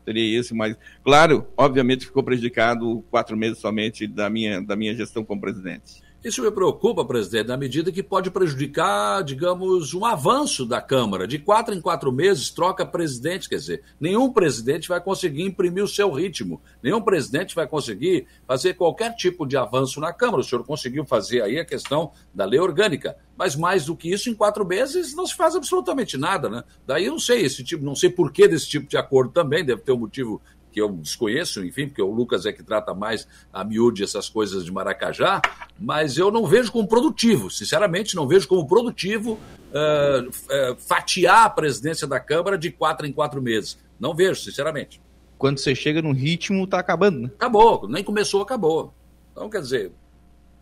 [0.03, 5.23] teria esse, mas, claro, obviamente ficou prejudicado quatro meses somente da minha, da minha gestão
[5.23, 6.01] como presidente.
[6.23, 11.27] Isso me preocupa, presidente, na medida que pode prejudicar, digamos, um avanço da Câmara.
[11.27, 15.87] De quatro em quatro meses, troca presidente, quer dizer, nenhum presidente vai conseguir imprimir o
[15.87, 20.39] seu ritmo, nenhum presidente vai conseguir fazer qualquer tipo de avanço na Câmara.
[20.39, 24.29] O senhor conseguiu fazer aí a questão da lei orgânica, mas mais do que isso,
[24.29, 26.63] em quatro meses não se faz absolutamente nada, né?
[26.87, 29.65] Daí eu não sei, esse tipo, não sei por que desse tipo de acordo também,
[29.65, 30.41] deve ter um motivo
[30.73, 34.65] que eu desconheço, enfim, porque o Lucas é que trata mais a miúde essas coisas
[34.65, 35.39] de Maracajá,
[35.79, 41.49] mas eu não vejo como produtivo, sinceramente, não vejo como produtivo uh, uh, fatiar a
[41.49, 43.77] presidência da Câmara de quatro em quatro meses.
[43.99, 44.99] Não vejo, sinceramente.
[45.37, 47.29] Quando você chega no ritmo, tá acabando, né?
[47.35, 48.93] Acabou, nem começou, acabou.
[49.31, 49.91] Então, quer dizer,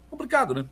[0.09, 0.65] complicado, né?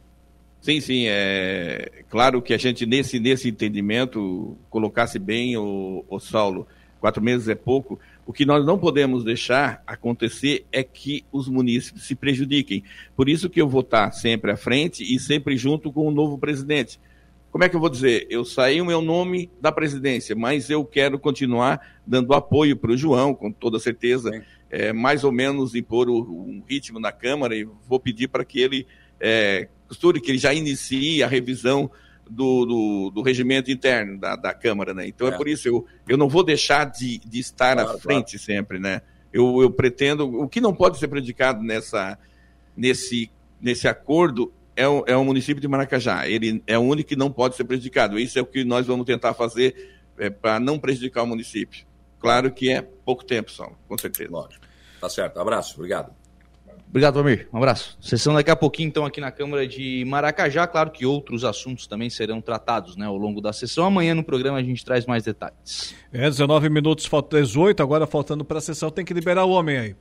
[0.61, 6.67] Sim, sim, é claro que a gente nesse, nesse entendimento colocasse bem o, o Saulo,
[6.99, 7.97] quatro meses é pouco,
[8.29, 12.83] o que nós não podemos deixar acontecer é que os munícipes se prejudiquem.
[13.15, 16.37] Por isso que eu vou estar sempre à frente e sempre junto com o novo
[16.37, 16.99] presidente.
[17.49, 18.27] Como é que eu vou dizer?
[18.29, 22.97] Eu saí o meu nome da presidência, mas eu quero continuar dando apoio para o
[22.97, 24.29] João, com toda certeza,
[24.69, 28.61] é, mais ou menos impor o, um ritmo na Câmara e vou pedir para que
[28.61, 28.85] ele
[29.19, 31.89] é, costure, que ele já inicie a revisão
[32.29, 35.07] do, do, do, regimento interno da, da Câmara, né?
[35.07, 35.31] Então é.
[35.31, 38.45] é, por isso eu, eu não vou deixar de, de estar claro, à frente claro.
[38.45, 39.01] sempre, né?
[39.33, 42.17] Eu, eu pretendo, o que não pode ser predicado nessa,
[42.75, 43.31] nesse,
[43.61, 46.27] nesse acordo é o, é o município de Maracajá.
[46.27, 48.17] Ele é o único que não pode ser prejudicado.
[48.17, 51.85] Isso é o que nós vamos tentar fazer é, para não prejudicar o município.
[52.19, 54.29] Claro que é pouco tempo só, com certeza.
[54.31, 54.65] Lógico.
[54.99, 55.39] Tá certo.
[55.39, 55.75] Abraço.
[55.75, 56.18] Obrigado.
[56.89, 57.47] Obrigado, Valmir.
[57.53, 57.95] Um abraço.
[58.01, 60.65] Sessão daqui a pouquinho, então, aqui na Câmara de Maracajá.
[60.65, 63.85] Claro que outros assuntos também serão tratados né, ao longo da sessão.
[63.85, 65.93] Amanhã no programa a gente traz mais detalhes.
[66.11, 69.77] É, 19 minutos, falta 18, agora faltando para a sessão, tem que liberar o homem
[69.77, 69.95] aí.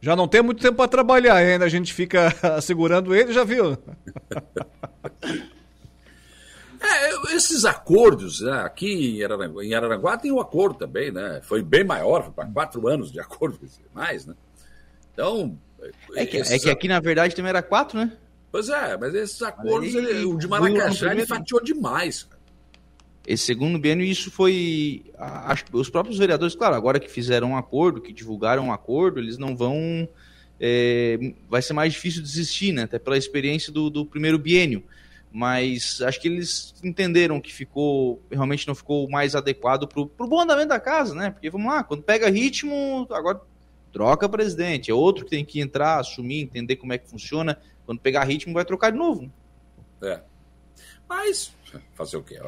[0.00, 2.32] Já não tem muito tempo para trabalhar ainda, a gente fica
[2.62, 3.76] segurando ele, já viu?
[6.82, 11.42] É, esses acordos, né, aqui em Araranguá, em Araranguá tem um acordo também, né?
[11.42, 13.60] Foi bem maior, foi para quatro anos de acordo,
[13.92, 14.34] mais, né?
[15.12, 15.58] Então,
[16.14, 18.12] é que, é que aqui, na verdade, também era quatro, né?
[18.52, 22.28] Pois é, mas esses acordos, mas ele, o de Maracajá, ele fatiou demais.
[23.26, 25.04] Esse segundo biênio, isso foi.
[25.16, 29.38] Acho, os próprios vereadores, claro, agora que fizeram um acordo, que divulgaram um acordo, eles
[29.38, 30.08] não vão.
[30.58, 32.82] É, vai ser mais difícil desistir, né?
[32.82, 34.82] Até pela experiência do, do primeiro biênio.
[35.32, 38.20] Mas acho que eles entenderam que ficou.
[38.30, 41.30] Realmente não ficou mais adequado para o bom andamento da casa, né?
[41.30, 43.40] Porque vamos lá, quando pega ritmo, agora
[43.92, 44.90] troca presidente.
[44.90, 47.58] É outro que tem que entrar, assumir, entender como é que funciona.
[47.84, 49.30] Quando pegar ritmo, vai trocar de novo.
[50.02, 50.20] É.
[51.08, 51.52] Mas,
[51.94, 52.40] fazer o quê?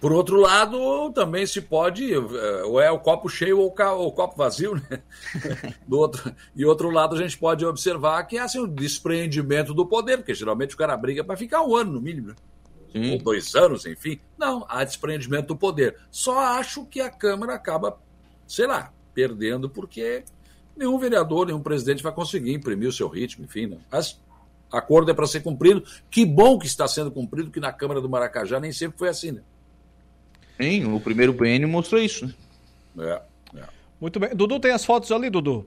[0.00, 2.18] Por outro lado, também se pode, é,
[2.64, 5.02] ou é o copo cheio ou o copo vazio, né?
[5.88, 9.86] Do outro, e outro lado, a gente pode observar que é assim, um despreendimento do
[9.86, 12.34] poder, porque geralmente o cara briga para ficar um ano, no mínimo, né?
[12.92, 13.12] Sim.
[13.12, 14.20] Ou dois anos, enfim.
[14.38, 15.96] Não, há despreendimento do poder.
[16.10, 17.98] Só acho que a Câmara acaba,
[18.46, 20.24] sei lá, perdendo porque
[20.76, 23.66] nenhum vereador, nenhum presidente vai conseguir imprimir o seu ritmo, enfim.
[23.66, 23.78] Né?
[23.90, 24.20] Mas
[24.70, 25.82] acordo é para ser cumprido.
[26.10, 29.32] Que bom que está sendo cumprido, que na Câmara do Maracajá nem sempre foi assim,
[29.32, 29.42] né?
[30.60, 32.34] Sim, o primeiro BN mostrou isso, né?
[32.98, 33.64] É, é.
[34.00, 34.34] Muito bem.
[34.34, 35.66] Dudu, tem as fotos ali, Dudu?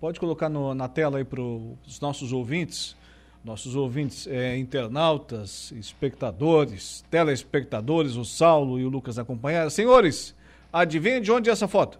[0.00, 2.96] Pode colocar no, na tela aí para os nossos ouvintes,
[3.44, 9.68] nossos ouvintes é, internautas, espectadores, telespectadores, o Saulo e o Lucas acompanharam.
[9.68, 10.34] Senhores,
[10.72, 11.98] adivinha de onde é essa foto?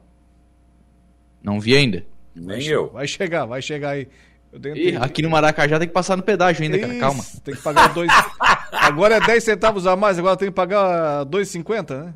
[1.42, 2.04] Não vi ainda.
[2.34, 2.90] Nem eu.
[2.90, 4.08] Vai chegar, vai chegar aí.
[4.74, 6.98] Ih, aqui no Maracajá tem que passar no pedágio ainda, cara.
[6.98, 7.24] Calma.
[7.44, 8.10] Tem que pagar dois.
[8.72, 12.14] agora é 10 centavos a mais, agora tem que pagar 2,50, né?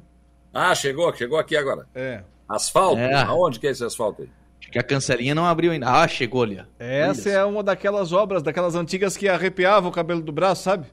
[0.53, 1.87] Ah, chegou, chegou aqui agora.
[1.95, 2.23] É.
[2.49, 2.99] Asfalto?
[2.99, 3.15] É.
[3.15, 4.29] Aonde que é esse asfalto aí?
[4.61, 5.89] Acho que a cancelinha não abriu ainda.
[5.89, 6.59] Ah, chegou ali.
[6.61, 6.65] ó.
[6.79, 10.87] Essa é uma daquelas obras, daquelas antigas que arrepiava o cabelo do braço, sabe?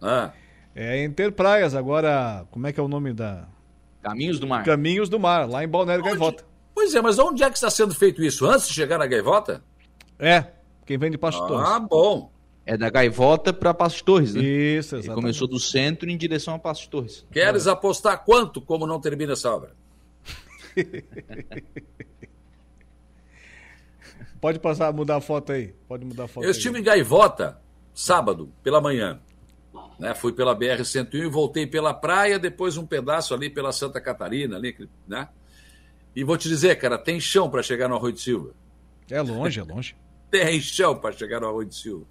[0.00, 0.30] Ah.
[0.74, 3.44] É Interpraias, agora, como é que é o nome da...
[4.02, 4.62] Caminhos do Mar.
[4.62, 6.44] Caminhos do Mar, lá em Balneário Gaivota.
[6.76, 8.44] Pois é, mas onde é que está sendo feito isso?
[8.44, 9.64] Antes de chegar na gaivota?
[10.18, 10.44] É,
[10.84, 11.88] quem vem de Pasto Ah, Torres.
[11.88, 12.30] bom.
[12.66, 14.42] É da Gaivota para Passos Torres, né?
[14.42, 15.14] Isso, Ele exatamente.
[15.14, 17.24] começou do centro em direção a Passos Torres.
[17.32, 19.74] Queres apostar quanto como não termina essa obra?
[24.40, 25.74] Pode passar, mudar a foto aí.
[25.88, 26.56] Pode mudar a foto Eu aí.
[26.56, 27.58] estive em Gaivota
[27.94, 29.18] sábado, pela manhã.
[29.98, 30.14] Né?
[30.14, 34.76] Fui pela BR-101 e voltei pela praia, depois um pedaço ali pela Santa Catarina, ali,
[35.08, 35.28] né?
[36.16, 38.54] E vou te dizer, cara, tem chão para chegar no Arroio de Silva.
[39.10, 39.94] É longe, é longe.
[40.28, 42.06] Tem chão para chegar no Arroio de Silva.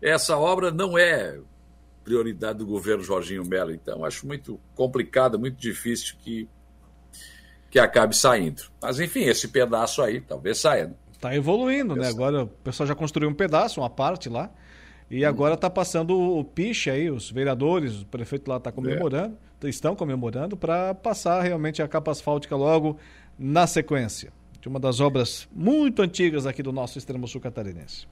[0.00, 1.40] Essa obra não é
[2.04, 6.48] prioridade do governo Jorginho Melo, então acho muito complicado, muito difícil que,
[7.70, 8.62] que acabe saindo.
[8.80, 10.88] Mas enfim, esse pedaço aí talvez saia.
[10.88, 10.94] né?
[11.20, 12.08] Tá evoluindo, né?
[12.08, 14.50] Agora o pessoal já construiu um pedaço, uma parte lá.
[15.10, 19.36] E agora tá passando o piche aí, os vereadores, o prefeito lá tá comemorando,
[19.68, 22.98] estão comemorando para passar realmente a capa asfáltica logo
[23.38, 24.32] na sequência.
[24.60, 28.06] De uma das obras muito antigas aqui do nosso extremo sul catarinense.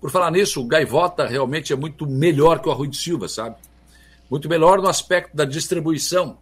[0.00, 3.56] Por falar nisso, o Gaivota realmente é muito melhor que o Arroio de Silva, sabe?
[4.30, 6.38] Muito melhor no aspecto da distribuição.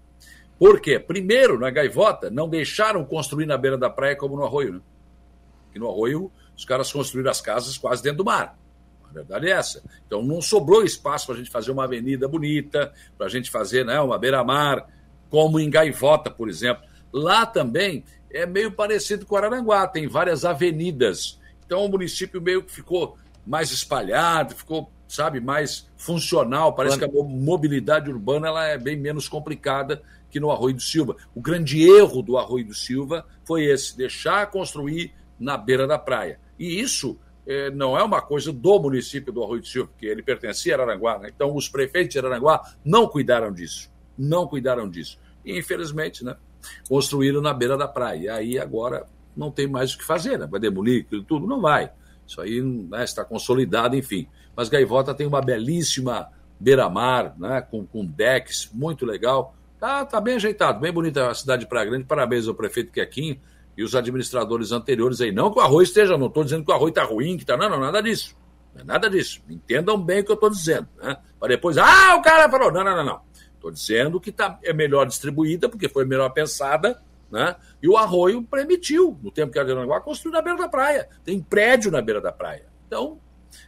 [0.59, 0.99] Por quê?
[0.99, 4.81] Primeiro, na Gaivota, não deixaram construir na beira da praia como no Arroio, né?
[5.75, 8.59] E no Arroio, os caras construíram as casas quase dentro do mar.
[9.09, 9.83] A verdade é essa.
[10.07, 13.85] Então não sobrou espaço para a gente fazer uma avenida bonita, para a gente fazer
[13.85, 14.89] né, uma beira-mar,
[15.31, 16.85] como em Gaivota, por exemplo.
[17.13, 21.39] Lá também é meio parecido com Araranguá, tem várias avenidas.
[21.65, 23.17] Então o município meio que ficou
[23.47, 26.75] mais espalhado, ficou, sabe, mais funcional.
[26.75, 30.83] Parece que a mo- mobilidade urbana ela é bem menos complicada que no Arroio do
[30.83, 31.17] Silva.
[31.35, 36.41] O grande erro do Arroio do Silva foi esse, deixar construir na beira da praia.
[36.59, 40.23] E isso eh, não é uma coisa do município do Arroio do Silva, porque ele
[40.23, 41.19] pertencia a Araranguá.
[41.19, 41.31] Né?
[41.35, 43.91] Então os prefeitos de Araranguá não cuidaram disso.
[44.19, 45.19] Não cuidaram disso.
[45.45, 46.37] E infelizmente, né?
[46.89, 48.19] Construíram na beira da praia.
[48.19, 49.07] E aí agora
[49.37, 50.47] não tem mais o que fazer, né?
[50.47, 51.47] Vai demolir tudo?
[51.47, 51.93] Não vai.
[52.27, 54.27] Isso aí né, está consolidado, enfim.
[54.57, 56.29] Mas Gaivota tem uma belíssima
[56.59, 57.61] beira-mar, né?
[57.61, 59.55] Com, com decks, muito legal.
[59.79, 62.05] Tá, tá bem ajeitado, bem bonita a cidade de Praia Grande.
[62.05, 63.39] Parabéns ao prefeito Quequinho
[63.77, 65.31] e os administradores anteriores aí.
[65.31, 67.57] Não que o arroz esteja, não estou dizendo que o arroz está ruim, que tá.
[67.57, 68.37] Não, não, nada disso.
[68.75, 69.43] Não é nada disso.
[69.49, 70.89] Entendam bem o que eu estou dizendo.
[71.03, 71.17] Né?
[71.39, 72.73] Para depois, ah, o cara falou.
[72.73, 73.21] Não, não, não, não.
[73.55, 77.57] Estou dizendo que tá, é melhor distribuída, porque foi melhor pensada, né?
[77.83, 81.09] E o arroio permitiu, no tempo que a Aranaguá, construir na beira da praia.
[81.25, 82.67] Tem prédio na beira da praia.
[82.87, 83.19] Então,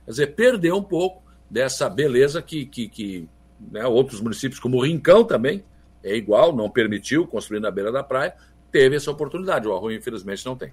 [0.05, 3.29] quer dizer, perdeu um pouco dessa beleza que, que, que
[3.61, 5.65] né, outros municípios, como o Rincão também,
[6.03, 8.35] é igual, não permitiu construir na beira da praia,
[8.71, 9.67] teve essa oportunidade.
[9.67, 10.73] O arroio, infelizmente, não tem.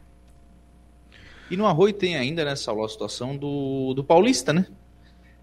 [1.49, 4.65] E no Arroio tem ainda, né, Saulo, a situação do, do Paulista, né?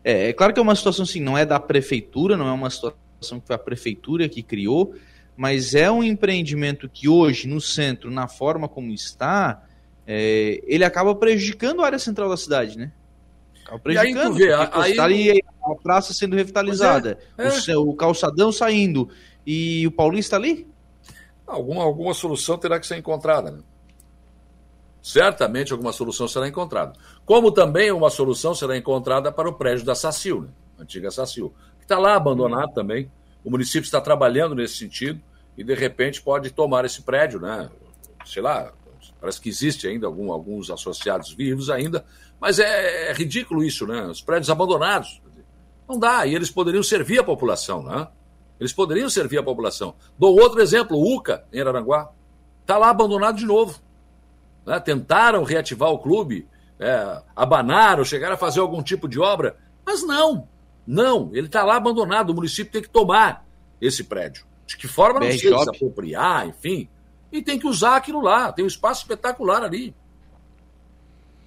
[0.03, 2.71] É, é claro que é uma situação assim, não é da prefeitura, não é uma
[2.71, 4.95] situação que foi a prefeitura que criou,
[5.37, 9.63] mas é um empreendimento que hoje, no centro, na forma como está,
[10.05, 12.91] é, ele acaba prejudicando a área central da cidade, né?
[13.65, 17.77] Acaba E aí prejudicando, vê, aí- tá ali a praça sendo revitalizada, Pois é, é.
[17.79, 19.09] O, o calçadão saindo
[19.47, 20.67] e o Paulista ali?
[21.47, 23.51] Alguma, alguma solução terá que ser encontrada.
[23.51, 23.61] Né?
[25.03, 26.93] Certamente alguma solução será encontrada.
[27.25, 30.49] Como também uma solução será encontrada para o prédio da Sacil, né?
[30.79, 33.11] antiga Sacil, que está lá abandonado também.
[33.45, 35.21] O município está trabalhando nesse sentido
[35.59, 37.69] e, de repente, pode tomar esse prédio, né?
[38.25, 38.73] Sei lá,
[39.21, 42.05] parece que existe ainda algum, alguns associados vivos ainda,
[42.41, 44.07] mas é, é ridículo isso, né?
[44.07, 45.21] Os prédios abandonados.
[45.89, 48.07] Não dá, e eles poderiam servir a população, né?
[48.61, 49.95] Eles poderiam servir a população.
[50.19, 52.11] Dou outro exemplo, o UCA, em Araranguá.
[52.61, 53.81] Está lá abandonado de novo.
[54.65, 54.79] né?
[54.81, 56.47] Tentaram reativar o clube,
[56.79, 60.49] é, abanaram, chegaram a fazer algum tipo de obra, mas não,
[60.87, 63.45] não, ele está lá abandonado, o município tem que tomar
[63.81, 64.45] esse prédio.
[64.67, 65.59] De que forma não Shop.
[65.59, 66.89] desapropriar, enfim.
[67.33, 68.53] e tem que usar aquilo lá.
[68.53, 69.95] Tem um espaço espetacular ali.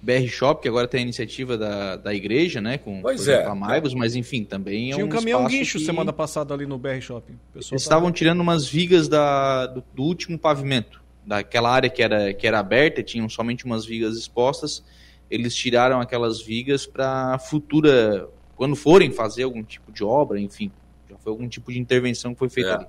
[0.06, 2.78] BR Shop, que agora tem a iniciativa da, da igreja, né?
[2.78, 3.44] Com pois é.
[3.44, 5.84] Amaivos, mas enfim, também Tinha é um, um caminhão guincho que...
[5.84, 7.36] semana passada ali no BR Shopping.
[7.52, 11.02] Eles estavam tirando umas vigas da, do, do, último pavimento.
[11.26, 14.84] Daquela área que era, que era aberta, tinham somente umas vigas expostas.
[15.28, 18.28] Eles tiraram aquelas vigas para futura.
[18.54, 20.70] Quando forem fazer algum tipo de obra, enfim.
[21.10, 22.74] Já foi algum tipo de intervenção que foi feita É.
[22.74, 22.86] ali.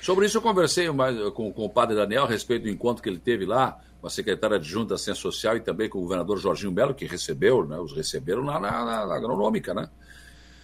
[0.00, 3.08] Sobre isso eu conversei mais com, com o padre Daniel a respeito do encontro que
[3.08, 6.36] ele teve lá com a secretária adjunta da Ciência Social e também com o governador
[6.36, 9.88] Jorginho Melo, que recebeu, né, os receberam lá na, na, na agronômica, né?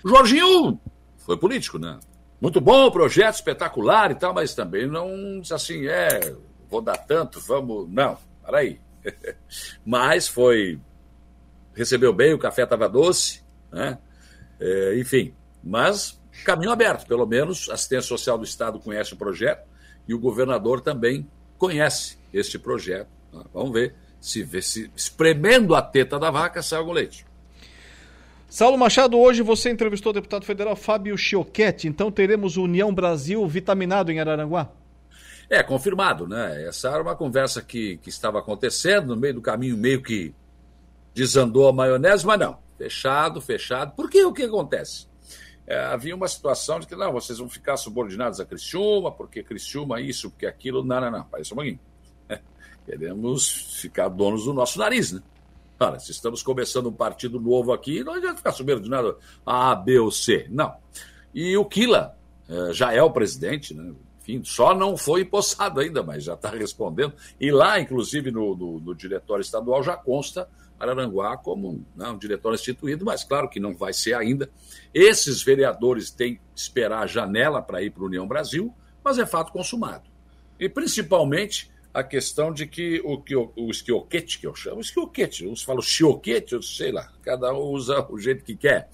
[0.04, 0.80] O Jorginho
[1.18, 2.00] foi político, né?
[2.40, 6.34] Muito bom, projeto espetacular e tal, mas também não assim, é,
[6.68, 7.88] vou dar tanto, vamos.
[7.88, 8.80] Não, peraí.
[9.86, 10.80] mas foi.
[11.74, 13.98] Recebeu bem, o café estava doce, né?
[14.58, 15.32] É, enfim,
[15.62, 19.64] mas caminho aberto, pelo menos a assistência social do Estado conhece o projeto
[20.08, 23.17] e o governador também conhece este projeto.
[23.32, 23.44] Tá?
[23.52, 27.26] Vamos ver se, vê se espremendo a teta da vaca sai algum leite.
[28.48, 34.10] Saulo Machado, hoje você entrevistou o deputado federal Fábio Chioquete, então teremos União Brasil vitaminado
[34.10, 34.70] em Araranguá?
[35.50, 36.66] É, confirmado, né?
[36.66, 40.34] Essa era uma conversa que, que estava acontecendo, no meio do caminho meio que
[41.14, 42.58] desandou a maionese, mas não.
[42.76, 43.92] Fechado, fechado.
[43.94, 45.08] Por que o que acontece?
[45.66, 50.00] É, havia uma situação de que, não, vocês vão ficar subordinados a Criciúma, porque Criciúma
[50.00, 50.84] isso, porque aquilo.
[50.84, 51.26] Não, não, não.
[51.38, 51.78] Isso um pouquinho.
[52.88, 55.20] Queremos ficar donos do nosso nariz, né?
[55.78, 59.98] Olha, se estamos começando um partido novo aqui, não adianta ficar subordinado a A, B
[59.98, 60.46] ou C.
[60.48, 60.74] Não.
[61.34, 62.16] E o Kila
[62.48, 63.92] eh, já é o presidente, né?
[64.22, 67.12] Enfim, só não foi empossado ainda, mas já está respondendo.
[67.38, 70.48] E lá, inclusive, no, no, no, diretório estadual já consta
[70.80, 74.50] Araranguá como né, um diretório instituído, mas claro que não vai ser ainda.
[74.94, 78.74] Esses vereadores têm que esperar a janela para ir para a União Brasil,
[79.04, 80.04] mas é fato consumado.
[80.58, 85.62] E principalmente a questão de que o, o, o esquioquete, que eu chamo, esquioquete, uns
[85.62, 88.88] falam chioquete, eu sei lá, cada um usa o jeito que quer.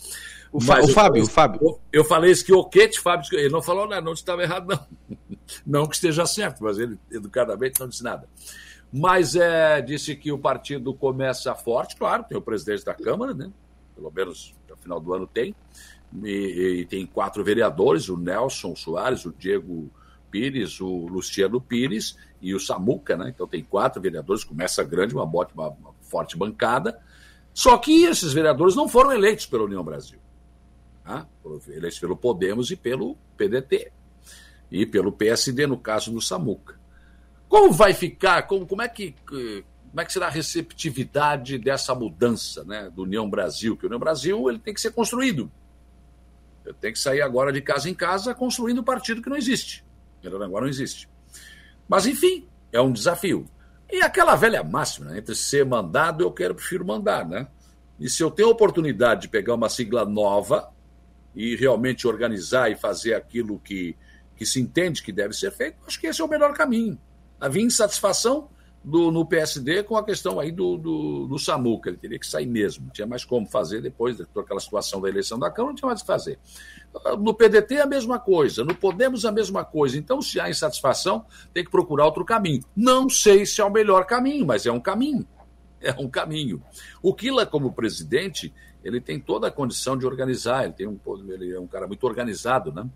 [0.51, 1.61] O, o Fábio, eu, o Fábio.
[1.63, 5.17] Eu, eu falei esquioquete, Fábio, ele não falou nada, não estava errado, não.
[5.65, 8.27] Não que esteja certo, mas ele educadamente não disse nada.
[8.91, 13.53] Mas é, disse que o partido começa forte, claro, tem o presidente da Câmara, né?
[13.95, 15.55] Pelo menos no final do ano tem.
[16.23, 19.91] E, e tem quatro vereadores, o Nelson Soares, o Diego
[20.35, 23.29] Pires, o Luciano Pires e o Samuca, né?
[23.33, 27.01] Então tem quatro vereadores, começa grande, uma, bote, uma, uma forte bancada.
[27.53, 30.19] Só que esses vereadores não foram eleitos pela União Brasil.
[31.05, 31.25] Tá?
[31.69, 33.93] Eleitos pelo Podemos e pelo PDT.
[34.73, 36.81] E pelo PSD, no caso do Samuca.
[37.49, 42.65] Como vai ficar, como, como, é que, como é que será a receptividade dessa mudança
[42.65, 43.77] né, do União Brasil?
[43.77, 45.49] Que o União Brasil ele tem que ser construído.
[46.65, 49.84] Eu tenho que sair agora de casa em casa construindo um partido que não existe.
[50.27, 51.09] Agora não existe.
[51.89, 53.49] Mas, enfim, é um desafio.
[53.91, 55.19] E aquela velha máxima, né?
[55.19, 57.47] entre ser mandado, eu quero, prefiro mandar, né?
[57.99, 60.69] E se eu tenho a oportunidade de pegar uma sigla nova
[61.35, 63.97] e realmente organizar e fazer aquilo que,
[64.37, 66.99] que se entende que deve ser feito, acho que esse é o melhor caminho.
[67.41, 68.49] Havia insatisfação
[68.85, 72.47] do, no PSD com a questão aí do, do, do Samuca, ele teria que sair
[72.47, 75.71] mesmo, não tinha mais como fazer depois de toda aquela situação da eleição da Câmara,
[75.71, 76.39] não tinha mais o que fazer.
[77.19, 79.97] No PDT a mesma coisa, no Podemos a mesma coisa.
[79.97, 82.63] Então, se há insatisfação, tem que procurar outro caminho.
[82.77, 85.27] Não sei se é o melhor caminho, mas é um caminho.
[85.81, 86.63] É um caminho.
[87.03, 90.99] O Kila, como presidente, ele tem toda a condição de organizar, ele, tem um,
[91.29, 92.87] ele é um cara muito organizado, né?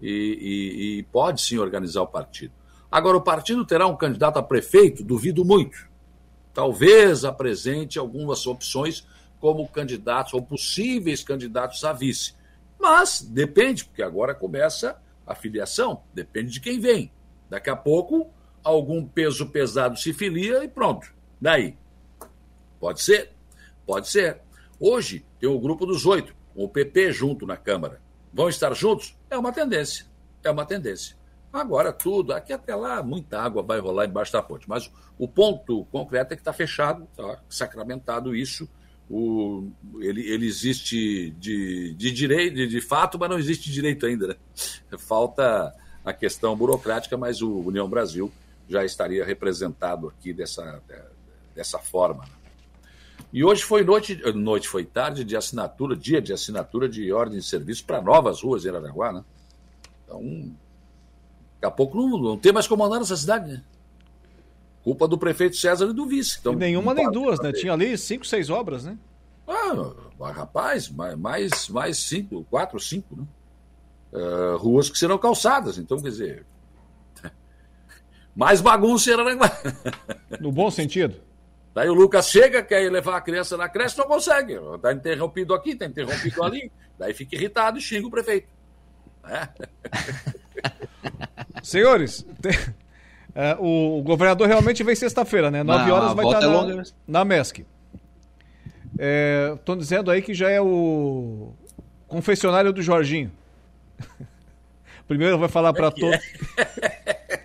[0.00, 2.52] E, e, e pode sim organizar o partido.
[2.90, 5.04] Agora, o partido terá um candidato a prefeito?
[5.04, 5.88] Duvido muito.
[6.52, 9.06] Talvez apresente algumas opções
[9.38, 12.34] como candidatos ou possíveis candidatos a vice.
[12.78, 17.12] Mas depende, porque agora começa a filiação, depende de quem vem.
[17.48, 18.30] Daqui a pouco,
[18.64, 21.12] algum peso pesado se filia e pronto.
[21.40, 21.76] Daí.
[22.80, 23.32] Pode ser?
[23.86, 24.40] Pode ser.
[24.78, 28.00] Hoje tem o grupo dos oito, o PP junto na Câmara.
[28.32, 29.16] Vão estar juntos?
[29.28, 30.06] É uma tendência.
[30.42, 31.19] É uma tendência.
[31.52, 34.68] Agora tudo, aqui até lá, muita água vai rolar embaixo da ponte.
[34.68, 38.68] Mas o ponto concreto é que está fechado, está sacramentado isso.
[39.10, 39.68] O,
[39.98, 44.28] ele, ele existe de, de direito, de, de, fato, mas não existe direito ainda.
[44.28, 44.36] Né?
[44.96, 45.74] Falta
[46.04, 48.32] a questão burocrática, mas o União Brasil
[48.68, 50.80] já estaria representado aqui dessa,
[51.54, 52.24] dessa forma.
[53.32, 57.44] E hoje foi noite, noite foi tarde de assinatura, dia de assinatura de ordem de
[57.44, 59.24] serviço para novas ruas em Aranaguá, né?
[60.04, 60.56] Então,
[61.60, 63.62] daqui a pouco não, não tem mais como andar nessa cidade, né?
[64.82, 66.38] Culpa do prefeito César e do vice.
[66.40, 67.52] Então, e nenhuma nem duas, né?
[67.52, 68.96] Tinha ali cinco, seis obras, né?
[69.46, 73.24] Ah, rapaz, mais, mais cinco, quatro, cinco, né?
[74.12, 75.76] Uh, ruas que serão calçadas.
[75.76, 76.46] Então, quer dizer,
[78.34, 79.50] Mais bagunça em Araranguá.
[80.40, 81.16] No bom sentido?
[81.74, 84.54] Daí o Lucas chega, quer levar a criança na creche, não consegue.
[84.74, 86.72] Está interrompido aqui, está interrompido ali.
[86.98, 88.48] Daí fica irritado e xinga o prefeito.
[89.24, 89.48] É.
[91.62, 92.52] Senhores, tem-
[93.34, 95.62] é, o governador realmente vem sexta-feira, né?
[95.62, 97.64] Nove horas vai estar é na, mas- na MESC.
[99.56, 101.52] Estão dizendo aí que já é o
[102.08, 103.30] confessionário do Jorginho.
[105.08, 106.20] Primeiro vai falar para todos.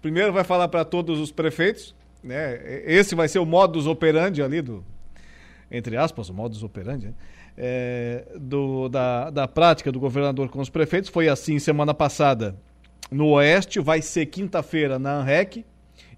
[0.00, 2.58] Primeiro vai falar para todos os prefeitos, né?
[2.86, 4.84] Esse vai ser o modus operandi ali do,
[5.70, 7.14] entre aspas, o modus operandi, né?
[7.56, 11.10] É, do, da, da prática do governador com os prefeitos.
[11.10, 12.56] Foi assim semana passada
[13.12, 15.64] no Oeste, vai ser quinta-feira na ANREC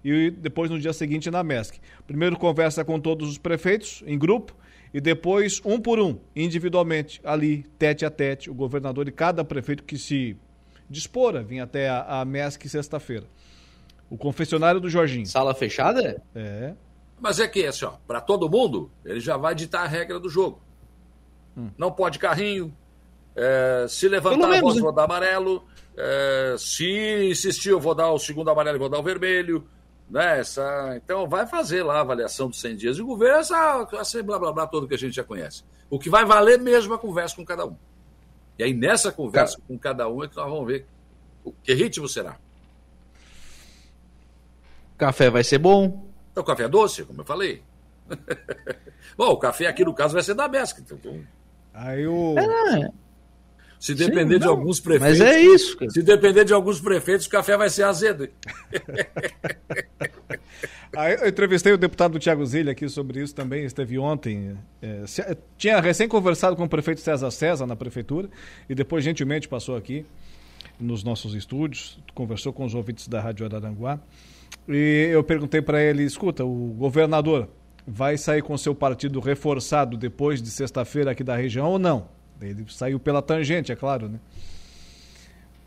[0.03, 1.79] e depois no dia seguinte na MESC.
[2.07, 4.55] Primeiro conversa com todos os prefeitos em grupo
[4.93, 9.83] e depois um por um, individualmente, ali, tete a tete, o governador e cada prefeito
[9.83, 10.37] que se
[10.89, 13.25] dispor a vir até a, a MESC sexta-feira.
[14.09, 15.25] O confessionário do Jorginho.
[15.25, 16.21] Sala fechada?
[16.33, 16.73] É.
[17.19, 20.29] Mas é que, assim, ó, para todo mundo, ele já vai ditar a regra do
[20.29, 20.61] jogo.
[21.77, 22.73] Não pode carrinho.
[23.35, 24.81] é, se levantar menos, voz, né?
[24.81, 25.65] vou dar amarelo.
[25.97, 29.67] É, se insistir, eu vou dar o segundo amarelo e vou dar o vermelho.
[30.09, 30.39] Né?
[30.39, 34.37] Essa, então, vai fazer lá a avaliação dos 100 dias de governo, essa, essa blá
[34.37, 35.63] blá blá todo que a gente já conhece.
[35.89, 37.75] O que vai valer mesmo é a conversa com cada um.
[38.57, 40.85] E aí, nessa conversa com cada um, é que nós vamos ver
[41.43, 42.37] o que ritmo será.
[44.97, 46.07] Café vai ser bom.
[46.31, 47.61] Então, o café é doce, como eu falei.
[49.17, 50.81] Bom, o café aqui no caso vai ser da Besca.
[50.81, 51.23] Então,
[51.73, 52.35] Aí o.
[53.79, 55.19] Se depender Sim, de alguns prefeitos.
[55.19, 55.91] mas é isso, cara.
[55.91, 58.27] Se depender de alguns prefeitos, o café vai ser azedo.
[61.21, 64.55] Eu entrevistei o deputado Tiago Zilha aqui sobre isso também, esteve ontem.
[64.81, 68.29] é, se- tinha recém conversado com o prefeito César César na prefeitura
[68.69, 70.05] e depois gentilmente passou aqui
[70.79, 73.99] nos nossos estúdios, conversou com os ouvintes da Rádio Araranguá.
[74.69, 77.49] E eu perguntei para ele, escuta, o governador
[77.85, 82.07] vai sair com seu partido reforçado depois de sexta-feira aqui da região ou não?
[82.41, 84.19] Ele saiu pela tangente, é claro, né?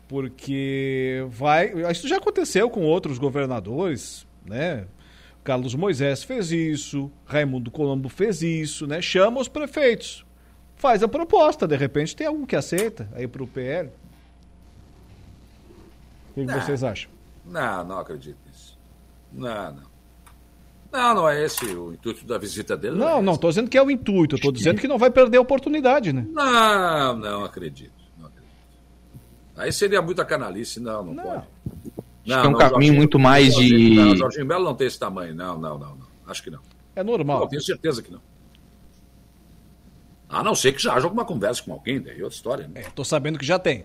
[0.07, 1.71] Porque vai.
[1.91, 4.85] Isso já aconteceu com outros governadores, né?
[5.43, 9.01] Carlos Moisés fez isso, Raimundo Colombo fez isso, né?
[9.01, 10.25] Chama os prefeitos.
[10.75, 13.89] Faz a proposta, de repente tem algum que aceita aí pro PL.
[16.31, 17.11] O que, que vocês acham?
[17.45, 18.77] Não, não acredito nisso.
[19.31, 19.88] Não, não.
[20.91, 22.95] Não, não é esse o intuito da visita dele.
[22.97, 25.41] Não, não, tô dizendo que é o intuito, tô dizendo que não vai perder a
[25.41, 26.25] oportunidade, né?
[26.31, 27.93] Não, não acredito.
[28.17, 28.49] Não acredito.
[29.55, 31.43] Aí seria muita canalice, não, não, pode.
[32.25, 35.59] que é um caminho muito mais de- Não, Jorginho Melo não tem esse tamanho, não,
[35.59, 36.07] não, não, não.
[36.27, 36.59] Acho que não.
[36.95, 37.41] É normal.
[37.43, 38.21] Eu tenho certeza que não.
[40.27, 42.67] A não ser que já haja alguma conversa com alguém, daí é outra história.
[42.67, 42.83] Né?
[42.95, 43.83] Tô sabendo que já tem.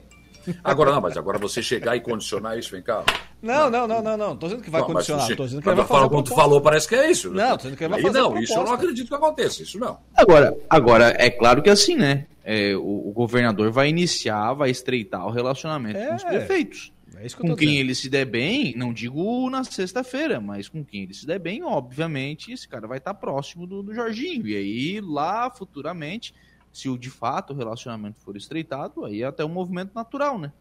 [0.63, 3.05] Agora não, mas agora você chegar e condicionar isso, vem cá.
[3.43, 4.37] Não, não, não, não, não.
[4.37, 5.27] Tô dizendo que vai Não, mas condicionar.
[5.27, 7.31] você- Tô dizendo que mas vai fazer como tu falou, parece que é isso.
[7.31, 7.43] né?
[7.45, 9.15] Não, tô dizendo que ele vai Aí fazer a não, isso eu não acredito que
[9.15, 9.99] aconteça, isso não.
[10.17, 12.27] Agora, agora é claro que assim, né?
[12.45, 16.93] É, o, o governador vai iniciar, vai estreitar o relacionamento com os prefeitos.
[17.17, 17.85] É isso que eu com quem dizendo.
[17.87, 21.63] ele se der bem, não digo na sexta-feira, mas com quem ele se der bem,
[21.63, 24.47] obviamente, esse cara vai estar próximo do, do Jorginho.
[24.49, 26.35] E aí, lá futuramente,
[26.75, 30.53] se o de fato o relacionamento for estreitado, aí é até um movimento natural, né?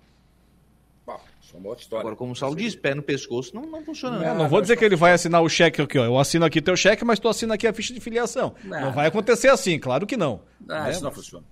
[1.07, 2.02] Bom, isso é uma outra história.
[2.02, 4.23] Agora, como o Saulo diz, pé no pescoço não, não funciona.
[4.23, 6.06] É, não vou dizer que ele vai assinar o cheque aqui, ó.
[6.06, 8.53] Eu assino aqui teu cheque, mas tu assina aqui a ficha de filiação.
[8.64, 8.91] Não, Não.
[8.94, 10.41] vai acontecer assim, claro que não.
[10.69, 10.91] Ah, né?
[10.91, 11.45] isso não funciona.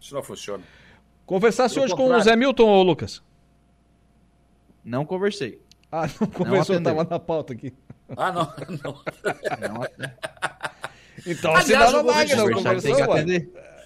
[0.00, 0.64] Isso não funciona.
[1.24, 2.24] Conversasse Pelo hoje com o contrário.
[2.24, 3.22] Zé Milton ou Lucas?
[4.84, 5.60] Não conversei.
[5.90, 6.96] Ah, não conversou, atendeu.
[6.96, 7.72] tava na pauta aqui.
[8.16, 8.52] Ah, não,
[8.82, 9.86] não.
[11.26, 13.24] Então Aliás, assinaram a máquina, não conversou, ué.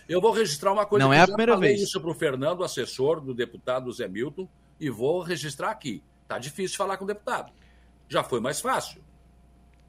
[0.09, 1.83] Eu vou registrar uma coisa Não que é eu a já primeira falei vez.
[1.83, 4.49] isso para o Fernando, assessor do deputado Zé Milton,
[4.79, 6.03] e vou registrar aqui.
[6.29, 7.53] Tá difícil falar com o deputado.
[8.09, 9.03] Já foi mais fácil.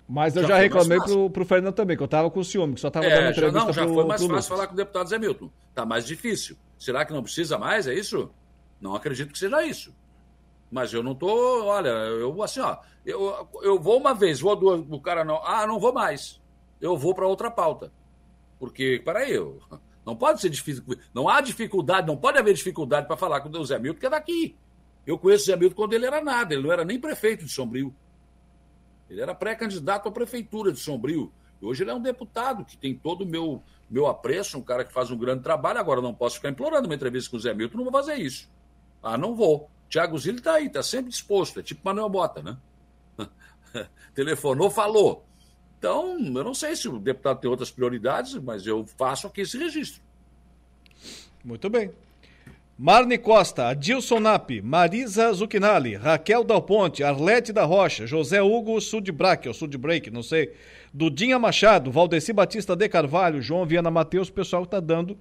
[0.07, 2.81] Mas eu Já já, reclamei pro, pro Fernando também, que eu tava com ciúme, que
[2.81, 4.47] só tava dando É, já, entrevista não, já pro, foi mais fácil Lucas.
[4.47, 5.49] falar com o deputado Zé Milton.
[5.73, 6.57] Tá mais difícil.
[6.77, 7.87] Será que não precisa mais?
[7.87, 8.29] É isso?
[8.81, 9.95] Não acredito que seja isso.
[10.69, 14.81] Mas eu não tô, olha, eu assim, ó, eu, eu vou uma vez, vou duas,
[14.89, 16.41] o cara não, ah, não vou mais.
[16.81, 17.91] Eu vou para outra pauta.
[18.59, 19.61] Porque, peraí, eu,
[20.05, 23.65] não pode ser difícil, não há dificuldade, não pode haver dificuldade para falar com o
[23.65, 24.55] Zé Milton, que é daqui.
[25.05, 27.51] Eu conheço o Zé Milton quando ele era nada, ele não era nem prefeito de
[27.51, 27.93] Sombrio.
[29.09, 31.31] Ele era pré-candidato à prefeitura de Sombrio.
[31.61, 34.91] Hoje ele é um deputado que tem todo o meu, meu apreço, um cara que
[34.91, 35.79] faz um grande trabalho.
[35.79, 38.49] Agora não posso ficar implorando uma entrevista com o Zé Milton, não vou fazer isso.
[39.01, 39.69] Ah, não vou.
[39.87, 41.59] Tiago Zilli está aí, está sempre disposto.
[41.59, 42.57] É tipo Manuel Bota, né?
[44.13, 45.25] Telefonou, falou.
[45.83, 49.57] Então, eu não sei se o deputado tem outras prioridades, mas eu faço aqui esse
[49.57, 50.01] registro.
[51.43, 51.91] Muito bem.
[52.79, 59.49] Marne Costa, Adilson Nap, Marisa Zuchinali, Raquel Dal Ponte, Arlete da Rocha, José Hugo Sudbraque,
[59.49, 60.53] ou Sudbreak, não sei,
[60.93, 65.17] Dudinha Machado, Valdeci Batista de Carvalho, João Viana Matheus, o pessoal tá dando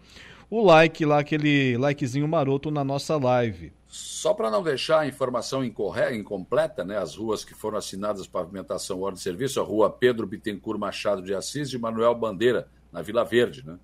[0.48, 3.72] o like lá, aquele likezinho maroto na nossa live.
[3.92, 9.02] Só para não deixar a informação incorreta, incompleta, né, as ruas que foram assinadas pavimentação
[9.02, 13.22] ordem de serviço, a rua Pedro Bittencourt Machado de Assis e Manuel Bandeira, na Vila
[13.22, 13.78] Verde, né?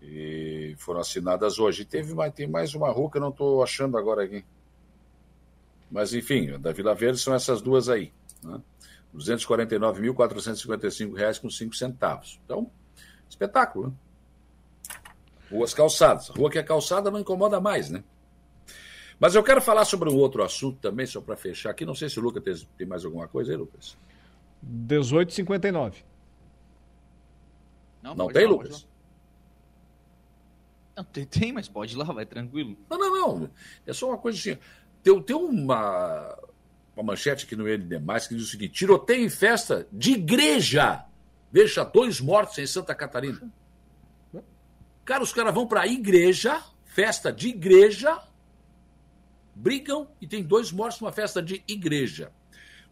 [0.00, 1.82] E foram assinadas hoje.
[1.82, 4.44] E teve mais, tem mais uma rua que eu não estou achando agora aqui.
[5.90, 8.12] Mas, enfim, da Vila Verde são essas duas aí.
[8.44, 8.60] Né?
[9.12, 12.38] R$ 249.455,05 com 5 centavos.
[12.44, 12.70] Então,
[13.28, 13.94] espetáculo, né?
[15.50, 16.28] Ruas calçadas.
[16.28, 18.04] Rua que é calçada não incomoda mais, né?
[19.18, 21.86] Mas eu quero falar sobre um outro assunto também, só para fechar aqui.
[21.86, 23.96] Não sei se o Lucas tem, tem mais alguma coisa aí, Lucas.
[24.64, 25.94] 18,59.
[28.02, 28.86] Não, não tem, ir, Lucas?
[30.96, 32.76] Não, tem, tem, mas pode ir lá, vai tranquilo.
[32.88, 33.50] Não, não, não.
[33.86, 34.58] É só uma coisa assim.
[35.02, 36.38] Tem, tem uma,
[36.94, 37.98] uma manchete aqui no ND,
[38.28, 41.04] que diz o seguinte: tiroteio em festa de igreja.
[41.50, 43.40] Deixa dois mortos em Santa Catarina.
[45.04, 48.20] Cara, os caras vão para a igreja, festa de igreja,
[49.56, 52.30] brigam e tem dois mortos numa festa de igreja.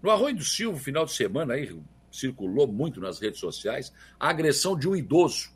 [0.03, 1.79] No Arroio do Silva, final de semana, aí
[2.11, 5.53] circulou muito nas redes sociais a agressão de um idoso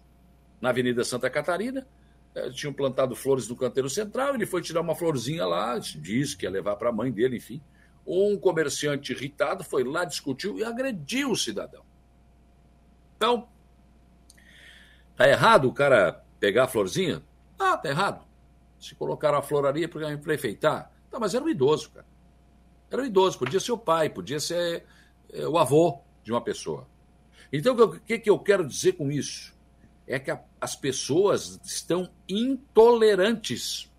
[0.61, 1.87] na Avenida Santa Catarina.
[2.35, 6.45] É, tinham plantado flores no canteiro central, ele foi tirar uma florzinha lá, disse que
[6.45, 7.63] ia levar para a mãe dele, enfim.
[8.07, 11.83] Um comerciante irritado foi lá, discutiu e agrediu o cidadão.
[13.17, 13.49] Então,
[15.17, 17.23] tá errado o cara pegar a florzinha?
[17.59, 18.27] Ah, tá errado.
[18.79, 20.93] Se colocaram a floraria para enfeitar.
[21.11, 22.07] Tá, mas era um idoso, cara.
[22.91, 24.85] Era um idoso, podia ser o pai, podia ser
[25.31, 26.87] é, o avô de uma pessoa.
[27.53, 29.55] Então, o que, que eu quero dizer com isso?
[30.07, 33.91] É que a, as pessoas estão intolerantes.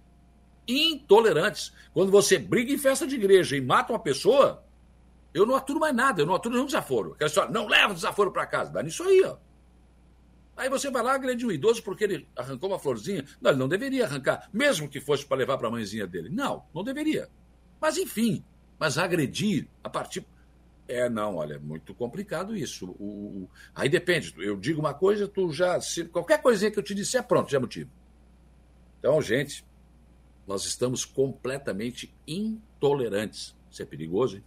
[0.67, 1.73] Intolerantes.
[1.93, 4.63] Quando você briga em festa de igreja e mata uma pessoa,
[5.33, 7.13] eu não aturo mais nada, eu não aturo nenhum desaforo.
[7.13, 8.71] Aquela história, não leva desaforo para casa.
[8.71, 9.37] Dá nisso aí, ó.
[10.59, 13.23] Aí você vai lá agredir um idoso porque ele arrancou uma florzinha.
[13.39, 16.27] Não, ele não deveria arrancar, mesmo que fosse para levar para a mãezinha dele.
[16.27, 17.29] Não, não deveria.
[17.79, 18.43] Mas enfim,
[18.77, 20.25] mas agredir a partir.
[20.85, 22.87] É, não, olha, é muito complicado isso.
[22.99, 23.49] O, o...
[23.73, 25.79] Aí depende, eu digo uma coisa, tu já.
[25.79, 26.03] Se...
[26.03, 27.89] Qualquer coisinha que eu te disser, pronto, já é motivo.
[28.99, 29.63] Então, gente,
[30.45, 33.55] nós estamos completamente intolerantes.
[33.71, 34.43] Isso é perigoso, hein?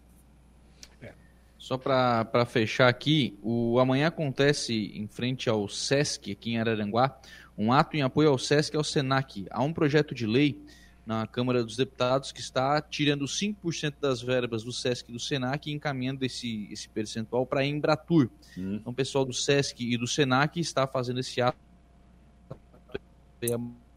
[1.62, 7.16] Só para fechar aqui, o amanhã acontece em frente ao SESC, aqui em Araranguá,
[7.56, 9.46] um ato em apoio ao SESC e ao SENAC.
[9.48, 10.60] Há um projeto de lei
[11.06, 15.70] na Câmara dos Deputados que está tirando 5% das verbas do SESC e do SENAC
[15.70, 18.28] e encaminhando esse, esse percentual para a Embratur.
[18.58, 18.78] Hum.
[18.80, 21.56] Então, o pessoal do SESC e do SENAC está fazendo esse ato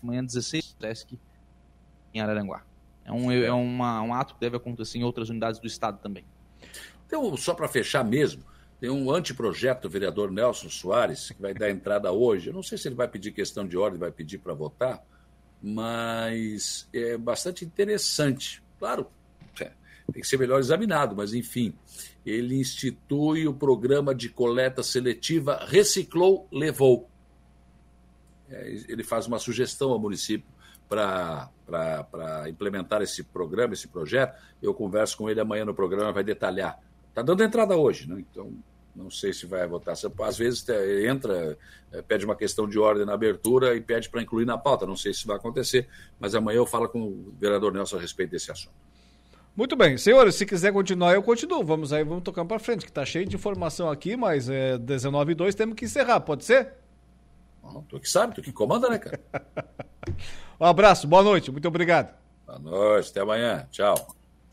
[0.04, 1.18] amanhã 16 SESC
[2.14, 2.64] em Araranguá.
[3.04, 6.26] É um, é uma, um ato que deve acontecer em outras unidades do Estado também.
[7.06, 8.44] Então, só para fechar mesmo,
[8.80, 12.50] tem um anteprojeto do vereador Nelson Soares, que vai dar entrada hoje.
[12.50, 15.04] Eu não sei se ele vai pedir questão de ordem, vai pedir para votar,
[15.62, 18.62] mas é bastante interessante.
[18.78, 19.08] Claro,
[19.60, 19.72] é,
[20.12, 21.74] tem que ser melhor examinado, mas enfim,
[22.26, 27.10] ele institui o programa de coleta seletiva Reciclou, Levou.
[28.50, 30.48] É, ele faz uma sugestão ao município
[30.88, 31.50] para
[32.48, 34.40] implementar esse programa, esse projeto.
[34.62, 36.85] Eu converso com ele amanhã no programa, vai detalhar
[37.16, 38.22] Está dando entrada hoje, né?
[38.30, 38.52] Então,
[38.94, 39.96] não sei se vai votar.
[40.24, 40.66] Às vezes
[41.10, 41.58] entra,
[41.94, 44.86] é, pede uma questão de ordem na abertura e pede para incluir na pauta.
[44.86, 45.88] Não sei se vai acontecer,
[46.20, 48.76] mas amanhã eu falo com o vereador Nelson a respeito desse assunto.
[49.56, 51.64] Muito bem, senhores, se quiser continuar, eu continuo.
[51.64, 55.32] Vamos aí, vamos tocando para frente, que está cheio de informação aqui, mas é 19
[55.32, 56.74] e 2 temos que encerrar, pode ser?
[57.64, 59.22] Bom, tu que sabe, tu que comanda, né, cara?
[60.60, 62.14] um abraço, boa noite, muito obrigado.
[62.46, 63.96] Boa noite, até amanhã, tchau.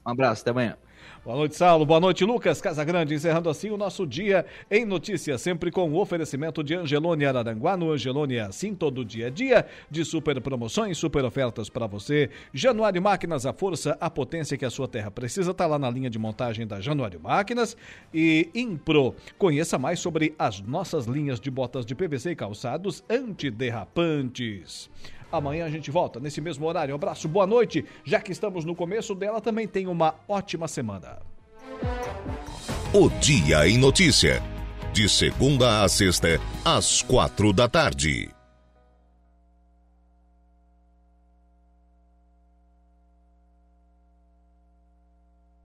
[0.07, 0.77] Um abraço, até amanhã.
[1.25, 1.87] Boa noite, Saulo.
[1.87, 3.15] Boa noite, Lucas Casagrande.
[3.15, 7.77] Encerrando assim o nosso dia em notícias, sempre com o oferecimento de Angelone Araranguá.
[7.77, 12.29] No Angelone é assim todo dia a dia, de super promoções, super ofertas para você.
[12.53, 16.11] Januário Máquinas, a força, a potência que a sua terra precisa, está lá na linha
[16.11, 17.77] de montagem da Januário Máquinas.
[18.13, 24.91] E Impro, conheça mais sobre as nossas linhas de botas de PVC e calçados antiderrapantes.
[25.33, 26.93] Amanhã a gente volta nesse mesmo horário.
[26.93, 27.87] Um abraço, boa noite.
[28.05, 31.19] Já que estamos no começo dela, também tem uma ótima semana.
[32.93, 34.43] O Dia em Notícia.
[34.93, 38.29] De segunda a sexta, às quatro da tarde.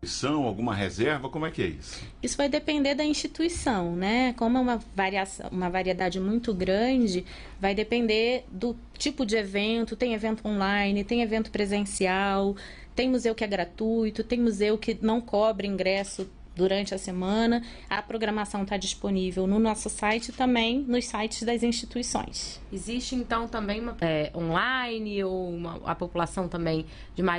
[0.07, 1.29] São alguma reserva?
[1.29, 2.03] Como é que é isso?
[2.21, 4.33] Isso vai depender da instituição, né?
[4.33, 7.25] Como é uma, variação, uma variedade muito grande,
[7.59, 9.95] vai depender do tipo de evento.
[9.95, 12.55] Tem evento online, tem evento presencial,
[12.95, 16.27] tem museu que é gratuito, tem museu que não cobra ingresso
[16.57, 17.61] durante a semana.
[17.89, 22.59] A programação está disponível no nosso site e também nos sites das instituições.
[22.73, 26.85] Existe então também uma, é, online ou uma, a população também
[27.15, 27.35] de mais